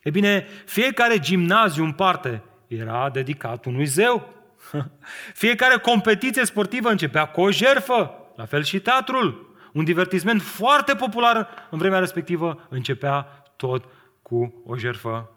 E 0.02 0.10
bine, 0.10 0.46
fiecare 0.66 1.18
gimnaziu 1.18 1.84
în 1.84 1.92
parte 1.92 2.42
era 2.66 3.10
dedicat 3.12 3.64
unui 3.64 3.84
zeu. 3.84 4.32
Fiecare 5.34 5.78
competiție 5.78 6.44
sportivă 6.44 6.90
începea 6.90 7.26
cu 7.26 7.40
o 7.40 7.50
jerfă, 7.50 8.14
la 8.36 8.44
fel 8.44 8.62
și 8.62 8.80
teatrul. 8.80 9.54
Un 9.72 9.84
divertisment 9.84 10.42
foarte 10.42 10.94
popular 10.94 11.48
în 11.70 11.78
vremea 11.78 11.98
respectivă 11.98 12.66
începea 12.68 13.22
tot 13.56 13.84
cu 14.22 14.62
o 14.66 14.76
jerfă. 14.76 15.30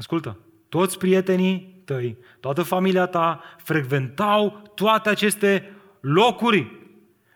Ascultă, 0.00 0.38
toți 0.68 0.98
prietenii 0.98 1.82
tăi, 1.84 2.18
toată 2.40 2.62
familia 2.62 3.06
ta 3.06 3.42
frecventau 3.56 4.72
toate 4.74 5.08
aceste 5.08 5.72
locuri. 6.00 6.70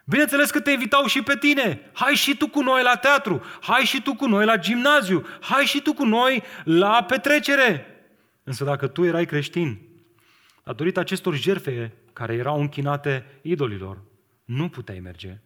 Bineînțeles 0.05 0.51
că 0.51 0.61
te 0.61 0.71
invitau 0.71 1.07
și 1.07 1.23
pe 1.23 1.37
tine. 1.37 1.91
Hai 1.93 2.15
și 2.15 2.37
tu 2.37 2.49
cu 2.49 2.61
noi 2.63 2.83
la 2.83 2.97
teatru, 2.97 3.43
hai 3.61 3.81
și 3.81 4.03
tu 4.03 4.15
cu 4.15 4.27
noi 4.27 4.45
la 4.45 4.57
gimnaziu, 4.57 5.27
hai 5.41 5.65
și 5.65 5.83
tu 5.83 5.93
cu 5.93 6.05
noi 6.05 6.43
la 6.65 7.05
petrecere. 7.09 7.87
Însă 8.45 8.65
dacă 8.65 8.87
tu 8.87 9.05
erai 9.05 9.27
creștin, 9.27 9.79
datorită 10.63 11.01
acestor 11.01 11.35
jerfe 11.35 11.93
care 12.13 12.35
erau 12.35 12.61
închinate 12.61 13.27
idolilor, 13.43 14.03
nu 14.45 14.69
puteai 14.69 15.01
merge. 15.01 15.39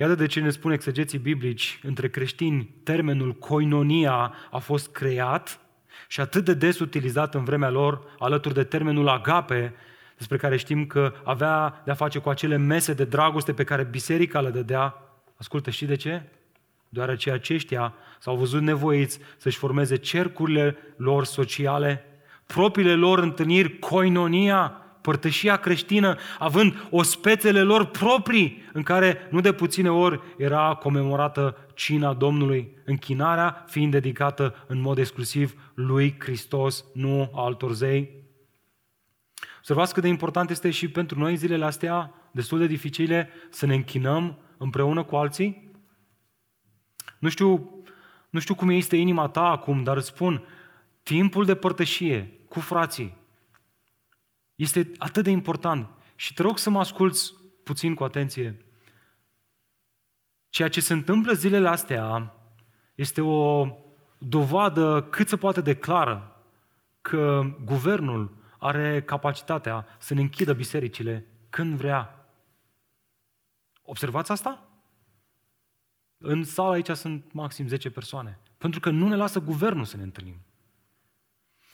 Iată 0.00 0.14
de 0.14 0.26
ce 0.26 0.40
ne 0.40 0.50
spune 0.50 0.74
exegeții 0.74 1.18
biblici, 1.18 1.80
între 1.82 2.08
creștini, 2.08 2.70
termenul 2.82 3.32
koinonia 3.32 4.34
a 4.50 4.58
fost 4.58 4.92
creat 4.92 5.60
și 6.08 6.20
atât 6.20 6.44
de 6.44 6.54
des 6.54 6.78
utilizat 6.78 7.34
în 7.34 7.44
vremea 7.44 7.70
lor, 7.70 8.00
alături 8.18 8.54
de 8.54 8.64
termenul 8.64 9.08
agape, 9.08 9.74
despre 10.16 10.36
care 10.36 10.56
știm 10.56 10.86
că 10.86 11.14
avea 11.24 11.82
de-a 11.84 11.94
face 11.94 12.18
cu 12.18 12.28
acele 12.28 12.56
mese 12.56 12.92
de 12.92 13.04
dragoste 13.04 13.52
pe 13.52 13.64
care 13.64 13.84
biserica 13.84 14.40
le 14.40 14.50
dădea. 14.50 14.94
Ascultă, 15.36 15.70
știi 15.70 15.86
de 15.86 15.96
ce? 15.96 16.22
Deoarece 16.88 17.30
aceștia 17.30 17.94
s-au 18.18 18.36
văzut 18.36 18.62
nevoiți 18.62 19.18
să-și 19.36 19.58
formeze 19.58 19.96
cercurile 19.96 20.76
lor 20.96 21.24
sociale, 21.24 22.04
propriile 22.46 22.94
lor 22.94 23.18
întâlniri, 23.18 23.78
koinonia, 23.78 24.82
părtășia 25.08 25.56
creștină, 25.56 26.16
având 26.38 26.88
ospețele 26.90 27.62
lor 27.62 27.84
proprii, 27.84 28.62
în 28.72 28.82
care 28.82 29.28
nu 29.30 29.40
de 29.40 29.52
puține 29.52 29.90
ori 29.90 30.20
era 30.36 30.74
comemorată 30.74 31.56
cina 31.74 32.14
Domnului, 32.14 32.76
închinarea 32.84 33.64
fiind 33.66 33.92
dedicată 33.92 34.64
în 34.66 34.80
mod 34.80 34.98
exclusiv 34.98 35.72
lui 35.74 36.16
Hristos, 36.18 36.84
nu 36.94 37.30
altor 37.34 37.72
zei. 37.72 38.10
Observați 39.58 39.92
cât 39.92 40.02
de 40.02 40.08
important 40.08 40.50
este 40.50 40.70
și 40.70 40.88
pentru 40.88 41.18
noi 41.18 41.36
zilele 41.36 41.64
astea, 41.64 42.14
destul 42.30 42.58
de 42.58 42.66
dificile, 42.66 43.28
să 43.50 43.66
ne 43.66 43.74
închinăm 43.74 44.38
împreună 44.58 45.02
cu 45.02 45.16
alții? 45.16 45.70
Nu 47.18 47.28
știu, 47.28 47.82
nu 48.30 48.40
știu 48.40 48.54
cum 48.54 48.68
este 48.68 48.96
inima 48.96 49.28
ta 49.28 49.44
acum, 49.44 49.82
dar 49.82 49.96
îți 49.96 50.06
spun, 50.06 50.42
timpul 51.02 51.44
de 51.44 51.54
părtășie 51.54 52.32
cu 52.48 52.60
frații, 52.60 53.17
este 54.58 54.92
atât 54.96 55.24
de 55.24 55.30
important. 55.30 55.88
Și 56.16 56.34
te 56.34 56.42
rog 56.42 56.58
să 56.58 56.70
mă 56.70 56.78
asculți 56.78 57.34
puțin 57.64 57.94
cu 57.94 58.04
atenție. 58.04 58.64
Ceea 60.48 60.68
ce 60.68 60.80
se 60.80 60.92
întâmplă 60.92 61.32
zilele 61.32 61.68
astea 61.68 62.34
este 62.94 63.20
o 63.20 63.68
dovadă 64.18 65.02
cât 65.02 65.28
se 65.28 65.36
poate 65.36 65.60
de 65.60 65.76
clară 65.76 66.42
că 67.00 67.42
guvernul 67.64 68.36
are 68.58 69.02
capacitatea 69.02 69.86
să 69.98 70.14
ne 70.14 70.20
închidă 70.20 70.52
bisericile 70.52 71.26
când 71.50 71.76
vrea. 71.76 72.30
Observați 73.82 74.32
asta? 74.32 74.68
În 76.18 76.44
sala 76.44 76.70
aici 76.70 76.90
sunt 76.90 77.32
maxim 77.32 77.68
10 77.68 77.90
persoane. 77.90 78.40
Pentru 78.56 78.80
că 78.80 78.90
nu 78.90 79.08
ne 79.08 79.16
lasă 79.16 79.40
guvernul 79.40 79.84
să 79.84 79.96
ne 79.96 80.02
întâlnim. 80.02 80.36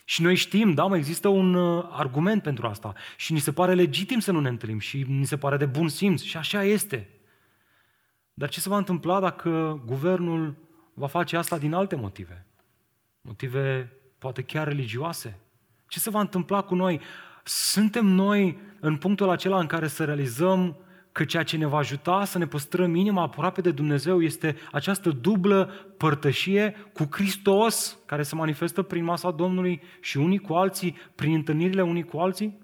Și 0.07 0.21
noi 0.21 0.35
știm, 0.35 0.73
da, 0.73 0.85
mai 0.85 0.97
există 0.97 1.27
un 1.27 1.53
uh, 1.53 1.87
argument 1.91 2.41
pentru 2.41 2.67
asta. 2.67 2.93
Și 3.17 3.33
ni 3.33 3.39
se 3.39 3.51
pare 3.51 3.73
legitim 3.73 4.19
să 4.19 4.31
nu 4.31 4.39
ne 4.39 4.49
întâlnim 4.49 4.79
și 4.79 5.05
ni 5.07 5.25
se 5.25 5.37
pare 5.37 5.57
de 5.57 5.65
bun 5.65 5.87
simț 5.87 6.21
și 6.21 6.37
așa 6.37 6.63
este. 6.63 7.09
Dar 8.33 8.49
ce 8.49 8.59
se 8.59 8.69
va 8.69 8.77
întâmpla 8.77 9.19
dacă 9.19 9.81
guvernul 9.85 10.55
va 10.93 11.07
face 11.07 11.37
asta 11.37 11.57
din 11.57 11.73
alte 11.73 11.95
motive? 11.95 12.45
Motive 13.21 13.93
poate 14.17 14.41
chiar 14.41 14.67
religioase? 14.67 15.39
Ce 15.87 15.99
se 15.99 16.09
va 16.09 16.19
întâmpla 16.19 16.61
cu 16.61 16.75
noi? 16.75 17.01
Suntem 17.43 18.05
noi 18.05 18.57
în 18.79 18.97
punctul 18.97 19.29
acela 19.29 19.59
în 19.59 19.67
care 19.67 19.87
să 19.87 20.05
realizăm 20.05 20.77
că 21.15 21.25
ceea 21.25 21.43
ce 21.43 21.57
ne 21.57 21.65
va 21.65 21.77
ajuta 21.77 22.25
să 22.25 22.37
ne 22.37 22.47
păstrăm 22.47 22.95
inima 22.95 23.21
aproape 23.21 23.61
de 23.61 23.71
Dumnezeu 23.71 24.21
este 24.21 24.57
această 24.71 25.09
dublă 25.09 25.65
părtășie 25.97 26.75
cu 26.93 27.07
Hristos, 27.11 27.97
care 28.05 28.23
se 28.23 28.35
manifestă 28.35 28.81
prin 28.81 29.03
masa 29.03 29.31
Domnului 29.31 29.81
și 29.99 30.17
unii 30.17 30.37
cu 30.37 30.53
alții, 30.53 30.97
prin 31.15 31.33
întâlnirile 31.33 31.81
unii 31.81 32.03
cu 32.03 32.17
alții? 32.17 32.57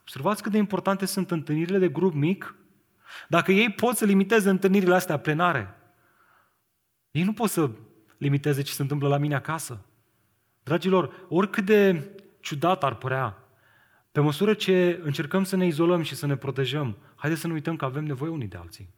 Observați 0.00 0.42
cât 0.42 0.52
de 0.52 0.58
importante 0.58 1.06
sunt 1.06 1.30
întâlnirile 1.30 1.78
de 1.78 1.88
grup 1.88 2.14
mic. 2.14 2.54
Dacă 3.28 3.52
ei 3.52 3.70
pot 3.70 3.96
să 3.96 4.04
limiteze 4.04 4.50
întâlnirile 4.50 4.94
astea 4.94 5.18
plenare, 5.18 5.74
ei 7.10 7.22
nu 7.22 7.32
pot 7.32 7.50
să 7.50 7.70
limiteze 8.18 8.62
ce 8.62 8.72
se 8.72 8.82
întâmplă 8.82 9.08
la 9.08 9.18
mine 9.18 9.34
acasă. 9.34 9.84
Dragilor, 10.62 11.26
oricât 11.28 11.64
de 11.64 12.10
ciudat 12.40 12.84
ar 12.84 12.94
părea, 12.94 13.43
pe 14.14 14.20
măsură 14.20 14.54
ce 14.54 15.00
încercăm 15.02 15.44
să 15.44 15.56
ne 15.56 15.66
izolăm 15.66 16.02
și 16.02 16.14
să 16.14 16.26
ne 16.26 16.36
protejăm, 16.36 16.96
haideți 17.14 17.40
să 17.40 17.46
nu 17.46 17.52
uităm 17.52 17.76
că 17.76 17.84
avem 17.84 18.04
nevoie 18.04 18.30
unii 18.30 18.48
de 18.48 18.56
alții. 18.56 18.88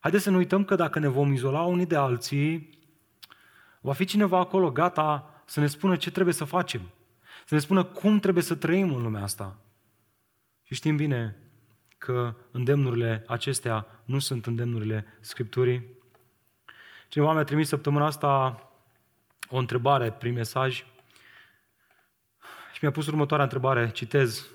Haideți 0.00 0.22
să 0.22 0.30
nu 0.30 0.36
uităm 0.36 0.64
că 0.64 0.74
dacă 0.74 0.98
ne 0.98 1.08
vom 1.08 1.32
izola 1.32 1.62
unii 1.62 1.86
de 1.86 1.96
alții, 1.96 2.78
va 3.80 3.92
fi 3.92 4.04
cineva 4.04 4.38
acolo 4.38 4.70
gata 4.70 5.42
să 5.44 5.60
ne 5.60 5.66
spună 5.66 5.96
ce 5.96 6.10
trebuie 6.10 6.34
să 6.34 6.44
facem, 6.44 6.80
să 7.46 7.54
ne 7.54 7.60
spună 7.60 7.84
cum 7.84 8.18
trebuie 8.18 8.42
să 8.42 8.54
trăim 8.54 8.94
în 8.94 9.02
lumea 9.02 9.22
asta. 9.22 9.58
Și 10.62 10.74
știm 10.74 10.96
bine 10.96 11.36
că 11.98 12.34
îndemnurile 12.50 13.24
acestea 13.26 13.86
nu 14.04 14.18
sunt 14.18 14.46
îndemnurile 14.46 15.06
Scripturii. 15.20 15.86
Cineva 17.08 17.32
mi-a 17.32 17.44
trimis 17.44 17.68
săptămâna 17.68 18.06
asta 18.06 18.62
o 19.48 19.56
întrebare 19.56 20.12
prin 20.12 20.32
mesaj 20.32 20.84
și 22.78 22.84
mi-a 22.84 22.92
pus 22.92 23.06
următoarea 23.06 23.44
întrebare, 23.44 23.90
citez. 23.90 24.48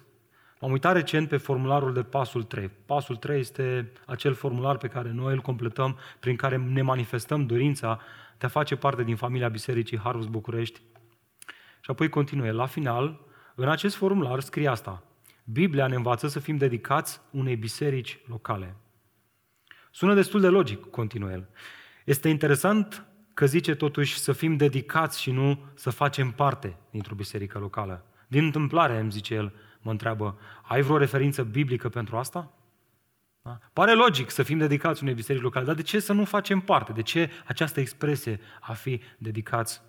M-am 0.60 0.72
uitat 0.72 0.94
recent 0.94 1.28
pe 1.30 1.38
formularul 1.38 1.94
de 1.94 2.04
pasul 2.04 2.44
3. 2.44 2.72
Pasul 2.86 3.16
3 3.16 3.40
este 3.40 3.92
acel 4.06 4.34
formular 4.34 4.78
pe 4.78 4.88
care 4.88 5.12
noi 5.12 5.34
îl 5.34 5.40
completăm, 5.40 5.98
prin 6.20 6.36
care 6.36 6.58
ne 6.58 6.82
manifestăm 6.82 7.46
dorința 7.46 8.00
de 8.38 8.46
a 8.46 8.50
face 8.50 8.76
parte 8.76 9.04
din 9.04 9.16
familia 9.16 9.48
Bisericii 9.48 10.00
Harvest 10.00 10.28
București. 10.28 10.82
Și 11.82 11.92
apoi 11.92 12.10
continue. 12.10 12.52
La 12.52 12.66
final, 12.66 13.20
în 13.56 13.70
acest 13.70 13.96
formular 13.96 14.40
scrie 14.40 14.68
asta. 14.68 15.04
Biblia 15.44 15.88
ne 15.88 15.96
învață 15.96 16.28
să 16.28 16.40
fim 16.40 16.58
dedicați 16.58 17.22
unei 17.32 17.56
biserici 17.56 18.20
locale. 18.28 18.76
Sună 19.92 20.14
destul 20.14 20.42
de 20.42 20.48
logic, 20.48 20.90
continuă 20.90 21.32
el. 21.32 21.50
Este 22.06 22.30
interesant 22.30 23.06
că 23.34 23.46
zice 23.46 23.76
totuși 23.76 24.18
să 24.18 24.32
fim 24.32 24.58
dedicați 24.58 25.22
și 25.22 25.32
nu 25.32 25.60
să 25.74 25.90
facem 25.90 26.32
parte 26.32 26.78
dintr-o 26.90 27.16
biserică 27.16 27.60
locală. 27.60 28.06
Din 28.34 28.44
întâmplare, 28.44 29.00
îmi 29.00 29.12
zice 29.12 29.34
el, 29.34 29.54
mă 29.82 29.92
întreabă, 29.92 30.38
ai 30.62 30.82
vreo 30.82 30.98
referință 30.98 31.44
biblică 31.44 31.90
pentru 31.90 32.18
asta? 32.18 32.52
Da? 33.42 33.60
Pare 33.74 33.94
logic 33.94 34.30
să 34.30 34.44
fim 34.44 34.58
dedicați 34.58 35.04
unei 35.04 35.14
biserici 35.14 35.42
locale, 35.42 35.66
dar 35.66 35.76
de 35.76 35.82
ce 35.82 36.00
să 36.00 36.14
nu 36.14 36.26
facem 36.26 36.60
parte? 36.60 36.92
De 36.92 37.02
ce 37.02 37.32
această 37.46 37.80
expresie 37.80 38.40
a 38.60 38.74
fi 38.74 39.02
dedicați? 39.18 39.82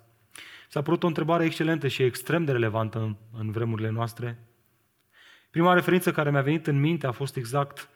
S-a 0.67 0.81
părut 0.81 1.03
o 1.03 1.07
întrebare 1.07 1.45
excelentă 1.45 1.87
și 1.87 2.03
extrem 2.03 2.45
de 2.45 2.51
relevantă 2.51 2.99
în, 2.99 3.15
în 3.37 3.51
vremurile 3.51 3.89
noastre. 3.89 4.39
Prima 5.49 5.73
referință 5.73 6.11
care 6.11 6.31
mi-a 6.31 6.41
venit 6.41 6.67
în 6.67 6.79
minte 6.79 7.07
a 7.07 7.11
fost 7.11 7.35
exact 7.35 7.89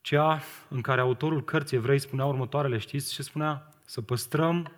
cea 0.00 0.42
în 0.68 0.80
care 0.80 1.00
autorul 1.00 1.44
cărții 1.44 1.76
evrei 1.76 1.98
spunea 1.98 2.24
următoarele, 2.24 2.78
știți 2.78 3.12
ce 3.12 3.22
spunea? 3.22 3.68
Să 3.84 4.00
păstrăm 4.00 4.72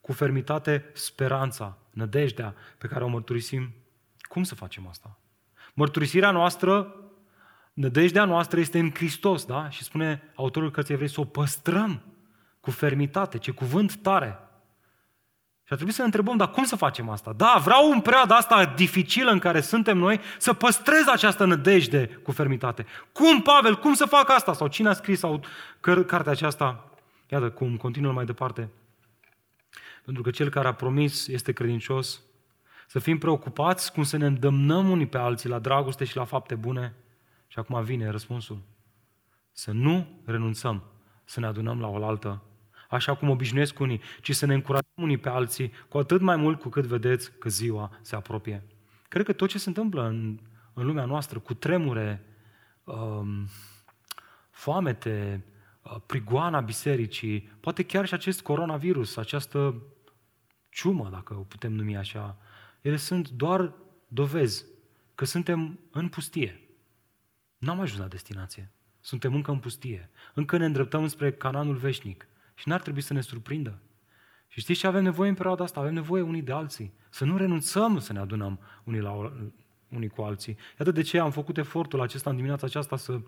cu 0.00 0.12
fermitate 0.12 0.90
speranța, 0.92 1.78
nădejdea 1.90 2.54
pe 2.78 2.86
care 2.86 3.04
o 3.04 3.08
mărturisim. 3.08 3.72
Cum 4.28 4.42
să 4.42 4.54
facem 4.54 4.86
asta? 4.86 5.18
Mărturisirea 5.74 6.30
noastră, 6.30 6.94
nădejdea 7.72 8.24
noastră 8.24 8.60
este 8.60 8.78
în 8.78 8.90
Hristos, 8.94 9.44
da? 9.44 9.68
Și 9.70 9.82
spune 9.82 10.32
autorul 10.34 10.70
cărții 10.70 10.94
evrei 10.94 11.08
să 11.08 11.20
o 11.20 11.24
păstrăm 11.24 12.02
cu 12.60 12.70
fermitate, 12.70 13.38
ce 13.38 13.50
cuvânt 13.50 13.96
tare. 13.96 14.38
Și 15.68 15.74
ar 15.74 15.80
trebui 15.80 15.94
să 15.94 16.00
ne 16.00 16.06
întrebăm, 16.06 16.36
dar 16.36 16.50
cum 16.50 16.64
să 16.64 16.76
facem 16.76 17.08
asta? 17.08 17.32
Da, 17.32 17.60
vreau 17.64 17.90
în 17.90 18.00
perioada 18.00 18.36
asta 18.36 18.64
dificilă 18.64 19.30
în 19.30 19.38
care 19.38 19.60
suntem 19.60 19.98
noi 19.98 20.20
să 20.38 20.52
păstrez 20.52 21.06
această 21.06 21.44
nădejde 21.44 22.06
cu 22.06 22.32
fermitate. 22.32 22.86
Cum, 23.12 23.42
Pavel, 23.42 23.76
cum 23.76 23.94
să 23.94 24.04
fac 24.04 24.30
asta? 24.30 24.52
Sau 24.52 24.66
cine 24.66 24.88
a 24.88 24.92
scris 24.92 25.18
sau 25.18 25.44
căr- 25.80 26.06
cartea 26.06 26.32
aceasta? 26.32 26.90
Iată 27.28 27.50
cum 27.50 27.76
continuă 27.76 28.12
mai 28.12 28.24
departe. 28.24 28.70
Pentru 30.04 30.22
că 30.22 30.30
cel 30.30 30.48
care 30.48 30.68
a 30.68 30.74
promis 30.74 31.26
este 31.26 31.52
credincios. 31.52 32.20
Să 32.90 32.98
fim 32.98 33.18
preocupați 33.18 33.92
cum 33.92 34.02
să 34.02 34.16
ne 34.16 34.26
îndemnăm 34.26 34.90
unii 34.90 35.06
pe 35.06 35.18
alții 35.18 35.48
la 35.48 35.58
dragoste 35.58 36.04
și 36.04 36.16
la 36.16 36.24
fapte 36.24 36.54
bune. 36.54 36.94
Și 37.46 37.58
acum 37.58 37.82
vine 37.82 38.08
răspunsul. 38.10 38.62
Să 39.52 39.72
nu 39.72 40.20
renunțăm, 40.24 40.82
să 41.24 41.40
ne 41.40 41.46
adunăm 41.46 41.80
la 41.80 41.88
oaltă 41.88 42.42
așa 42.88 43.14
cum 43.14 43.28
obișnuiesc 43.28 43.78
unii, 43.78 44.00
ci 44.20 44.34
să 44.34 44.46
ne 44.46 44.54
încurajăm 44.54 44.92
unii 44.94 45.18
pe 45.18 45.28
alții, 45.28 45.72
cu 45.88 45.98
atât 45.98 46.20
mai 46.20 46.36
mult 46.36 46.60
cu 46.60 46.68
cât 46.68 46.84
vedeți 46.84 47.38
că 47.38 47.48
ziua 47.48 47.90
se 48.00 48.16
apropie. 48.16 48.66
Cred 49.08 49.24
că 49.24 49.32
tot 49.32 49.48
ce 49.48 49.58
se 49.58 49.68
întâmplă 49.68 50.06
în, 50.06 50.38
în 50.72 50.86
lumea 50.86 51.04
noastră, 51.04 51.38
cu 51.38 51.54
tremure, 51.54 52.24
um, 52.84 53.48
foamete, 54.50 55.44
uh, 55.82 55.96
prigoana 56.06 56.60
bisericii, 56.60 57.40
poate 57.60 57.82
chiar 57.82 58.06
și 58.06 58.14
acest 58.14 58.42
coronavirus, 58.42 59.16
această 59.16 59.82
ciumă, 60.68 61.08
dacă 61.12 61.34
o 61.34 61.42
putem 61.42 61.72
numi 61.72 61.96
așa, 61.96 62.36
ele 62.80 62.96
sunt 62.96 63.30
doar 63.30 63.74
dovezi 64.08 64.64
că 65.14 65.24
suntem 65.24 65.78
în 65.90 66.08
pustie. 66.08 66.60
N-am 67.58 67.80
ajuns 67.80 68.00
la 68.00 68.06
destinație. 68.06 68.70
Suntem 69.00 69.34
încă 69.34 69.50
în 69.50 69.58
pustie. 69.58 70.10
Încă 70.34 70.56
ne 70.56 70.64
îndreptăm 70.64 71.06
spre 71.06 71.32
cananul 71.32 71.76
veșnic. 71.76 72.26
Și 72.54 72.68
n-ar 72.68 72.80
trebui 72.80 73.00
să 73.00 73.12
ne 73.12 73.20
surprindă. 73.20 73.78
Și 74.48 74.60
știți 74.60 74.78
ce 74.78 74.86
avem 74.86 75.02
nevoie 75.02 75.28
în 75.28 75.34
perioada 75.34 75.64
asta? 75.64 75.80
Avem 75.80 75.94
nevoie 75.94 76.22
unii 76.22 76.42
de 76.42 76.52
alții. 76.52 76.92
Să 77.08 77.24
nu 77.24 77.36
renunțăm 77.36 77.98
să 77.98 78.12
ne 78.12 78.18
adunăm 78.18 78.60
unii, 78.84 79.00
la, 79.00 79.32
unii 79.88 80.08
cu 80.08 80.22
alții. 80.22 80.56
Iată 80.78 80.90
de 80.90 81.02
ce 81.02 81.18
am 81.18 81.30
făcut 81.30 81.56
efortul 81.56 82.00
acesta 82.00 82.30
în 82.30 82.36
dimineața 82.36 82.66
aceasta 82.66 82.96
să 82.96 83.20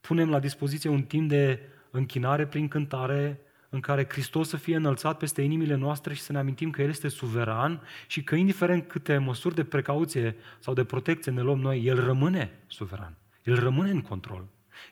punem 0.00 0.30
la 0.30 0.38
dispoziție 0.38 0.90
un 0.90 1.02
timp 1.02 1.28
de 1.28 1.60
închinare 1.90 2.46
prin 2.46 2.68
cântare 2.68 3.40
în 3.70 3.80
care 3.80 4.06
Hristos 4.08 4.48
să 4.48 4.56
fie 4.56 4.76
înălțat 4.76 5.18
peste 5.18 5.42
inimile 5.42 5.74
noastre 5.74 6.14
și 6.14 6.20
să 6.20 6.32
ne 6.32 6.38
amintim 6.38 6.70
că 6.70 6.82
El 6.82 6.88
este 6.88 7.08
suveran 7.08 7.82
și 8.06 8.22
că 8.22 8.34
indiferent 8.34 8.88
câte 8.88 9.18
măsuri 9.18 9.54
de 9.54 9.64
precauție 9.64 10.36
sau 10.58 10.74
de 10.74 10.84
protecție 10.84 11.32
ne 11.32 11.40
luăm 11.40 11.58
noi, 11.58 11.84
El 11.84 12.04
rămâne 12.04 12.58
suveran. 12.66 13.16
El 13.42 13.60
rămâne 13.60 13.90
în 13.90 14.00
control. 14.00 14.44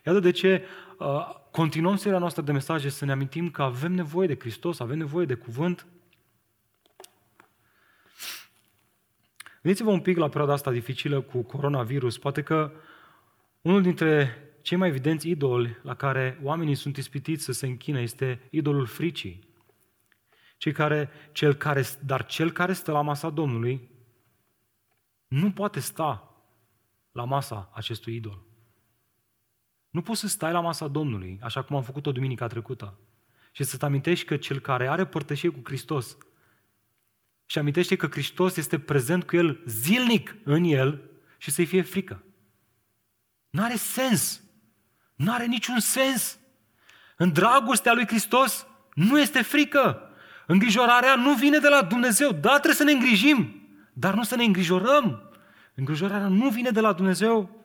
Iată 0.05 0.19
de 0.19 0.31
ce 0.31 0.65
uh, 0.97 1.35
continuăm 1.51 1.95
seria 1.95 2.17
noastră 2.17 2.41
de 2.41 2.51
mesaje 2.51 2.89
să 2.89 3.05
ne 3.05 3.11
amintim 3.11 3.49
că 3.49 3.61
avem 3.61 3.91
nevoie 3.91 4.27
de 4.27 4.37
Hristos, 4.39 4.79
avem 4.79 4.97
nevoie 4.97 5.25
de 5.25 5.33
cuvânt. 5.33 5.85
Gândiți-vă 9.61 9.89
un 9.89 9.99
pic 9.99 10.17
la 10.17 10.27
perioada 10.27 10.53
asta 10.53 10.71
dificilă 10.71 11.21
cu 11.21 11.41
coronavirus. 11.41 12.17
Poate 12.17 12.41
că 12.41 12.71
unul 13.61 13.81
dintre 13.81 14.37
cei 14.69 14.77
mai 14.77 14.87
evidenți 14.87 15.29
idoli 15.29 15.77
la 15.81 15.95
care 15.95 16.39
oamenii 16.43 16.75
sunt 16.75 16.97
ispitiți 16.97 17.43
să 17.43 17.51
se 17.51 17.65
închină 17.65 17.99
este 17.99 18.47
idolul 18.49 18.85
fricii. 18.85 19.47
Cei 20.57 20.71
care, 20.71 21.09
cel 21.31 21.53
care, 21.53 21.83
dar 22.05 22.25
cel 22.25 22.51
care 22.51 22.73
stă 22.73 22.91
la 22.91 23.01
masa 23.01 23.29
Domnului 23.29 23.89
nu 25.27 25.51
poate 25.51 25.79
sta 25.79 26.35
la 27.11 27.23
masa 27.23 27.71
acestui 27.73 28.15
idol. 28.15 28.43
Nu 29.89 30.01
poți 30.01 30.19
să 30.19 30.27
stai 30.27 30.51
la 30.51 30.59
masa 30.59 30.87
Domnului, 30.87 31.39
așa 31.41 31.61
cum 31.61 31.75
am 31.75 31.83
făcut-o 31.83 32.11
duminica 32.11 32.47
trecută, 32.47 32.99
și 33.51 33.63
să-ți 33.63 33.85
amintești 33.85 34.25
că 34.25 34.37
cel 34.37 34.59
care 34.59 34.87
are 34.87 35.05
părtășie 35.05 35.49
cu 35.49 35.59
Hristos 35.63 36.17
și 37.45 37.59
amintește 37.59 37.95
că 37.95 38.07
Hristos 38.07 38.57
este 38.57 38.79
prezent 38.79 39.23
cu 39.23 39.35
el 39.35 39.63
zilnic 39.65 40.35
în 40.43 40.63
el 40.63 41.09
și 41.37 41.51
să-i 41.51 41.65
fie 41.65 41.81
frică. 41.81 42.23
Nu 43.49 43.63
are 43.63 43.75
sens. 43.75 44.43
Nu 45.19 45.33
are 45.33 45.45
niciun 45.45 45.79
sens. 45.79 46.37
În 47.15 47.31
dragostea 47.33 47.93
lui 47.93 48.07
Hristos 48.07 48.67
nu 48.93 49.19
este 49.19 49.41
frică. 49.41 50.11
Îngrijorarea 50.45 51.15
nu 51.15 51.33
vine 51.33 51.57
de 51.57 51.67
la 51.67 51.81
Dumnezeu. 51.81 52.31
Da, 52.31 52.49
trebuie 52.49 52.73
să 52.73 52.83
ne 52.83 52.91
îngrijim, 52.91 53.67
dar 53.93 54.13
nu 54.13 54.23
să 54.23 54.35
ne 54.35 54.43
îngrijorăm. 54.43 55.31
Îngrijorarea 55.75 56.27
nu 56.27 56.49
vine 56.49 56.69
de 56.69 56.79
la 56.79 56.93
Dumnezeu, 56.93 57.59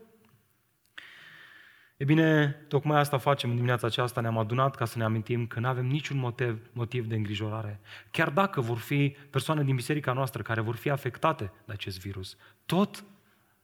E 1.96 2.04
bine, 2.04 2.50
tocmai 2.68 2.98
asta 2.98 3.18
facem 3.18 3.48
în 3.48 3.54
dimineața 3.54 3.86
aceasta, 3.86 4.20
ne-am 4.20 4.38
adunat 4.38 4.74
ca 4.74 4.84
să 4.84 4.98
ne 4.98 5.04
amintim 5.04 5.46
că 5.46 5.60
nu 5.60 5.68
avem 5.68 5.86
niciun 5.86 6.16
motiv, 6.16 6.58
motiv 6.72 7.06
de 7.06 7.14
îngrijorare. 7.14 7.80
Chiar 8.10 8.30
dacă 8.30 8.60
vor 8.60 8.78
fi 8.78 9.16
persoane 9.30 9.64
din 9.64 9.74
biserica 9.74 10.12
noastră 10.12 10.42
care 10.42 10.60
vor 10.60 10.76
fi 10.76 10.90
afectate 10.90 11.52
de 11.64 11.72
acest 11.72 12.00
virus, 12.00 12.36
tot 12.66 13.04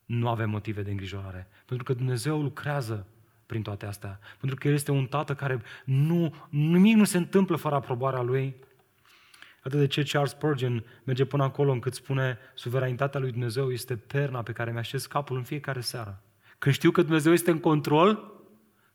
nu 0.05 0.29
avem 0.29 0.49
motive 0.49 0.81
de 0.81 0.91
îngrijorare. 0.91 1.47
Pentru 1.65 1.85
că 1.85 1.93
Dumnezeu 1.93 2.41
lucrează 2.41 3.07
prin 3.51 3.63
toate 3.63 3.85
astea. 3.85 4.19
Pentru 4.39 4.57
că 4.57 4.67
El 4.67 4.73
este 4.73 4.91
un 4.91 5.05
tată 5.05 5.35
care 5.35 5.61
nu, 5.85 6.35
nimic 6.49 6.95
nu 6.95 7.03
se 7.03 7.17
întâmplă 7.17 7.55
fără 7.55 7.75
aprobarea 7.75 8.21
Lui. 8.21 8.55
Atât 9.63 9.79
de 9.79 9.87
ce 9.87 10.03
Charles 10.03 10.31
Spurgeon 10.31 10.83
merge 11.03 11.25
până 11.25 11.43
acolo 11.43 11.71
încât 11.71 11.93
spune 11.93 12.37
suveranitatea 12.53 13.19
lui 13.19 13.31
Dumnezeu 13.31 13.71
este 13.71 13.95
perna 13.95 14.43
pe 14.43 14.51
care 14.51 14.71
mi-așez 14.71 15.05
capul 15.05 15.37
în 15.37 15.43
fiecare 15.43 15.81
seară. 15.81 16.23
Când 16.57 16.75
știu 16.75 16.91
că 16.91 17.01
Dumnezeu 17.01 17.33
este 17.33 17.51
în 17.51 17.59
control, 17.59 18.29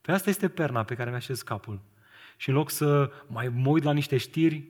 Pe 0.01 0.13
asta 0.13 0.31
este 0.31 0.49
perna 0.49 0.85
pe 0.85 0.95
care 0.95 1.11
mi-așez 1.11 1.43
capul. 1.43 1.81
Și 2.37 2.49
în 2.49 2.55
loc 2.55 2.71
să 2.71 3.11
mai 3.27 3.49
mă 3.49 3.69
uit 3.69 3.83
la 3.83 3.93
niște 3.93 4.17
știri, 4.17 4.69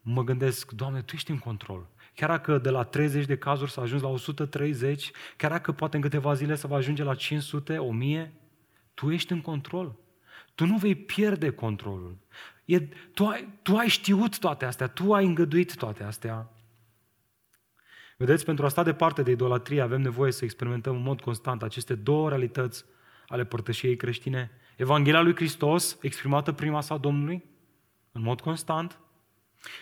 mă 0.00 0.24
gândesc, 0.24 0.70
Doamne, 0.70 1.02
Tu 1.02 1.14
ești 1.14 1.30
în 1.30 1.38
control. 1.38 1.88
Chiar 2.14 2.28
dacă 2.28 2.58
de 2.58 2.70
la 2.70 2.82
30 2.82 3.24
de 3.24 3.36
cazuri 3.36 3.70
s-a 3.70 3.82
ajuns 3.82 4.02
la 4.02 4.08
130, 4.08 5.10
chiar 5.36 5.50
dacă 5.50 5.72
poate 5.72 5.96
în 5.96 6.02
câteva 6.02 6.34
zile 6.34 6.54
să 6.54 6.66
va 6.66 6.76
ajunge 6.76 7.02
la 7.02 7.14
500, 7.14 7.78
1000, 7.78 8.32
Tu 8.98 9.10
ești 9.10 9.32
în 9.32 9.40
control. 9.40 9.96
Tu 10.54 10.66
nu 10.66 10.76
vei 10.76 10.94
pierde 10.94 11.50
controlul. 11.50 12.16
E, 12.64 12.80
tu, 13.14 13.26
ai, 13.26 13.48
tu 13.62 13.76
ai 13.76 13.88
știut 13.88 14.38
toate 14.38 14.64
astea, 14.64 14.86
tu 14.86 15.14
ai 15.14 15.26
îngăduit 15.26 15.74
toate 15.74 16.02
astea. 16.02 16.50
Vedeți, 18.16 18.44
pentru 18.44 18.64
a 18.64 18.68
sta 18.68 18.82
departe 18.82 19.22
de 19.22 19.30
idolatrie 19.30 19.80
avem 19.80 20.00
nevoie 20.00 20.32
să 20.32 20.44
experimentăm 20.44 20.96
în 20.96 21.02
mod 21.02 21.20
constant 21.20 21.62
aceste 21.62 21.94
două 21.94 22.28
realități 22.28 22.84
ale 23.26 23.44
părtășiei 23.44 23.96
creștine. 23.96 24.50
Evanghelia 24.76 25.20
lui 25.20 25.34
Hristos, 25.34 25.98
exprimată 26.00 26.52
prima 26.52 26.80
sa 26.80 26.96
Domnului, 26.96 27.44
în 28.12 28.22
mod 28.22 28.40
constant, 28.40 28.98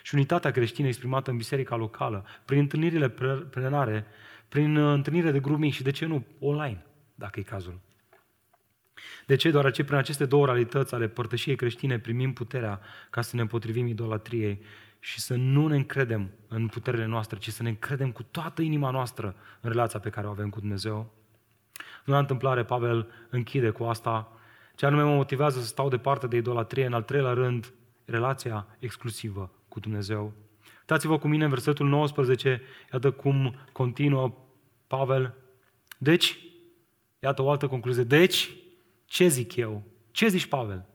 și 0.03 0.15
unitatea 0.15 0.51
creștină 0.51 0.89
exprimată 0.89 1.31
în 1.31 1.37
biserica 1.37 1.77
locală, 1.77 2.27
prin 2.45 2.59
întâlnirile 2.59 3.09
plenare, 3.51 4.07
prin 4.49 4.77
uh, 4.77 4.93
întâlnire 4.93 5.31
de 5.31 5.41
grup 5.41 5.59
mic 5.59 5.73
și, 5.73 5.83
de 5.83 5.91
ce 5.91 6.07
nu, 6.07 6.27
online, 6.39 6.87
dacă 7.15 7.41
e 7.41 7.43
cazul. 7.43 7.86
De 9.27 9.37
ce? 9.37 9.51
Doar 9.51 9.71
ce 9.71 9.85
prin 9.85 9.97
aceste 9.97 10.25
două 10.25 10.47
realități 10.47 10.95
ale 10.95 11.09
părtășiei 11.09 11.57
creștine 11.57 11.99
primim 11.99 12.33
puterea 12.33 12.81
ca 13.11 13.21
să 13.21 13.37
ne 13.37 13.43
împotrivim 13.43 13.87
idolatriei 13.87 14.63
și 15.01 15.21
să 15.21 15.35
nu 15.35 15.67
ne 15.67 15.77
încredem 15.77 16.31
în 16.49 16.67
puterile 16.67 17.07
noastre, 17.07 17.39
ci 17.39 17.49
să 17.49 17.63
ne 17.63 17.69
încredem 17.69 18.13
cu 18.13 18.23
toată 18.23 18.63
inima 18.63 18.91
noastră 18.91 19.37
în 19.61 19.71
relația 19.71 20.01
pe 20.01 20.11
care 20.11 20.27
o 20.27 20.31
avem 20.31 20.49
cu 20.49 20.61
Dumnezeu. 20.61 21.13
Nu 22.05 22.13
la 22.13 22.19
întâmplare, 22.19 22.65
Pavel 22.65 23.11
închide 23.31 23.71
cu 23.71 23.85
asta. 23.85 24.33
Ce 24.75 24.87
anume 24.87 25.03
mă 25.03 25.15
motivează 25.15 25.61
să 25.61 25.67
stau 25.67 25.89
departe 25.89 26.27
de 26.27 26.37
idolatrie, 26.37 26.87
în 26.87 26.93
al 26.93 27.03
treilea 27.03 27.33
rând, 27.33 27.73
relația 28.05 28.67
exclusivă 28.79 29.51
cu 29.69 29.81
Dumnezeu. 29.81 30.33
Uitați-vă 30.79 31.19
cu 31.19 31.29
mine 31.29 31.45
în 31.45 31.51
versetul 31.51 31.89
19, 31.89 32.63
iată 32.93 33.11
cum 33.11 33.55
continuă 33.73 34.35
Pavel. 34.87 35.35
Deci, 35.99 36.39
iată 37.19 37.43
o 37.43 37.51
altă 37.51 37.67
concluzie. 37.67 38.03
Deci, 38.03 38.51
ce 39.17 39.29
zic 39.29 39.57
eu? 39.57 39.83
Ce 40.11 40.29
zici, 40.29 40.47
Pavel? 40.47 40.87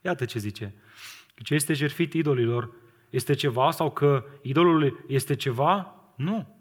Iată 0.00 0.24
ce 0.24 0.38
zice. 0.38 0.74
Ce 1.42 1.54
este 1.54 1.72
jertfit 1.72 2.12
idolilor 2.12 2.70
este 3.10 3.34
ceva 3.34 3.70
sau 3.70 3.90
că 3.90 4.24
idolul 4.42 5.04
este 5.08 5.36
ceva? 5.36 5.94
Nu. 6.16 6.58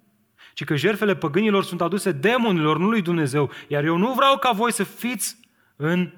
Ci 0.53 0.63
că 0.63 0.75
jertfele 0.75 1.15
păgânilor 1.15 1.63
sunt 1.63 1.81
aduse 1.81 2.11
demonilor, 2.11 2.77
nu 2.77 2.89
lui 2.89 3.01
Dumnezeu. 3.01 3.51
Iar 3.67 3.83
eu 3.83 3.97
nu 3.97 4.13
vreau 4.13 4.37
ca 4.37 4.51
voi 4.51 4.71
să 4.71 4.83
fiți 4.83 5.37
în 5.75 6.13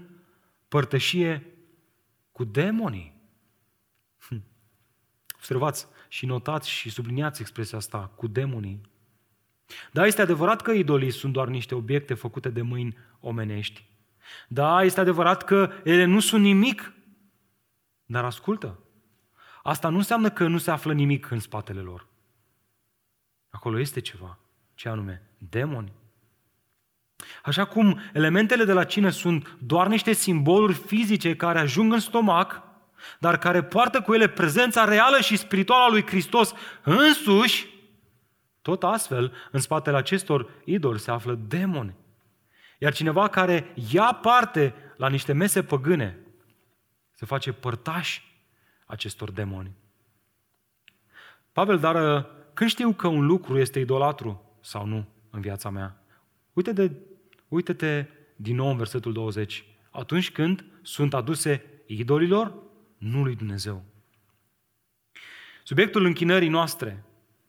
părtășie 0.68 1.46
cu 2.32 2.44
demonii. 2.44 3.14
Hm. 4.28 4.44
Observați 5.36 5.88
și 6.08 6.26
notați 6.26 6.70
și 6.70 6.90
subliniați 6.90 7.42
expresia 7.42 7.78
asta, 7.78 8.12
cu 8.16 8.28
demonii. 8.28 8.82
Da, 9.92 10.06
este 10.06 10.22
adevărat 10.22 10.62
că 10.62 10.72
idolii 10.72 11.12
sunt 11.12 11.34
doar 11.34 11.48
niște 11.48 11.76
obiecte 11.76 12.14
făcute 12.14 12.50
de 12.50 12.62
mâini 12.62 12.98
omenești. 13.20 13.90
Da, 14.48 14.84
este 14.84 15.00
adevărat 15.00 15.44
că 15.44 15.72
ele 15.84 16.06
nu 16.06 16.20
sunt 16.20 16.42
nimic, 16.42 16.94
dar 18.06 18.26
ascultă. 18.26 18.80
Asta 19.64 19.90
nu 19.90 19.98
înseamnă 19.98 20.30
că 20.30 20.48
nu 20.48 20.58
se 20.58 20.72
află 20.72 20.94
nimic 20.94 21.30
în 21.30 21.40
spatele 21.40 21.80
lor. 21.80 22.08
Acolo 23.50 23.80
este 23.80 24.00
ceva. 24.00 24.40
Ce 24.74 24.90
anume? 24.90 25.30
Demoni. 25.38 25.94
Așa 27.44 27.66
cum 27.66 28.00
elementele 28.14 28.64
de 28.64 28.74
la 28.74 28.84
cină 28.84 29.10
sunt 29.10 29.58
doar 29.60 29.88
niște 29.88 30.14
simboluri 30.14 30.74
fizice 30.74 31.36
care 31.36 31.60
ajung 31.60 31.94
în 31.94 32.00
stomac, 32.00 32.62
dar 33.20 33.38
care 33.38 33.64
poartă 33.64 34.02
cu 34.02 34.14
ele 34.14 34.28
prezența 34.28 34.84
reală 34.84 35.20
și 35.20 35.38
spirituală 35.38 35.84
a 35.84 35.90
lui 35.90 36.08
Hristos 36.08 36.54
însuși, 36.84 37.68
tot 38.62 38.84
astfel, 38.84 39.34
în 39.52 39.60
spatele 39.60 39.98
acestor 39.98 40.50
idoli 40.66 41.00
se 41.00 41.12
află 41.12 41.40
demoni. 41.48 41.96
Iar 42.84 42.94
cineva 42.94 43.28
care 43.28 43.74
ia 43.92 44.14
parte 44.14 44.74
la 44.98 45.10
niște 45.10 45.34
mese 45.34 45.64
păgâne 45.64 46.20
se 47.12 47.26
face 47.26 47.52
părtaș 47.52 48.22
acestor 48.86 49.32
demoni. 49.32 49.72
Pavel, 51.52 51.80
dar 51.80 52.18
uh, 52.18 52.26
când 52.54 52.70
știu 52.70 52.94
că 52.94 53.08
un 53.08 53.26
lucru 53.26 53.58
este 53.58 53.80
idolatru 53.80 54.58
sau 54.62 54.86
nu 54.86 55.08
în 55.30 55.42
viața 55.42 55.70
mea? 55.70 56.04
Uite-te, 56.54 56.92
uite-te 57.48 58.06
din 58.36 58.56
nou 58.56 58.70
în 58.70 58.78
versetul 58.78 59.14
20. 59.14 59.66
Atunci 59.92 60.32
când 60.32 60.66
sunt 60.82 61.14
aduse 61.14 61.64
idolilor, 61.86 62.54
nu 62.98 63.24
lui 63.24 63.36
Dumnezeu. 63.36 63.84
Subiectul 65.64 66.06
închinării 66.06 66.50
noastre, 66.50 67.04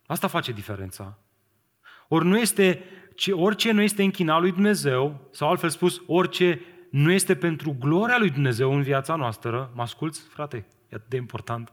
asta 0.06 0.26
face 0.26 0.52
diferența. 0.52 1.18
Ori 2.08 2.24
nu 2.24 2.38
este, 2.38 2.84
orice 3.30 3.70
nu 3.70 3.82
este 3.82 4.02
închinat 4.02 4.40
lui 4.40 4.52
Dumnezeu, 4.52 5.28
sau 5.30 5.48
altfel 5.48 5.68
spus, 5.68 6.02
orice 6.06 6.60
nu 6.90 7.10
este 7.10 7.36
pentru 7.36 7.76
gloria 7.78 8.18
lui 8.18 8.30
Dumnezeu 8.30 8.74
în 8.74 8.82
viața 8.82 9.14
noastră, 9.14 9.70
mă 9.74 9.82
asculți, 9.82 10.22
frate? 10.28 10.56
E 10.88 10.94
atât 10.94 11.08
de 11.08 11.16
important. 11.16 11.72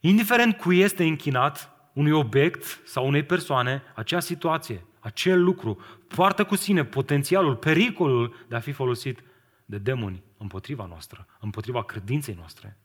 Indiferent 0.00 0.56
cui 0.56 0.78
este 0.78 1.04
închinat, 1.04 1.70
unui 1.92 2.10
obiect 2.10 2.80
sau 2.84 3.06
unei 3.06 3.22
persoane, 3.22 3.82
acea 3.94 4.20
situație, 4.20 4.84
acel 5.00 5.42
lucru, 5.42 5.80
poartă 6.08 6.44
cu 6.44 6.56
sine 6.56 6.84
potențialul, 6.84 7.56
pericolul 7.56 8.34
de 8.48 8.56
a 8.56 8.60
fi 8.60 8.72
folosit 8.72 9.22
de 9.64 9.78
demoni 9.78 10.22
împotriva 10.38 10.86
noastră, 10.88 11.26
împotriva 11.40 11.84
credinței 11.84 12.34
noastre. 12.38 12.78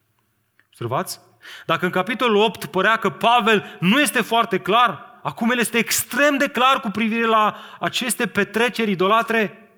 Observați? 0.68 1.20
Dacă 1.66 1.86
în 1.86 1.92
capitolul 1.92 2.42
8 2.42 2.66
părea 2.66 2.96
că 2.96 3.10
Pavel 3.10 3.78
nu 3.80 4.00
este 4.00 4.22
foarte 4.22 4.60
clar, 4.60 5.09
acum 5.24 5.52
el 5.52 5.60
este 5.60 5.78
extrem 5.78 6.38
de 6.38 6.48
clar 6.48 6.80
cu 6.80 6.90
privire 6.90 7.26
la 7.26 7.56
aceste 7.80 8.28
petreceri 8.28 8.92
idolatre, 8.92 9.70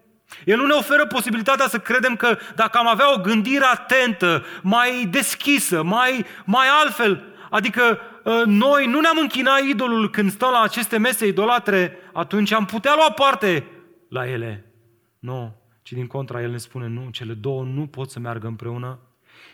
el 0.46 0.58
nu 0.58 0.66
ne 0.66 0.74
oferă 0.74 1.06
posibilitatea 1.06 1.68
să 1.68 1.80
credem 1.80 2.16
că 2.16 2.38
dacă 2.56 2.78
am 2.78 2.88
avea 2.88 3.14
o 3.14 3.22
gândire 3.22 3.66
atentă, 3.66 4.46
mai 4.62 5.06
deschisă, 5.06 5.84
mai, 5.84 6.26
mai 6.46 6.68
altfel, 6.82 7.24
adică 7.50 8.00
ă, 8.26 8.44
noi 8.46 8.88
nu 8.88 9.00
ne-am 9.00 9.18
închinat 9.18 9.62
idolul 9.62 10.10
când 10.10 10.32
stăm 10.32 10.52
la 10.52 10.62
aceste 10.62 10.98
mese 10.98 11.28
idolatre, 11.28 11.98
atunci 12.14 12.52
am 12.52 12.66
putea 12.66 12.94
lua 12.96 13.12
parte 13.12 13.68
la 14.10 14.30
ele. 14.30 14.66
Nu, 15.20 15.56
ci 15.82 15.92
din 15.92 16.08
contra, 16.08 16.42
el 16.42 16.52
ne 16.52 16.58
spune, 16.58 16.88
nu, 16.88 17.10
cele 17.10 17.34
două 17.34 17.64
nu 17.64 17.88
pot 17.88 18.10
să 18.10 18.20
meargă 18.20 18.48
împreună. 18.48 19.00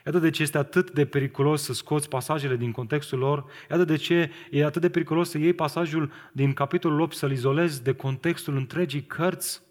Iată 0.07 0.19
de 0.19 0.29
ce 0.29 0.41
este 0.41 0.57
atât 0.57 0.91
de 0.91 1.05
periculos 1.05 1.63
să 1.63 1.73
scoți 1.73 2.09
pasajele 2.09 2.55
din 2.55 2.71
contextul 2.71 3.19
lor, 3.19 3.45
iată 3.69 3.83
de 3.83 3.95
ce 3.95 4.31
e 4.51 4.65
atât 4.65 4.81
de 4.81 4.89
periculos 4.89 5.29
să 5.29 5.37
iei 5.37 5.53
pasajul 5.53 6.11
din 6.31 6.53
capitolul 6.53 6.99
8, 6.99 7.15
să-l 7.15 7.31
izolezi 7.31 7.83
de 7.83 7.93
contextul 7.93 8.55
întregii 8.55 9.03
cărți, 9.03 9.61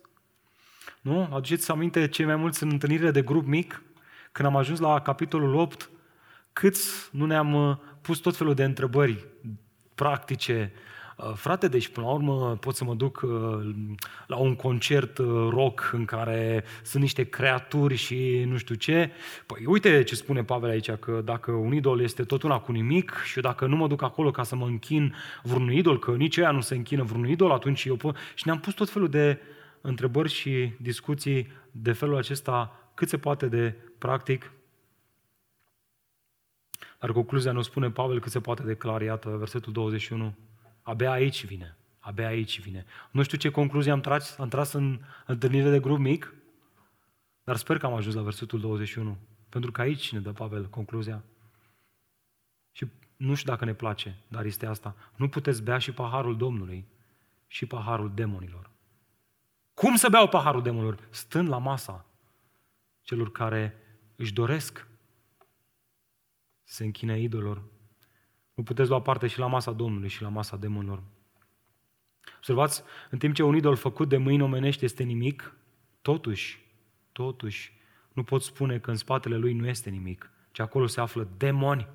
nu? 1.01 1.29
Aduceți 1.33 1.71
aminte 1.71 2.09
cei 2.09 2.25
mai 2.25 2.37
mulți 2.37 2.63
în 2.63 2.71
întâlnirile 2.71 3.11
de 3.11 3.23
grup 3.23 3.47
mic, 3.47 3.83
când 4.33 4.49
am 4.49 4.57
ajuns 4.57 4.79
la 4.79 5.01
capitolul 5.01 5.55
8, 5.55 5.91
câți 6.53 7.09
nu 7.13 7.27
ne-am 7.27 7.69
uh, 7.69 7.77
pus 8.01 8.19
tot 8.19 8.37
felul 8.37 8.55
de 8.55 8.65
întrebări 8.65 9.27
practice. 9.95 10.73
Uh, 11.17 11.33
frate, 11.35 11.69
deci 11.69 11.89
până 11.89 12.07
la 12.07 12.13
urmă 12.13 12.57
pot 12.61 12.75
să 12.75 12.85
mă 12.85 12.95
duc 12.95 13.21
uh, 13.25 13.75
la 14.27 14.37
un 14.37 14.55
concert 14.55 15.19
rock 15.49 15.91
în 15.93 16.05
care 16.05 16.65
sunt 16.83 17.03
niște 17.03 17.25
creaturi 17.25 17.95
și 17.95 18.45
nu 18.47 18.57
știu 18.57 18.75
ce. 18.75 19.11
Păi 19.47 19.65
uite 19.67 20.03
ce 20.03 20.15
spune 20.15 20.45
Pavel 20.45 20.71
aici, 20.71 20.91
că 20.91 21.21
dacă 21.25 21.51
un 21.51 21.73
idol 21.73 22.01
este 22.01 22.25
tot 22.25 22.43
una 22.43 22.59
cu 22.59 22.73
nimic 22.73 23.13
și 23.25 23.41
dacă 23.41 23.67
nu 23.67 23.77
mă 23.77 23.87
duc 23.87 24.03
acolo 24.03 24.31
ca 24.31 24.43
să 24.43 24.57
mă 24.57 24.67
închin 24.67 25.15
vreun 25.43 25.73
idol, 25.73 25.99
că 25.99 26.11
nici 26.11 26.37
ea 26.37 26.51
nu 26.51 26.61
se 26.61 26.75
închină 26.75 27.03
vreun 27.03 27.29
idol, 27.29 27.51
atunci 27.51 27.85
eu 27.85 27.97
pot... 27.97 28.17
Și 28.35 28.43
ne-am 28.47 28.61
pus 28.61 28.75
tot 28.75 28.91
felul 28.91 29.09
de 29.09 29.41
întrebări 29.81 30.29
și 30.29 30.73
discuții 30.81 31.49
de 31.71 31.93
felul 31.93 32.17
acesta 32.17 32.91
cât 32.95 33.09
se 33.09 33.19
poate 33.19 33.47
de 33.47 33.75
practic. 33.99 34.53
Dar 37.01 37.13
concluzia 37.13 37.53
nu 37.53 37.63
spune 37.63 37.91
Pavel 37.91 38.21
cât 38.21 38.33
se 38.33 38.41
poate 38.41 38.63
de 38.63 38.75
clar, 38.75 39.03
iată, 39.03 39.37
versetul 39.39 39.73
21. 39.73 40.35
Abia 40.87 41.11
aici 41.11 41.47
vine. 41.47 41.77
Abia 41.99 42.27
aici 42.27 42.61
vine. 42.61 42.85
Nu 43.11 43.23
știu 43.23 43.39
ce 43.39 43.51
concluzie 43.51 43.93
am 43.93 44.01
tras, 44.01 44.39
am 44.39 44.49
tras 44.49 44.73
în 44.73 45.01
întâlnire 45.27 45.71
de 45.71 45.81
grup 45.81 45.99
mic, 45.99 46.35
dar 47.45 47.57
sper 47.57 47.79
că 47.79 47.87
am 47.87 47.95
ajuns 47.95 48.15
la 48.15 48.23
versetul 48.23 48.61
21. 48.61 49.17
Pentru 49.49 49.73
că 49.73 49.81
aici 49.81 50.13
ne 50.13 50.21
dă 50.21 50.33
Pavel 50.33 50.69
concluzia. 50.69 51.25
Și 52.73 52.87
nu 53.17 53.35
știu 53.35 53.51
dacă 53.51 53.65
ne 53.65 53.75
place, 53.75 54.17
dar 54.29 54.45
este 54.45 54.67
asta. 54.67 54.97
Nu 55.17 55.29
puteți 55.29 55.63
bea 55.63 55.79
și 55.79 55.93
paharul 55.93 56.37
Domnului 56.37 56.85
și 57.47 57.67
paharul 57.67 58.15
demonilor. 58.15 58.71
Cum 59.75 59.97
să 59.97 60.09
beau 60.09 60.29
paharul 60.29 60.63
demonilor? 60.63 61.09
Stând 61.11 61.49
la 61.49 61.59
masa 61.59 62.07
celor 63.03 63.33
care 63.33 63.75
își 64.17 64.33
doresc 64.33 64.87
să 66.63 66.75
se 66.75 66.85
închine 66.85 67.21
idolor. 67.21 67.63
Nu 68.57 68.63
puteți 68.63 68.89
lua 68.89 69.01
parte 69.01 69.27
și 69.27 69.39
la 69.39 69.47
masa 69.47 69.73
Domnului 69.73 70.09
și 70.09 70.23
la 70.23 70.29
masa 70.29 70.57
demonilor. 70.57 71.03
Observați, 72.37 72.83
în 73.11 73.19
timp 73.19 73.35
ce 73.35 73.43
un 73.43 73.57
idol 73.57 73.77
făcut 73.77 74.09
de 74.09 74.17
mâini 74.17 74.43
omenești 74.43 74.85
este 74.85 75.03
nimic, 75.03 75.55
totuși, 76.03 76.67
totuși, 77.13 77.73
nu 78.13 78.25
poți 78.25 78.47
spune 78.47 78.79
că 78.79 78.91
în 78.91 78.97
spatele 78.97 79.37
lui 79.37 79.53
nu 79.53 79.67
este 79.67 79.91
nimic, 79.91 80.31
ci 80.51 80.59
acolo 80.59 80.87
se 80.87 81.01
află 81.01 81.29
demoni, 81.37 81.89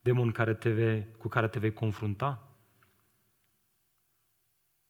demoni 0.00 0.32
care 0.32 0.54
te 0.54 0.70
vei, 0.70 1.06
cu 1.18 1.28
care 1.28 1.48
te 1.48 1.58
vei 1.58 1.72
confrunta. 1.72 2.48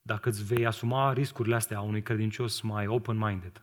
Dacă 0.03 0.29
îți 0.29 0.45
vei 0.45 0.67
asuma 0.67 1.13
riscurile 1.13 1.55
astea 1.55 1.79
a 1.79 1.81
unui 1.81 2.03
credincios 2.03 2.61
mai 2.61 2.87
open-minded. 2.87 3.63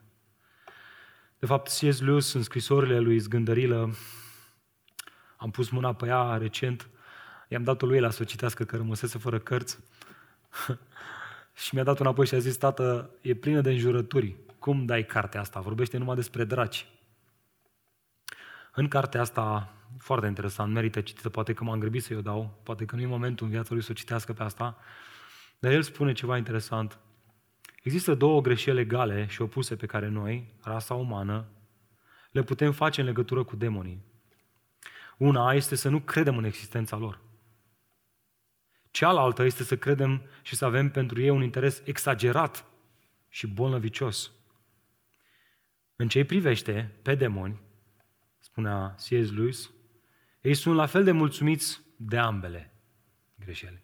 De 1.39 1.45
fapt, 1.45 1.67
C.S. 1.67 1.99
Lewis, 2.01 2.33
în 2.33 2.43
scrisorile 2.43 2.99
lui 2.99 3.17
Zgândărilă, 3.17 3.93
am 5.37 5.51
pus 5.51 5.69
mâna 5.69 5.93
pe 5.93 6.05
ea 6.05 6.37
recent, 6.37 6.89
i-am 7.53 7.63
dat-o 7.63 7.85
lui 7.85 7.99
la 7.99 8.09
să 8.09 8.21
o 8.21 8.25
citească, 8.25 8.63
că 8.63 8.75
rămăsese 8.75 9.17
fără 9.17 9.39
cărți. 9.39 9.79
și 11.63 11.75
mi-a 11.75 11.83
dat 11.83 11.99
înapoi 11.99 12.25
și 12.25 12.35
a 12.35 12.39
zis, 12.39 12.57
tată, 12.57 13.09
e 13.21 13.33
plină 13.33 13.61
de 13.61 13.71
înjurături. 13.71 14.35
Cum 14.59 14.85
dai 14.85 15.05
cartea 15.05 15.39
asta? 15.39 15.59
Vorbește 15.59 15.97
numai 15.97 16.15
despre 16.15 16.43
draci. 16.43 16.87
În 18.73 18.87
cartea 18.87 19.21
asta, 19.21 19.73
foarte 19.97 20.27
interesant, 20.27 20.73
merită 20.73 21.01
citită, 21.01 21.29
poate 21.29 21.53
că 21.53 21.63
m-am 21.63 21.79
grăbit 21.79 22.03
să-i 22.03 22.15
o 22.15 22.21
dau, 22.21 22.59
poate 22.63 22.85
că 22.85 22.95
nu 22.95 23.01
e 23.01 23.05
momentul 23.05 23.45
în 23.45 23.51
viața 23.51 23.73
lui 23.73 23.83
să 23.83 23.91
o 23.91 23.93
citească 23.93 24.33
pe 24.33 24.43
asta, 24.43 24.77
dar 25.59 25.71
el 25.71 25.81
spune 25.81 26.13
ceva 26.13 26.37
interesant. 26.37 26.97
Există 27.83 28.13
două 28.13 28.41
greșeli 28.41 28.75
legale 28.75 29.25
și 29.29 29.41
opuse 29.41 29.75
pe 29.75 29.85
care 29.85 30.07
noi, 30.07 30.53
rasa 30.61 30.93
umană, 30.93 31.45
le 32.31 32.43
putem 32.43 32.71
face 32.71 32.99
în 32.99 33.07
legătură 33.07 33.43
cu 33.43 33.55
demonii. 33.55 34.03
Una 35.17 35.53
este 35.53 35.75
să 35.75 35.89
nu 35.89 35.99
credem 35.99 36.37
în 36.37 36.43
existența 36.43 36.97
lor. 36.97 37.19
Cealaltă 38.93 39.43
este 39.43 39.63
să 39.63 39.77
credem 39.77 40.21
și 40.41 40.55
să 40.55 40.65
avem 40.65 40.89
pentru 40.89 41.21
ei 41.21 41.29
un 41.29 41.43
interes 41.43 41.81
exagerat 41.85 42.65
și 43.29 43.47
bolnăvicios. 43.47 44.31
În 45.95 46.07
ce 46.07 46.17
îi 46.17 46.25
privește 46.25 46.95
pe 47.01 47.15
demoni, 47.15 47.61
spunea 48.39 48.95
C.S. 48.95 49.31
Lewis, 49.31 49.71
ei 50.41 50.53
sunt 50.53 50.75
la 50.75 50.85
fel 50.85 51.03
de 51.03 51.11
mulțumiți 51.11 51.81
de 51.95 52.17
ambele 52.17 52.73
greșeli. 53.35 53.83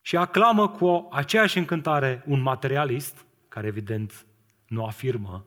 Și 0.00 0.16
aclamă 0.16 0.68
cu 0.68 1.08
aceeași 1.12 1.58
încântare 1.58 2.22
un 2.26 2.40
materialist, 2.40 3.26
care 3.48 3.66
evident 3.66 4.26
nu 4.66 4.84
afirmă 4.84 5.46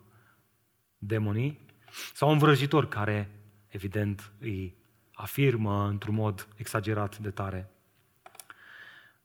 demonii, 0.98 1.66
sau 2.14 2.30
un 2.30 2.38
vrăjitor 2.38 2.88
care 2.88 3.32
evident 3.68 4.32
îi 4.40 4.76
afirmă 5.14 5.88
într-un 5.88 6.16
mod 6.16 6.48
exagerat 6.56 7.18
de 7.18 7.32
tare. 7.32 7.74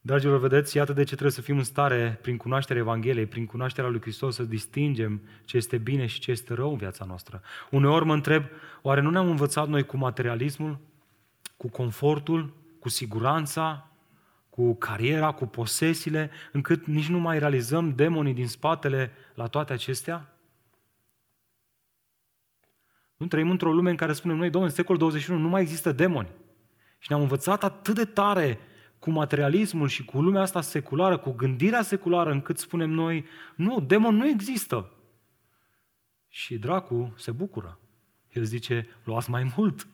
Dragilor, 0.07 0.38
vedeți, 0.38 0.76
iată 0.76 0.92
de 0.92 1.00
ce 1.00 1.11
trebuie 1.11 1.30
să 1.30 1.40
fim 1.40 1.57
în 1.57 1.64
stare, 1.64 2.18
prin 2.22 2.36
cunoașterea 2.36 2.82
Evangheliei, 2.82 3.26
prin 3.26 3.46
cunoașterea 3.46 3.90
lui 3.90 4.00
Hristos, 4.00 4.34
să 4.34 4.42
distingem 4.42 5.22
ce 5.44 5.57
este 5.57 5.78
bine 5.78 6.07
și 6.07 6.20
ce 6.20 6.30
este 6.30 6.55
rău 6.55 6.70
în 6.70 6.76
viața 6.76 7.05
noastră. 7.05 7.42
Uneori 7.70 8.05
mă 8.05 8.12
întreb, 8.12 8.44
oare 8.82 9.00
nu 9.00 9.11
ne-am 9.11 9.28
învățat 9.28 9.68
noi 9.68 9.82
cu 9.82 9.96
materialismul, 9.96 10.78
cu 11.57 11.68
confortul, 11.68 12.55
cu 12.80 12.88
siguranța, 12.88 13.90
cu 14.50 14.74
cariera, 14.74 15.32
cu 15.32 15.46
posesiile, 15.46 16.30
încât 16.52 16.86
nici 16.86 17.09
nu 17.09 17.18
mai 17.18 17.38
realizăm 17.38 17.94
demonii 17.94 18.34
din 18.34 18.48
spatele 18.48 19.12
la 19.34 19.46
toate 19.46 19.72
acestea? 19.72 20.36
Nu 23.16 23.26
trăim 23.26 23.50
într-o 23.50 23.72
lume 23.72 23.90
în 23.90 23.96
care 23.96 24.12
spunem 24.12 24.36
noi, 24.36 24.50
domnule, 24.50 24.72
în 24.72 24.76
secolul 24.76 25.00
21 25.00 25.40
nu 25.40 25.48
mai 25.48 25.61
există 25.61 25.92
demoni. 25.92 26.28
Și 26.98 27.07
ne-am 27.09 27.22
învățat 27.22 27.64
atât 27.64 27.94
de 27.94 28.05
tare 28.05 28.59
cu 29.05 29.11
materialismul 29.11 29.88
și 29.88 30.05
cu 30.05 30.22
lumea 30.22 30.42
asta 30.42 30.61
seculară, 30.61 31.16
cu 31.16 31.30
gândirea 31.30 31.82
seculară, 31.82 32.30
încât 32.30 32.59
spunem 32.59 32.90
noi, 32.90 33.24
nu, 33.57 33.80
demon 33.80 34.16
nu 34.16 34.28
există. 34.28 34.92
Și 36.28 36.59
dracu 36.59 37.14
se 37.16 37.30
bucură. 37.30 37.78
El 38.28 38.44
zice, 38.44 38.88
luați 39.05 39.30
mai 39.30 39.52
mult, 39.57 39.86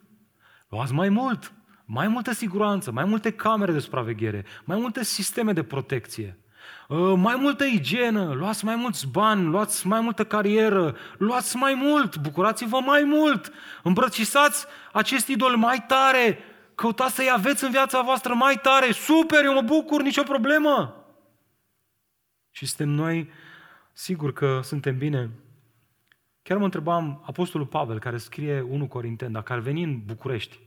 luați 0.68 0.92
mai 0.92 1.08
mult, 1.08 1.52
mai 1.84 2.08
multă 2.08 2.32
siguranță, 2.32 2.90
mai 2.90 3.04
multe 3.04 3.30
camere 3.30 3.72
de 3.72 3.78
supraveghere, 3.78 4.44
mai 4.64 4.78
multe 4.78 5.04
sisteme 5.04 5.52
de 5.52 5.62
protecție, 5.62 6.38
ă, 6.90 7.16
mai 7.16 7.36
multă 7.36 7.64
igienă, 7.64 8.32
luați 8.32 8.64
mai 8.64 8.76
mulți 8.76 9.06
bani, 9.08 9.44
luați 9.44 9.86
mai 9.86 10.00
multă 10.00 10.24
carieră, 10.24 10.96
luați 11.18 11.56
mai 11.56 11.74
mult, 11.74 12.16
bucurați-vă 12.16 12.80
mai 12.80 13.02
mult, 13.04 13.52
îmbrățișați 13.82 14.66
acest 14.92 15.28
idol 15.28 15.56
mai 15.56 15.84
tare, 15.86 16.38
Căutați 16.80 17.14
să-i 17.14 17.30
aveți 17.30 17.64
în 17.64 17.70
viața 17.70 18.02
voastră 18.02 18.34
mai 18.34 18.58
tare. 18.62 18.92
Super, 18.92 19.44
eu 19.44 19.54
mă 19.54 19.60
bucur, 19.62 20.02
nicio 20.02 20.22
problemă. 20.22 21.04
Și 22.50 22.66
suntem 22.66 22.88
noi, 22.88 23.30
sigur 23.92 24.32
că 24.32 24.60
suntem 24.62 24.98
bine. 24.98 25.30
Chiar 26.42 26.58
mă 26.58 26.64
întrebam 26.64 27.22
Apostolul 27.26 27.66
Pavel, 27.66 27.98
care 27.98 28.18
scrie 28.18 28.60
1 28.60 28.88
Corinteni, 28.88 29.32
dacă 29.32 29.52
ar 29.52 29.58
veni 29.58 29.82
în 29.82 30.04
București 30.04 30.58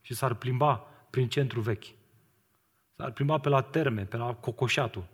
și 0.00 0.14
s-ar 0.14 0.34
plimba 0.34 0.76
prin 1.10 1.28
centru 1.28 1.60
vechi, 1.60 1.84
s-ar 2.96 3.10
plimba 3.10 3.38
pe 3.38 3.48
la 3.48 3.62
Terme, 3.62 4.04
pe 4.04 4.16
la 4.16 4.34
Cocoșatul, 4.34 5.06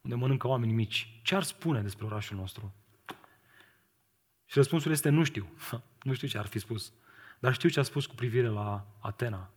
unde 0.00 0.16
mănâncă 0.16 0.48
oameni 0.48 0.72
mici, 0.72 1.20
ce 1.22 1.34
ar 1.34 1.42
spune 1.42 1.80
despre 1.80 2.06
orașul 2.06 2.36
nostru? 2.36 2.74
Și 4.44 4.54
răspunsul 4.54 4.90
este 4.90 5.08
nu 5.08 5.24
știu. 5.24 5.46
Nu 6.02 6.14
știu 6.14 6.28
ce 6.28 6.38
ar 6.38 6.46
fi 6.46 6.58
spus. 6.58 6.92
Dar 7.38 7.52
știu 7.52 7.68
ce 7.68 7.80
a 7.80 7.82
spus 7.82 8.06
cu 8.06 8.14
privire 8.14 8.48
la 8.48 8.86
Atena. 9.00 9.53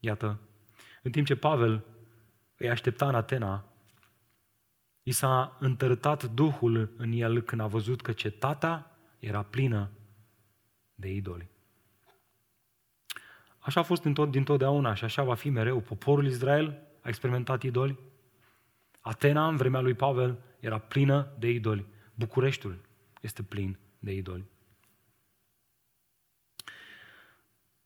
Iată, 0.00 0.40
în 1.02 1.10
timp 1.10 1.26
ce 1.26 1.36
Pavel 1.36 1.84
îi 2.56 2.70
aștepta 2.70 3.08
în 3.08 3.14
Atena, 3.14 3.64
i 5.02 5.10
s-a 5.10 5.56
întărătat 5.60 6.24
Duhul 6.24 6.94
în 6.96 7.12
el 7.12 7.40
când 7.40 7.60
a 7.60 7.66
văzut 7.66 8.00
că 8.00 8.12
cetatea 8.12 8.98
era 9.18 9.42
plină 9.42 9.90
de 10.94 11.08
idoli. 11.08 11.48
Așa 13.58 13.80
a 13.80 13.82
fost 13.82 14.02
din 14.02 14.14
tot, 14.14 14.30
din 14.30 14.44
totdeauna 14.44 14.94
și 14.94 15.04
așa 15.04 15.22
va 15.22 15.34
fi 15.34 15.48
mereu. 15.48 15.80
Poporul 15.80 16.26
Israel 16.26 16.82
a 17.00 17.08
experimentat 17.08 17.62
idoli. 17.62 17.98
Atena, 19.00 19.48
în 19.48 19.56
vremea 19.56 19.80
lui 19.80 19.94
Pavel, 19.94 20.38
era 20.60 20.78
plină 20.78 21.28
de 21.38 21.50
idoli. 21.50 21.86
Bucureștiul 22.14 22.80
este 23.20 23.42
plin 23.42 23.78
de 23.98 24.12
idoli. 24.12 24.44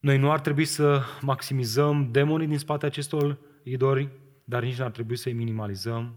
Noi 0.02 0.18
nu 0.18 0.30
ar 0.30 0.40
trebui 0.40 0.64
să 0.64 1.02
maximizăm 1.20 2.10
demonii 2.10 2.46
din 2.46 2.58
spate 2.58 2.86
acestor 2.86 3.38
idori, 3.62 4.08
dar 4.44 4.62
nici 4.62 4.78
nu 4.78 4.84
ar 4.84 4.90
trebui 4.90 5.16
să-i 5.16 5.32
minimalizăm. 5.32 6.14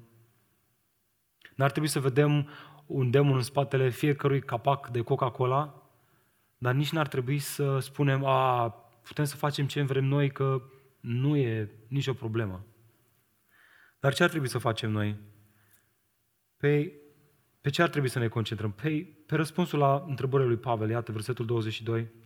N-ar 1.55 1.71
trebui 1.71 1.89
să 1.89 1.99
vedem 1.99 2.49
un 2.85 3.11
demon 3.11 3.35
în 3.35 3.41
spatele 3.41 3.89
fiecărui 3.89 4.41
capac 4.41 4.89
de 4.89 5.01
Coca-Cola, 5.01 5.89
dar 6.57 6.73
nici 6.73 6.91
n-ar 6.91 7.07
trebui 7.07 7.39
să 7.39 7.79
spunem, 7.79 8.25
a, 8.25 8.69
putem 9.03 9.25
să 9.25 9.35
facem 9.35 9.67
ce 9.67 9.81
vrem 9.81 10.05
noi, 10.05 10.31
că 10.31 10.61
nu 10.99 11.35
e 11.35 11.71
nicio 11.87 12.13
problemă. 12.13 12.65
Dar 13.99 14.13
ce 14.13 14.23
ar 14.23 14.29
trebui 14.29 14.47
să 14.47 14.57
facem 14.57 14.91
noi? 14.91 15.15
Pe, 16.57 16.93
pe 17.61 17.69
ce 17.69 17.81
ar 17.81 17.89
trebui 17.89 18.09
să 18.09 18.19
ne 18.19 18.27
concentrăm? 18.27 18.71
Pe, 18.71 19.07
pe 19.25 19.35
răspunsul 19.35 19.79
la 19.79 20.03
întrebările 20.07 20.47
lui 20.47 20.57
Pavel, 20.57 20.89
iată, 20.89 21.11
versetul 21.11 21.45
22. 21.45 22.23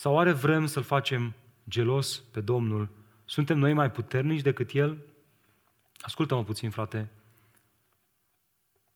Sau 0.00 0.14
oare 0.14 0.32
vrem 0.32 0.66
să-L 0.66 0.82
facem 0.82 1.34
gelos 1.68 2.18
pe 2.18 2.40
Domnul? 2.40 2.88
Suntem 3.24 3.58
noi 3.58 3.72
mai 3.72 3.90
puternici 3.90 4.40
decât 4.40 4.70
El? 4.72 4.98
Ascultă-mă 5.98 6.44
puțin, 6.44 6.70
frate. 6.70 7.10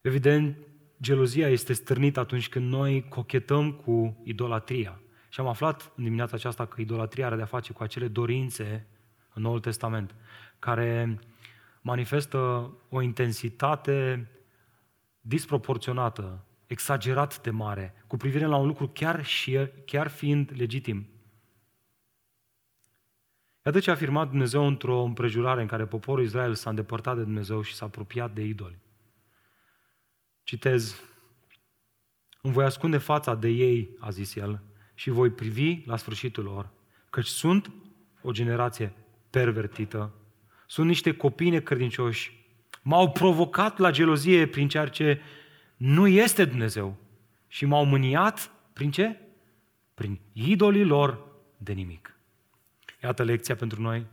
Evident, 0.01 0.57
gelozia 1.01 1.49
este 1.49 1.73
stârnită 1.73 2.19
atunci 2.19 2.49
când 2.49 2.71
noi 2.71 3.07
cochetăm 3.09 3.71
cu 3.71 4.21
idolatria. 4.23 4.99
Și 5.29 5.39
am 5.39 5.47
aflat 5.47 5.91
în 5.95 6.03
dimineața 6.03 6.35
aceasta 6.35 6.65
că 6.65 6.81
idolatria 6.81 7.25
are 7.25 7.35
de-a 7.35 7.45
face 7.45 7.73
cu 7.73 7.83
acele 7.83 8.07
dorințe 8.07 8.87
în 9.33 9.41
Noul 9.41 9.59
Testament, 9.59 10.15
care 10.59 11.19
manifestă 11.81 12.71
o 12.89 13.01
intensitate 13.01 14.27
disproporționată 15.21 16.45
exagerat 16.67 17.41
de 17.41 17.49
mare, 17.49 18.03
cu 18.07 18.17
privire 18.17 18.45
la 18.45 18.55
un 18.55 18.67
lucru 18.67 18.87
chiar, 18.87 19.25
și, 19.25 19.59
chiar 19.85 20.07
fiind 20.07 20.51
legitim. 20.55 21.09
Iată 23.65 23.79
ce 23.79 23.89
a 23.89 23.93
afirmat 23.93 24.29
Dumnezeu 24.29 24.67
într-o 24.67 25.03
împrejurare 25.03 25.61
în 25.61 25.67
care 25.67 25.85
poporul 25.85 26.23
Israel 26.23 26.53
s-a 26.53 26.69
îndepărtat 26.69 27.15
de 27.15 27.23
Dumnezeu 27.23 27.61
și 27.61 27.73
s-a 27.73 27.85
apropiat 27.85 28.33
de 28.33 28.41
idoli. 28.41 28.79
Citez, 30.43 31.01
îmi 32.41 32.53
voi 32.53 32.65
ascunde 32.65 32.97
fața 32.97 33.35
de 33.35 33.47
ei, 33.47 33.95
a 33.99 34.09
zis 34.09 34.35
el, 34.35 34.61
și 34.93 35.09
voi 35.09 35.29
privi 35.29 35.83
la 35.85 35.97
sfârșitul 35.97 36.43
lor, 36.43 36.69
căci 37.09 37.25
sunt 37.25 37.71
o 38.21 38.31
generație 38.31 38.93
pervertită, 39.29 40.13
sunt 40.67 40.87
niște 40.87 41.13
copii 41.13 41.49
necredincioși, 41.49 42.45
m-au 42.81 43.11
provocat 43.11 43.77
la 43.77 43.91
gelozie 43.91 44.47
prin 44.47 44.67
ceea 44.67 44.87
ce 44.87 45.21
nu 45.77 46.07
este 46.07 46.45
Dumnezeu. 46.45 46.97
Și 47.47 47.65
m-au 47.65 47.85
mâniat 47.85 48.51
prin 48.73 48.91
ce? 48.91 49.19
Prin 49.93 50.19
idolii 50.33 50.85
lor 50.85 51.25
de 51.57 51.73
nimic. 51.73 52.19
Iată 53.03 53.23
lecția 53.23 53.55
pentru 53.55 53.81
noi. 53.81 54.05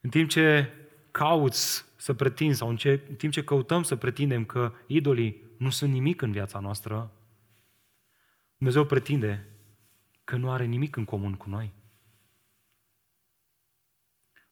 În 0.00 0.10
timp 0.10 0.28
ce 0.28 0.72
cauți 1.10 1.84
să 1.96 2.14
pretinzi 2.14 2.58
sau 2.58 2.68
în, 2.68 2.76
ce, 2.76 3.06
în 3.08 3.14
timp 3.14 3.32
ce 3.32 3.44
căutăm 3.44 3.82
să 3.82 3.96
pretindem 3.96 4.44
că 4.44 4.72
idolii 4.86 5.42
nu 5.58 5.70
sunt 5.70 5.92
nimic 5.92 6.22
în 6.22 6.32
viața 6.32 6.58
noastră, 6.58 7.10
Dumnezeu 8.56 8.84
pretinde 8.84 9.48
că 10.24 10.36
nu 10.36 10.50
are 10.50 10.64
nimic 10.64 10.96
în 10.96 11.04
comun 11.04 11.34
cu 11.34 11.48
noi. 11.48 11.72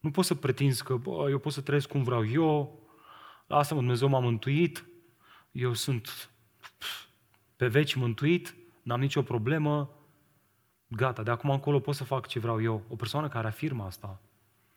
Nu 0.00 0.10
poți 0.10 0.26
să 0.26 0.34
pretinzi 0.34 0.84
că 0.84 0.96
bă, 0.96 1.30
eu 1.30 1.38
pot 1.38 1.52
să 1.52 1.60
trăiesc 1.60 1.88
cum 1.88 2.02
vreau 2.02 2.26
eu, 2.26 2.82
lasă-mă, 3.46 3.80
Dumnezeu 3.80 4.08
m-a 4.08 4.18
mântuit, 4.18 4.84
eu 5.51 5.72
sunt 5.72 6.30
pe 7.57 7.66
veci 7.66 7.94
mântuit, 7.94 8.55
n-am 8.82 9.01
nicio 9.01 9.22
problemă, 9.22 9.90
gata, 10.86 11.22
de 11.22 11.30
acum 11.30 11.51
încolo 11.51 11.80
pot 11.80 11.94
să 11.94 12.05
fac 12.05 12.26
ce 12.26 12.38
vreau 12.38 12.62
eu. 12.62 12.82
O 12.88 12.96
persoană 12.96 13.28
care 13.28 13.46
afirmă 13.46 13.84
asta 13.84 14.20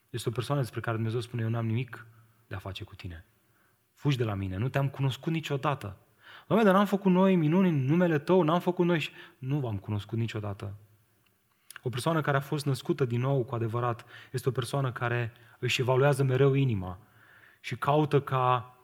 este 0.09 0.29
o 0.29 0.31
persoană 0.31 0.61
despre 0.61 0.79
care 0.79 0.95
Dumnezeu 0.95 1.19
spune, 1.19 1.41
eu 1.41 1.49
n-am 1.49 1.65
nimic 1.65 2.05
de 2.47 2.55
a 2.55 2.59
face 2.59 2.83
cu 2.83 2.95
tine. 2.95 3.25
Fugi 3.93 4.17
de 4.17 4.23
la 4.23 4.33
mine, 4.33 4.57
nu 4.57 4.69
te-am 4.69 4.89
cunoscut 4.89 5.31
niciodată. 5.31 5.97
Doamne, 6.47 6.65
dar 6.65 6.75
n-am 6.75 6.85
făcut 6.85 7.11
noi 7.11 7.35
minuni 7.35 7.69
în 7.69 7.85
numele 7.85 8.19
Tău, 8.19 8.41
n-am 8.41 8.59
făcut 8.59 8.85
noi 8.85 8.99
și... 8.99 9.11
Nu 9.37 9.59
v-am 9.59 9.77
cunoscut 9.77 10.17
niciodată. 10.17 10.73
O 11.81 11.89
persoană 11.89 12.21
care 12.21 12.37
a 12.37 12.39
fost 12.39 12.65
născută 12.65 13.05
din 13.05 13.19
nou 13.19 13.43
cu 13.43 13.55
adevărat 13.55 14.05
este 14.31 14.49
o 14.49 14.51
persoană 14.51 14.91
care 14.91 15.31
își 15.59 15.81
evaluează 15.81 16.23
mereu 16.23 16.53
inima 16.53 16.99
și 17.59 17.75
caută 17.75 18.21
ca 18.21 18.77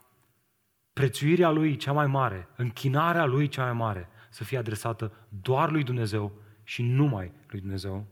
prețuirea 1.00 1.50
lui 1.50 1.76
cea 1.76 1.92
mai 1.92 2.08
mare, 2.08 2.48
închinarea 2.56 3.26
lui 3.26 3.48
cea 3.48 3.64
mai 3.64 3.74
mare 3.74 4.10
să 4.30 4.44
fie 4.44 4.58
adresată 4.58 5.12
doar 5.42 5.72
lui 5.72 5.84
Dumnezeu 5.84 6.32
și 6.64 6.82
numai 6.82 7.32
lui 7.48 7.60
Dumnezeu. 7.60 8.06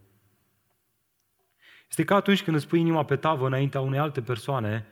Este 1.90 2.04
ca 2.04 2.16
atunci 2.16 2.44
când 2.44 2.56
îți 2.56 2.68
pui 2.68 2.80
inima 2.80 3.06
pe 3.06 3.16
tavă 3.16 3.46
înaintea 3.48 3.82
unei 3.82 4.00
alte 4.00 4.22
persoane 4.22 4.86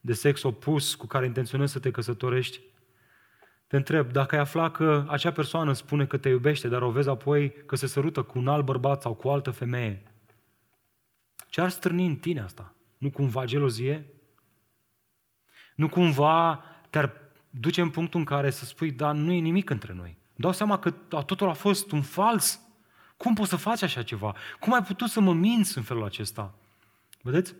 de 0.00 0.12
sex 0.12 0.42
opus 0.42 0.94
cu 0.94 1.06
care 1.06 1.26
intenționezi 1.26 1.72
să 1.72 1.78
te 1.78 1.90
căsătorești 1.90 2.60
te 3.66 3.76
întreb, 3.76 4.12
dacă 4.12 4.34
ai 4.34 4.40
afla 4.40 4.70
că 4.70 5.04
acea 5.08 5.32
persoană 5.32 5.72
spune 5.72 6.06
că 6.06 6.16
te 6.16 6.28
iubește, 6.28 6.68
dar 6.68 6.82
o 6.82 6.90
vezi 6.90 7.08
apoi 7.08 7.52
că 7.66 7.76
se 7.76 7.86
sărută 7.86 8.22
cu 8.22 8.38
un 8.38 8.48
alt 8.48 8.64
bărbat 8.64 9.02
sau 9.02 9.14
cu 9.14 9.28
o 9.28 9.32
altă 9.32 9.50
femeie, 9.50 10.02
ce 11.48 11.60
ar 11.60 11.68
strâni 11.68 12.06
în 12.06 12.16
tine 12.16 12.40
asta? 12.40 12.74
Nu 12.98 13.10
cumva 13.10 13.44
gelozie? 13.44 14.06
Nu 15.74 15.88
cumva 15.88 16.64
te-ar 16.90 17.28
duce 17.50 17.80
în 17.80 17.90
punctul 17.90 18.20
în 18.20 18.26
care 18.26 18.50
să 18.50 18.64
spui, 18.64 18.90
da, 18.90 19.12
nu 19.12 19.32
e 19.32 19.38
nimic 19.38 19.70
între 19.70 19.92
noi. 19.92 20.16
Dau 20.34 20.52
seama 20.52 20.78
că 20.78 20.90
totul 20.90 21.48
a 21.48 21.52
fost 21.52 21.90
un 21.90 22.02
fals. 22.02 22.60
Cum 23.16 23.34
poți 23.34 23.50
să 23.50 23.56
faci 23.56 23.82
așa 23.82 24.02
ceva? 24.02 24.36
Cum 24.60 24.72
ai 24.72 24.82
putut 24.82 25.08
să 25.08 25.20
mă 25.20 25.32
minți 25.32 25.76
în 25.76 25.82
felul 25.82 26.04
acesta? 26.04 26.54
Vedeți? 27.22 27.54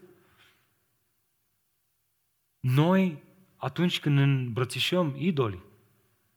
Noi, 2.61 3.23
atunci 3.57 4.01
când 4.01 4.19
îmbrățișăm 4.19 5.15
idoli, 5.19 5.63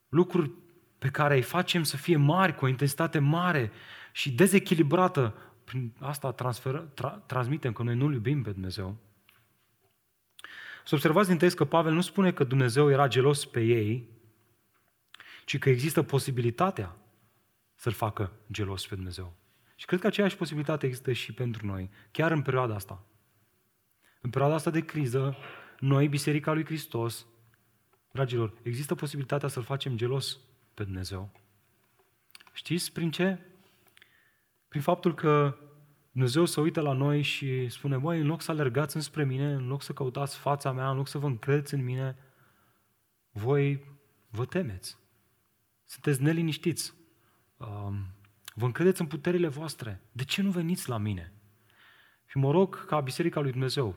lucruri 0.10 0.51
pe 0.99 1.10
care 1.10 1.36
îi 1.36 1.41
facem 1.41 1.84
să 1.84 1.97
fie 1.97 2.16
mari, 2.16 2.56
cu 2.56 2.66
o 2.66 2.68
intensitate 2.68 3.20
mare 3.20 3.72
și 4.12 4.32
dezechilibrată. 4.32 5.36
Prin 5.64 5.93
asta 5.99 6.32
transferă, 6.32 6.80
tra, 6.80 7.10
transmitem 7.10 7.74
că 7.74 7.84
noi 7.84 7.95
nu 7.95 8.12
iubim 8.12 8.41
pe 8.41 8.51
Dumnezeu. 8.51 8.97
Să 10.86 10.96
observați 10.96 11.28
din 11.28 11.38
text 11.38 11.56
că 11.56 11.66
Pavel 11.66 11.94
nu 11.94 12.02
spune 12.02 12.32
că 12.32 12.44
Dumnezeu 12.44 12.90
era 12.90 13.08
gelos 13.08 13.46
pe 13.46 13.62
ei, 13.62 14.10
ci 15.46 15.60
că 15.60 15.70
există 15.70 16.04
posibilitatea 16.04 16.96
să-L 17.76 17.92
facă 17.92 18.32
gelos 18.52 18.88
pe 18.88 18.96
Dumnezeu. 18.96 19.34
Și 19.76 19.86
cred 19.86 20.00
că 20.00 20.08
aceeași 20.08 20.36
posibilitate 20.36 20.86
există 20.86 21.12
și 21.12 21.34
pentru 21.34 21.66
noi, 21.66 21.90
chiar 22.12 22.32
în 22.32 22.42
perioada 22.42 22.76
asta. 22.76 23.06
În 24.22 24.30
perioada 24.30 24.56
asta 24.56 24.70
de 24.70 24.86
criză, 24.86 25.38
noi, 25.80 26.08
Biserica 26.08 26.54
lui 26.54 26.66
Hristos, 26.66 27.26
Dragilor, 28.12 28.54
există 28.62 28.96
posibilitatea 28.96 29.48
să-L 29.48 29.64
facem 29.64 29.96
gelos 29.96 30.40
pe 30.74 30.84
Dumnezeu. 30.84 31.32
Știți 32.54 32.92
prin 32.92 33.12
ce? 33.12 33.40
Prin 34.68 34.82
faptul 34.82 35.14
că 35.14 35.58
Dumnezeu 36.14 36.45
se 36.45 36.61
uită 36.61 36.82
la 36.82 36.93
noi 36.93 37.22
și 37.22 37.70
spune, 37.70 37.97
băi, 37.97 38.20
în 38.20 38.28
loc 38.28 38.41
să 38.41 38.51
alergați 38.51 38.95
înspre 38.95 39.24
mine, 39.24 39.53
în 39.53 39.68
loc 39.68 39.82
să 39.82 39.93
căutați 39.93 40.38
fața 40.38 40.72
mea, 40.72 40.89
în 40.89 40.95
loc 40.95 41.07
să 41.07 41.18
vă 41.18 41.26
încredeți 41.26 41.74
în 41.74 41.84
mine, 41.84 42.18
voi 43.32 43.86
vă 44.30 44.45
temeți. 44.45 44.97
Sunteți 45.84 46.22
neliniștiți. 46.22 46.93
Um, 47.57 48.05
vă 48.53 48.66
încredeți 48.66 49.01
în 49.01 49.07
puterile 49.07 49.47
voastre. 49.47 50.01
De 50.11 50.24
ce 50.24 50.41
nu 50.41 50.49
veniți 50.49 50.89
la 50.89 50.97
mine? 50.97 51.34
Și 52.26 52.38
mă 52.38 52.51
rog 52.51 52.86
ca 52.86 52.99
Biserica 52.99 53.39
lui 53.39 53.51
Dumnezeu 53.51 53.95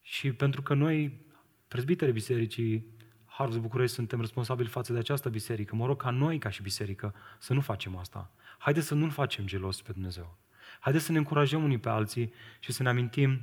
și 0.00 0.32
pentru 0.32 0.62
că 0.62 0.74
noi, 0.74 1.26
prezbiterii 1.68 2.12
bisericii, 2.12 2.86
Harvest 3.24 3.60
București 3.60 3.94
suntem 3.94 4.20
responsabili 4.20 4.68
față 4.68 4.92
de 4.92 4.98
această 4.98 5.28
biserică. 5.28 5.74
Mă 5.74 5.86
rog 5.86 6.02
ca 6.02 6.10
noi, 6.10 6.38
ca 6.38 6.50
și 6.50 6.62
biserică, 6.62 7.14
să 7.38 7.54
nu 7.54 7.60
facem 7.60 7.96
asta. 7.96 8.30
Haideți 8.58 8.86
să 8.86 8.94
nu-L 8.94 9.10
facem 9.10 9.46
gelos 9.46 9.82
pe 9.82 9.92
Dumnezeu. 9.92 10.38
Haideți 10.80 11.04
să 11.04 11.12
ne 11.12 11.18
încurajăm 11.18 11.64
unii 11.64 11.78
pe 11.78 11.88
alții 11.88 12.32
și 12.58 12.72
să 12.72 12.82
ne 12.82 12.88
amintim 12.88 13.40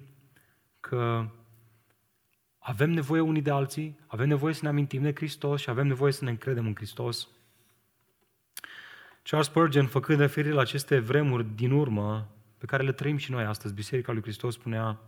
că 0.80 1.30
avem 2.60 2.90
nevoie 2.90 3.22
unii 3.22 3.42
de 3.42 3.52
alții, 3.52 4.00
avem 4.08 4.28
nevoie 4.28 4.54
să 4.54 4.60
ne 4.64 4.70
amintim 4.70 5.02
de 5.02 5.14
Hristos 5.16 5.62
și 5.62 5.70
avem 5.70 5.88
nevoie 5.88 6.12
să 6.12 6.24
ne 6.24 6.30
încredem 6.30 6.66
în 6.66 6.76
Hristos. 6.76 7.28
Charles 9.24 9.48
Spurgeon, 9.48 9.88
făcând 9.88 10.20
referire 10.20 10.54
la 10.54 10.62
aceste 10.62 11.00
vremuri 11.00 11.46
din 11.56 11.72
urmă, 11.72 12.28
pe 12.58 12.66
care 12.66 12.84
le 12.84 12.92
trăim 12.92 13.18
și 13.18 13.32
noi 13.32 13.44
astăzi, 13.44 13.74
Biserica 13.74 14.12
lui 14.12 14.22
Hristos 14.22 14.54
spunea, 14.54 15.00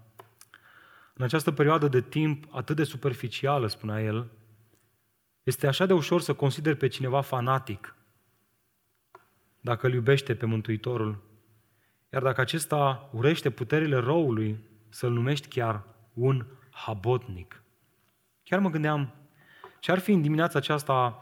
în 1.13 1.23
această 1.23 1.51
perioadă 1.51 1.87
de 1.87 2.01
timp 2.01 2.47
atât 2.51 2.75
de 2.75 2.83
superficială, 2.83 3.67
spunea 3.67 4.01
el, 4.01 4.31
este 5.43 5.67
așa 5.67 5.85
de 5.85 5.93
ușor 5.93 6.21
să 6.21 6.33
consideri 6.33 6.77
pe 6.77 6.87
cineva 6.87 7.21
fanatic 7.21 7.95
dacă 9.65 9.87
îl 9.87 9.93
iubește 9.93 10.35
pe 10.35 10.45
Mântuitorul, 10.45 11.21
iar 12.15 12.23
dacă 12.23 12.41
acesta 12.41 13.09
urește 13.11 13.49
puterile 13.49 13.97
răului, 13.97 14.59
să-l 14.89 15.11
numești 15.11 15.47
chiar 15.47 15.83
un 16.13 16.45
habotnic. 16.69 17.63
Chiar 18.43 18.59
mă 18.59 18.69
gândeam, 18.69 19.13
ce 19.79 19.91
ar 19.91 19.99
fi 19.99 20.11
în 20.11 20.21
dimineața 20.21 20.57
aceasta 20.57 21.19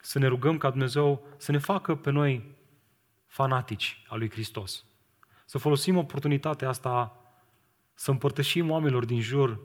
să 0.00 0.18
ne 0.18 0.26
rugăm 0.26 0.58
ca 0.58 0.70
Dumnezeu 0.70 1.26
să 1.36 1.52
ne 1.52 1.58
facă 1.58 1.94
pe 1.94 2.10
noi 2.10 2.56
fanatici 3.26 4.04
al 4.08 4.18
lui 4.18 4.30
Hristos. 4.30 4.84
Să 5.44 5.58
folosim 5.58 5.96
oportunitatea 5.96 6.68
asta 6.68 7.16
să 7.94 8.10
împărtășim 8.10 8.70
oamenilor 8.70 9.04
din 9.04 9.20
jur 9.20 9.60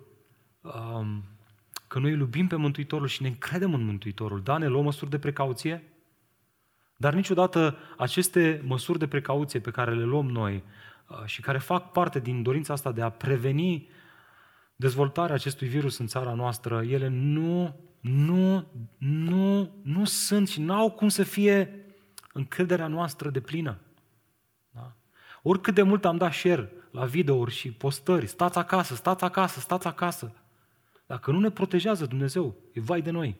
um, 0.61 1.23
că 1.87 1.99
noi 1.99 2.11
iubim 2.11 2.47
pe 2.47 2.55
Mântuitorul 2.55 3.07
și 3.07 3.21
ne 3.21 3.27
încredem 3.27 3.73
în 3.73 3.85
Mântuitorul. 3.85 4.41
Da, 4.41 4.57
ne 4.57 4.67
luăm 4.67 4.83
măsuri 4.83 5.09
de 5.09 5.19
precauție, 5.19 5.83
dar 6.97 7.13
niciodată 7.13 7.77
aceste 7.97 8.61
măsuri 8.65 8.99
de 8.99 9.07
precauție 9.07 9.59
pe 9.59 9.71
care 9.71 9.93
le 9.93 10.03
luăm 10.03 10.25
noi 10.25 10.63
uh, 11.07 11.25
și 11.25 11.41
care 11.41 11.57
fac 11.57 11.91
parte 11.91 12.19
din 12.19 12.43
dorința 12.43 12.73
asta 12.73 12.91
de 12.91 13.01
a 13.01 13.09
preveni 13.09 13.89
dezvoltarea 14.75 15.35
acestui 15.35 15.67
virus 15.67 15.97
în 15.97 16.07
țara 16.07 16.33
noastră, 16.33 16.83
ele 16.83 17.07
nu, 17.07 17.75
nu, 17.99 18.67
nu, 18.97 19.75
nu 19.83 20.05
sunt 20.05 20.47
și 20.47 20.61
n-au 20.61 20.91
cum 20.91 21.07
să 21.09 21.23
fie 21.23 21.85
încrederea 22.33 22.87
noastră 22.87 23.29
de 23.29 23.39
plină. 23.39 23.79
Da? 24.69 24.95
Oricât 25.43 25.73
de 25.73 25.81
mult 25.81 26.05
am 26.05 26.17
dat 26.17 26.33
share 26.33 26.71
la 26.91 27.05
videouri 27.05 27.51
și 27.51 27.71
postări, 27.71 28.27
stați 28.27 28.57
acasă, 28.57 28.95
stați 28.95 29.23
acasă, 29.23 29.59
stați 29.59 29.87
acasă, 29.87 30.33
dacă 31.05 31.31
nu 31.31 31.39
ne 31.39 31.49
protejează 31.49 32.05
Dumnezeu, 32.05 32.55
e 32.73 32.79
vai 32.79 33.01
de 33.01 33.11
noi. 33.11 33.37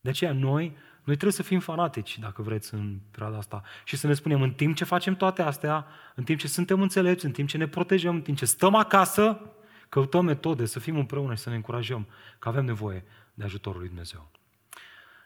De 0.00 0.08
aceea 0.08 0.32
noi, 0.32 0.76
noi 1.06 1.14
trebuie 1.14 1.32
să 1.32 1.42
fim 1.42 1.60
fanatici, 1.60 2.18
dacă 2.18 2.42
vreți, 2.42 2.74
în 2.74 2.98
perioada 3.10 3.36
asta. 3.36 3.62
Și 3.84 3.96
să 3.96 4.06
ne 4.06 4.14
spunem, 4.14 4.42
în 4.42 4.52
timp 4.52 4.76
ce 4.76 4.84
facem 4.84 5.16
toate 5.16 5.42
astea, 5.42 5.86
în 6.14 6.24
timp 6.24 6.38
ce 6.38 6.48
suntem 6.48 6.82
înțelepți, 6.82 7.24
în 7.24 7.32
timp 7.32 7.48
ce 7.48 7.56
ne 7.56 7.68
protejăm, 7.68 8.14
în 8.14 8.22
timp 8.22 8.36
ce 8.36 8.44
stăm 8.44 8.74
acasă, 8.74 9.40
căutăm 9.88 10.24
metode 10.24 10.64
să 10.64 10.78
fim 10.78 10.96
împreună 10.96 11.34
și 11.34 11.42
să 11.42 11.48
ne 11.48 11.54
încurajăm 11.54 12.06
că 12.38 12.48
avem 12.48 12.64
nevoie 12.64 13.04
de 13.34 13.44
ajutorul 13.44 13.78
lui 13.78 13.88
Dumnezeu. 13.88 14.30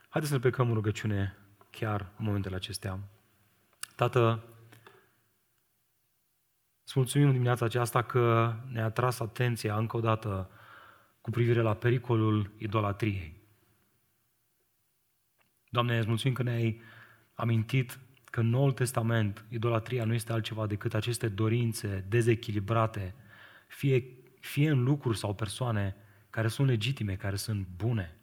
Haideți 0.09 0.33
să 0.33 0.35
ne 0.35 0.41
plecăm 0.41 0.69
în 0.69 0.75
rugăciune 0.75 1.37
chiar 1.71 2.01
în 2.17 2.25
momentele 2.25 2.57
acestea. 2.57 2.99
Tată, 3.97 4.45
îți 6.85 6.93
mulțumim 6.95 7.31
dimineața 7.31 7.65
aceasta 7.65 8.03
că 8.03 8.55
ne-a 8.73 8.91
tras 8.91 9.21
atenția 9.21 9.77
încă 9.77 9.97
o 9.97 10.01
dată 10.01 10.51
cu 11.21 11.31
privire 11.31 11.61
la 11.61 11.75
pericolul 11.75 12.51
idolatriei. 12.59 13.40
Doamne, 15.73 15.99
îți 15.99 16.09
mulțumim 16.09 16.37
că 16.37 16.43
ne-ai 16.43 16.81
amintit 17.35 17.99
că 18.25 18.41
în 18.41 18.49
Noul 18.49 18.73
Testament 18.73 19.45
idolatria 19.49 20.05
nu 20.05 20.15
este 20.15 20.33
altceva 20.33 20.67
decât 20.67 20.95
aceste 20.95 21.29
dorințe 21.29 22.05
dezechilibrate, 22.09 23.15
fie, 23.69 24.05
fie 24.41 24.71
în 24.71 24.83
lucruri 24.83 25.19
sau 25.19 25.35
persoane 25.35 25.97
care 26.31 26.49
sunt 26.49 26.69
legitime, 26.69 27.17
care 27.17 27.37
sunt 27.37 27.67
bune. 27.77 28.15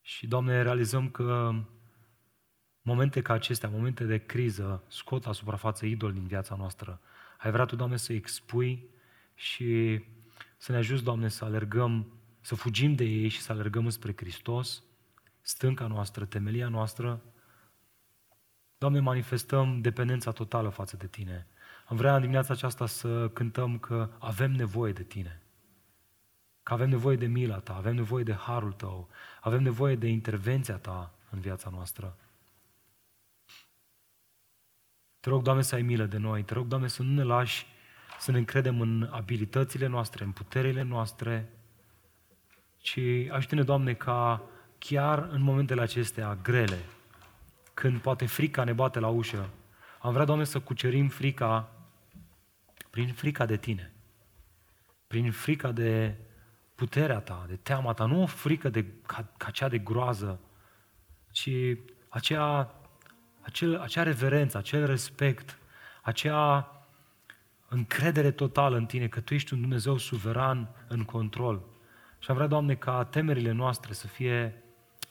Și, 0.00 0.26
Doamne, 0.26 0.62
realizăm 0.62 1.10
că 1.10 1.52
momente 2.82 3.22
ca 3.22 3.32
acestea, 3.32 3.68
momente 3.68 4.04
de 4.04 4.18
criză, 4.18 4.84
scot 4.88 5.24
la 5.24 5.32
suprafață 5.32 5.86
idol 5.86 6.12
din 6.12 6.26
viața 6.26 6.56
noastră 6.56 7.00
ai 7.40 7.50
vrea 7.50 7.64
Tu, 7.64 7.76
Doamne, 7.76 7.96
să 7.96 8.12
expui 8.12 8.88
și 9.34 10.00
să 10.56 10.72
ne 10.72 10.78
ajuți, 10.78 11.04
Doamne, 11.04 11.28
să 11.28 11.44
alergăm, 11.44 12.19
să 12.40 12.54
fugim 12.54 12.94
de 12.94 13.04
ei 13.04 13.28
și 13.28 13.40
să 13.40 13.52
alergăm 13.52 13.88
spre 13.88 14.12
Hristos. 14.16 14.82
stânca 15.40 15.86
noastră, 15.86 16.24
temelia 16.24 16.68
noastră. 16.68 17.22
Doamne, 18.78 19.00
manifestăm 19.00 19.80
dependența 19.80 20.30
totală 20.30 20.68
față 20.68 20.96
de 20.96 21.06
Tine. 21.06 21.46
Am 21.86 21.96
vrea 21.96 22.14
în 22.14 22.20
dimineața 22.20 22.52
aceasta 22.52 22.86
să 22.86 23.28
cântăm 23.28 23.78
că 23.78 24.10
avem 24.18 24.52
nevoie 24.52 24.92
de 24.92 25.02
Tine. 25.02 25.42
Că 26.62 26.72
avem 26.72 26.88
nevoie 26.88 27.16
de 27.16 27.26
mila 27.26 27.58
Ta, 27.58 27.76
avem 27.76 27.94
nevoie 27.94 28.24
de 28.24 28.32
harul 28.32 28.72
Tău, 28.72 29.08
avem 29.40 29.62
nevoie 29.62 29.96
de 29.96 30.08
intervenția 30.08 30.76
Ta 30.76 31.14
în 31.30 31.40
viața 31.40 31.70
noastră. 31.70 32.16
Te 35.20 35.28
rog, 35.28 35.42
Doamne, 35.42 35.62
să 35.62 35.74
ai 35.74 35.82
milă 35.82 36.04
de 36.04 36.16
noi. 36.16 36.42
Te 36.42 36.54
rog, 36.54 36.66
Doamne, 36.66 36.88
să 36.88 37.02
nu 37.02 37.14
ne 37.14 37.22
lași 37.22 37.66
să 38.20 38.30
ne 38.30 38.38
încredem 38.38 38.80
în 38.80 39.08
abilitățile 39.12 39.86
noastre, 39.86 40.24
în 40.24 40.32
puterile 40.32 40.82
noastre, 40.82 41.52
ci 42.80 42.98
ajută-ne, 43.30 43.62
Doamne, 43.62 43.94
ca 43.94 44.42
chiar 44.78 45.28
în 45.30 45.42
momentele 45.42 45.80
acestea 45.80 46.38
grele, 46.42 46.78
când 47.74 47.98
poate 47.98 48.26
frica 48.26 48.64
ne 48.64 48.72
bate 48.72 48.98
la 48.98 49.08
ușă, 49.08 49.48
am 50.00 50.12
vrea, 50.12 50.24
Doamne, 50.24 50.44
să 50.44 50.60
cucerim 50.60 51.08
frica 51.08 51.72
prin 52.90 53.12
frica 53.12 53.46
de 53.46 53.56
Tine, 53.56 53.92
prin 55.06 55.32
frica 55.32 55.72
de 55.72 56.14
puterea 56.74 57.20
Ta, 57.20 57.44
de 57.48 57.56
teama 57.56 57.92
Ta, 57.92 58.04
nu 58.04 58.22
o 58.22 58.26
frică 58.26 58.68
de, 58.68 58.84
ca, 59.06 59.32
ca 59.36 59.50
cea 59.50 59.68
de 59.68 59.78
groază, 59.78 60.40
ci 61.30 61.50
acea, 62.08 62.74
acel, 63.40 63.78
acea 63.78 64.02
reverență, 64.02 64.58
acel 64.58 64.86
respect, 64.86 65.58
acea 66.02 66.74
încredere 67.68 68.30
totală 68.30 68.76
în 68.76 68.86
Tine, 68.86 69.08
că 69.08 69.20
Tu 69.20 69.34
ești 69.34 69.52
un 69.52 69.60
Dumnezeu 69.60 69.96
suveran 69.96 70.68
în 70.88 71.04
control. 71.04 71.62
Și 72.20 72.30
am 72.30 72.36
vrea, 72.36 72.48
Doamne, 72.48 72.74
ca 72.74 73.04
temerile 73.04 73.52
noastre 73.52 73.92
să 73.92 74.06
fie 74.06 74.62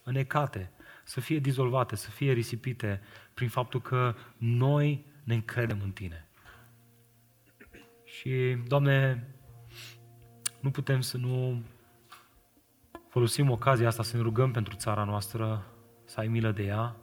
înecate, 0.04 0.72
să 1.04 1.20
fie 1.20 1.40
dizolvate, 1.40 1.96
să 1.96 2.10
fie 2.10 2.32
risipite 2.32 3.02
prin 3.34 3.50
faptul 3.50 3.82
că 3.82 4.16
noi 4.38 5.06
ne 5.24 5.34
încredem 5.34 5.80
în 5.84 5.92
Tine. 5.92 6.28
Și, 8.04 8.58
Doamne, 8.68 9.28
nu 10.60 10.72
putem 10.72 11.02
să 11.02 11.18
nu 11.18 11.64
folosim 13.10 13.50
ocazia 13.50 13.88
asta 13.88 14.04
să 14.04 14.16
ne 14.16 14.22
rugăm 14.22 14.52
pentru 14.52 14.76
țara 14.76 15.04
noastră, 15.04 15.66
să 16.06 16.20
ai 16.20 16.28
milă 16.28 16.52
de 16.52 16.64
ea. 16.64 16.96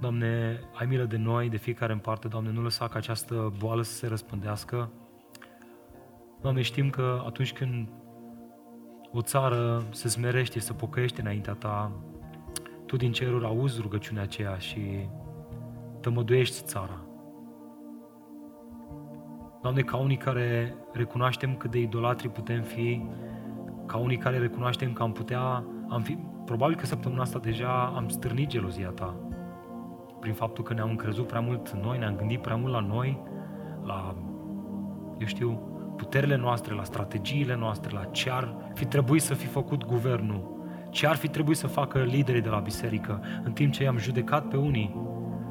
Doamne, 0.00 0.60
ai 0.74 0.86
milă 0.86 1.04
de 1.04 1.16
noi, 1.16 1.48
de 1.48 1.56
fiecare 1.56 1.92
în 1.92 1.98
parte, 1.98 2.28
Doamne, 2.28 2.50
nu 2.50 2.62
lăsa 2.62 2.88
ca 2.88 2.96
această 2.96 3.54
boală 3.58 3.82
să 3.82 3.92
se 3.92 4.06
răspândească. 4.06 4.92
Doamne, 6.40 6.62
știm 6.62 6.90
că 6.90 7.22
atunci 7.26 7.52
când 7.52 7.88
o 9.16 9.22
țară 9.22 9.82
se 9.90 10.08
smerește, 10.08 10.60
se 10.60 10.72
pocăiește 10.72 11.20
înaintea 11.20 11.52
Ta, 11.52 11.92
Tu 12.86 12.96
din 12.96 13.12
ceruri 13.12 13.44
auzi 13.44 13.80
rugăciunea 13.80 14.22
aceea 14.22 14.58
și 14.58 14.80
tămăduiești 16.00 16.64
țara. 16.64 17.00
Doamne, 19.62 19.80
ca 19.80 19.96
unii 19.96 20.16
care 20.16 20.74
recunoaștem 20.92 21.56
cât 21.56 21.70
de 21.70 21.78
idolatri 21.78 22.28
putem 22.28 22.62
fi, 22.62 23.06
ca 23.86 23.96
unii 23.96 24.16
care 24.16 24.38
recunoaștem 24.38 24.92
că 24.92 25.02
am 25.02 25.12
putea, 25.12 25.64
am 25.88 26.02
fi, 26.02 26.18
probabil 26.44 26.76
că 26.76 26.86
săptămâna 26.86 27.22
asta 27.22 27.38
deja 27.38 27.92
am 27.96 28.08
stârnit 28.08 28.48
gelozia 28.48 28.88
Ta, 28.88 29.14
prin 30.20 30.32
faptul 30.32 30.64
că 30.64 30.74
ne-am 30.74 30.90
încrezut 30.90 31.26
prea 31.26 31.40
mult 31.40 31.66
în 31.66 31.80
noi, 31.80 31.98
ne-am 31.98 32.16
gândit 32.16 32.40
prea 32.40 32.56
mult 32.56 32.72
la 32.72 32.80
noi, 32.80 33.22
la, 33.84 34.14
eu 35.18 35.26
știu, 35.26 35.75
puterile 35.96 36.36
noastre, 36.36 36.74
la 36.74 36.84
strategiile 36.84 37.56
noastre, 37.56 37.90
la 37.92 38.04
ce 38.04 38.30
ar 38.30 38.54
fi 38.74 38.84
trebuit 38.84 39.22
să 39.22 39.34
fi 39.34 39.46
făcut 39.46 39.86
guvernul, 39.86 40.54
ce 40.90 41.06
ar 41.06 41.16
fi 41.16 41.28
trebuit 41.28 41.56
să 41.56 41.66
facă 41.66 41.98
liderii 41.98 42.40
de 42.40 42.48
la 42.48 42.58
biserică, 42.58 43.22
în 43.44 43.52
timp 43.52 43.72
ce 43.72 43.82
i-am 43.82 43.98
judecat 43.98 44.48
pe 44.48 44.56
unii, 44.56 44.96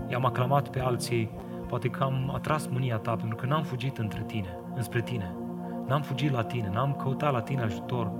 i-am 0.07 0.25
aclamat 0.25 0.69
pe 0.69 0.79
alții, 0.79 1.29
poate 1.67 1.87
că 1.87 2.03
am 2.03 2.31
atras 2.33 2.67
mânia 2.67 2.97
ta, 2.97 3.15
pentru 3.15 3.35
că 3.35 3.45
n-am 3.45 3.63
fugit 3.63 3.97
între 3.97 4.23
tine, 4.27 4.57
înspre 4.75 5.01
tine. 5.01 5.35
N-am 5.87 6.01
fugit 6.01 6.31
la 6.31 6.43
tine, 6.43 6.69
n-am 6.73 6.93
căutat 6.93 7.31
la 7.31 7.41
tine 7.41 7.61
ajutor. 7.61 8.11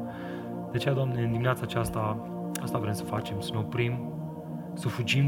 De 0.71 0.77
aceea, 0.77 0.93
Doamne, 0.93 1.21
în 1.21 1.31
dimineața 1.31 1.61
aceasta, 1.63 2.27
asta 2.61 2.77
vrem 2.77 2.93
să 2.93 3.03
facem, 3.03 3.39
să 3.39 3.49
ne 3.53 3.59
oprim, 3.59 4.13
să 4.73 4.87
fugim 4.87 5.27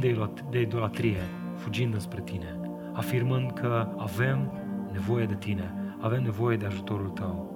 de 0.50 0.60
idolatrie, 0.60 1.22
fugind 1.56 1.94
înspre 1.94 2.22
tine, 2.22 2.60
afirmând 2.94 3.52
că 3.52 3.88
avem 3.98 4.52
nevoie 4.92 5.26
de 5.26 5.36
tine, 5.36 5.74
avem 6.00 6.24
nevoie 6.24 6.58
de 6.58 6.66
ajutorul 6.66 7.10
tău 7.10 7.56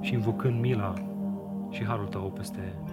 și 0.00 0.12
invocând 0.12 0.60
mila 0.60 0.94
și 1.70 1.84
harul 1.84 2.06
tău 2.06 2.30
peste 2.30 2.60
țara 2.60 2.78
noastră. 2.78 2.87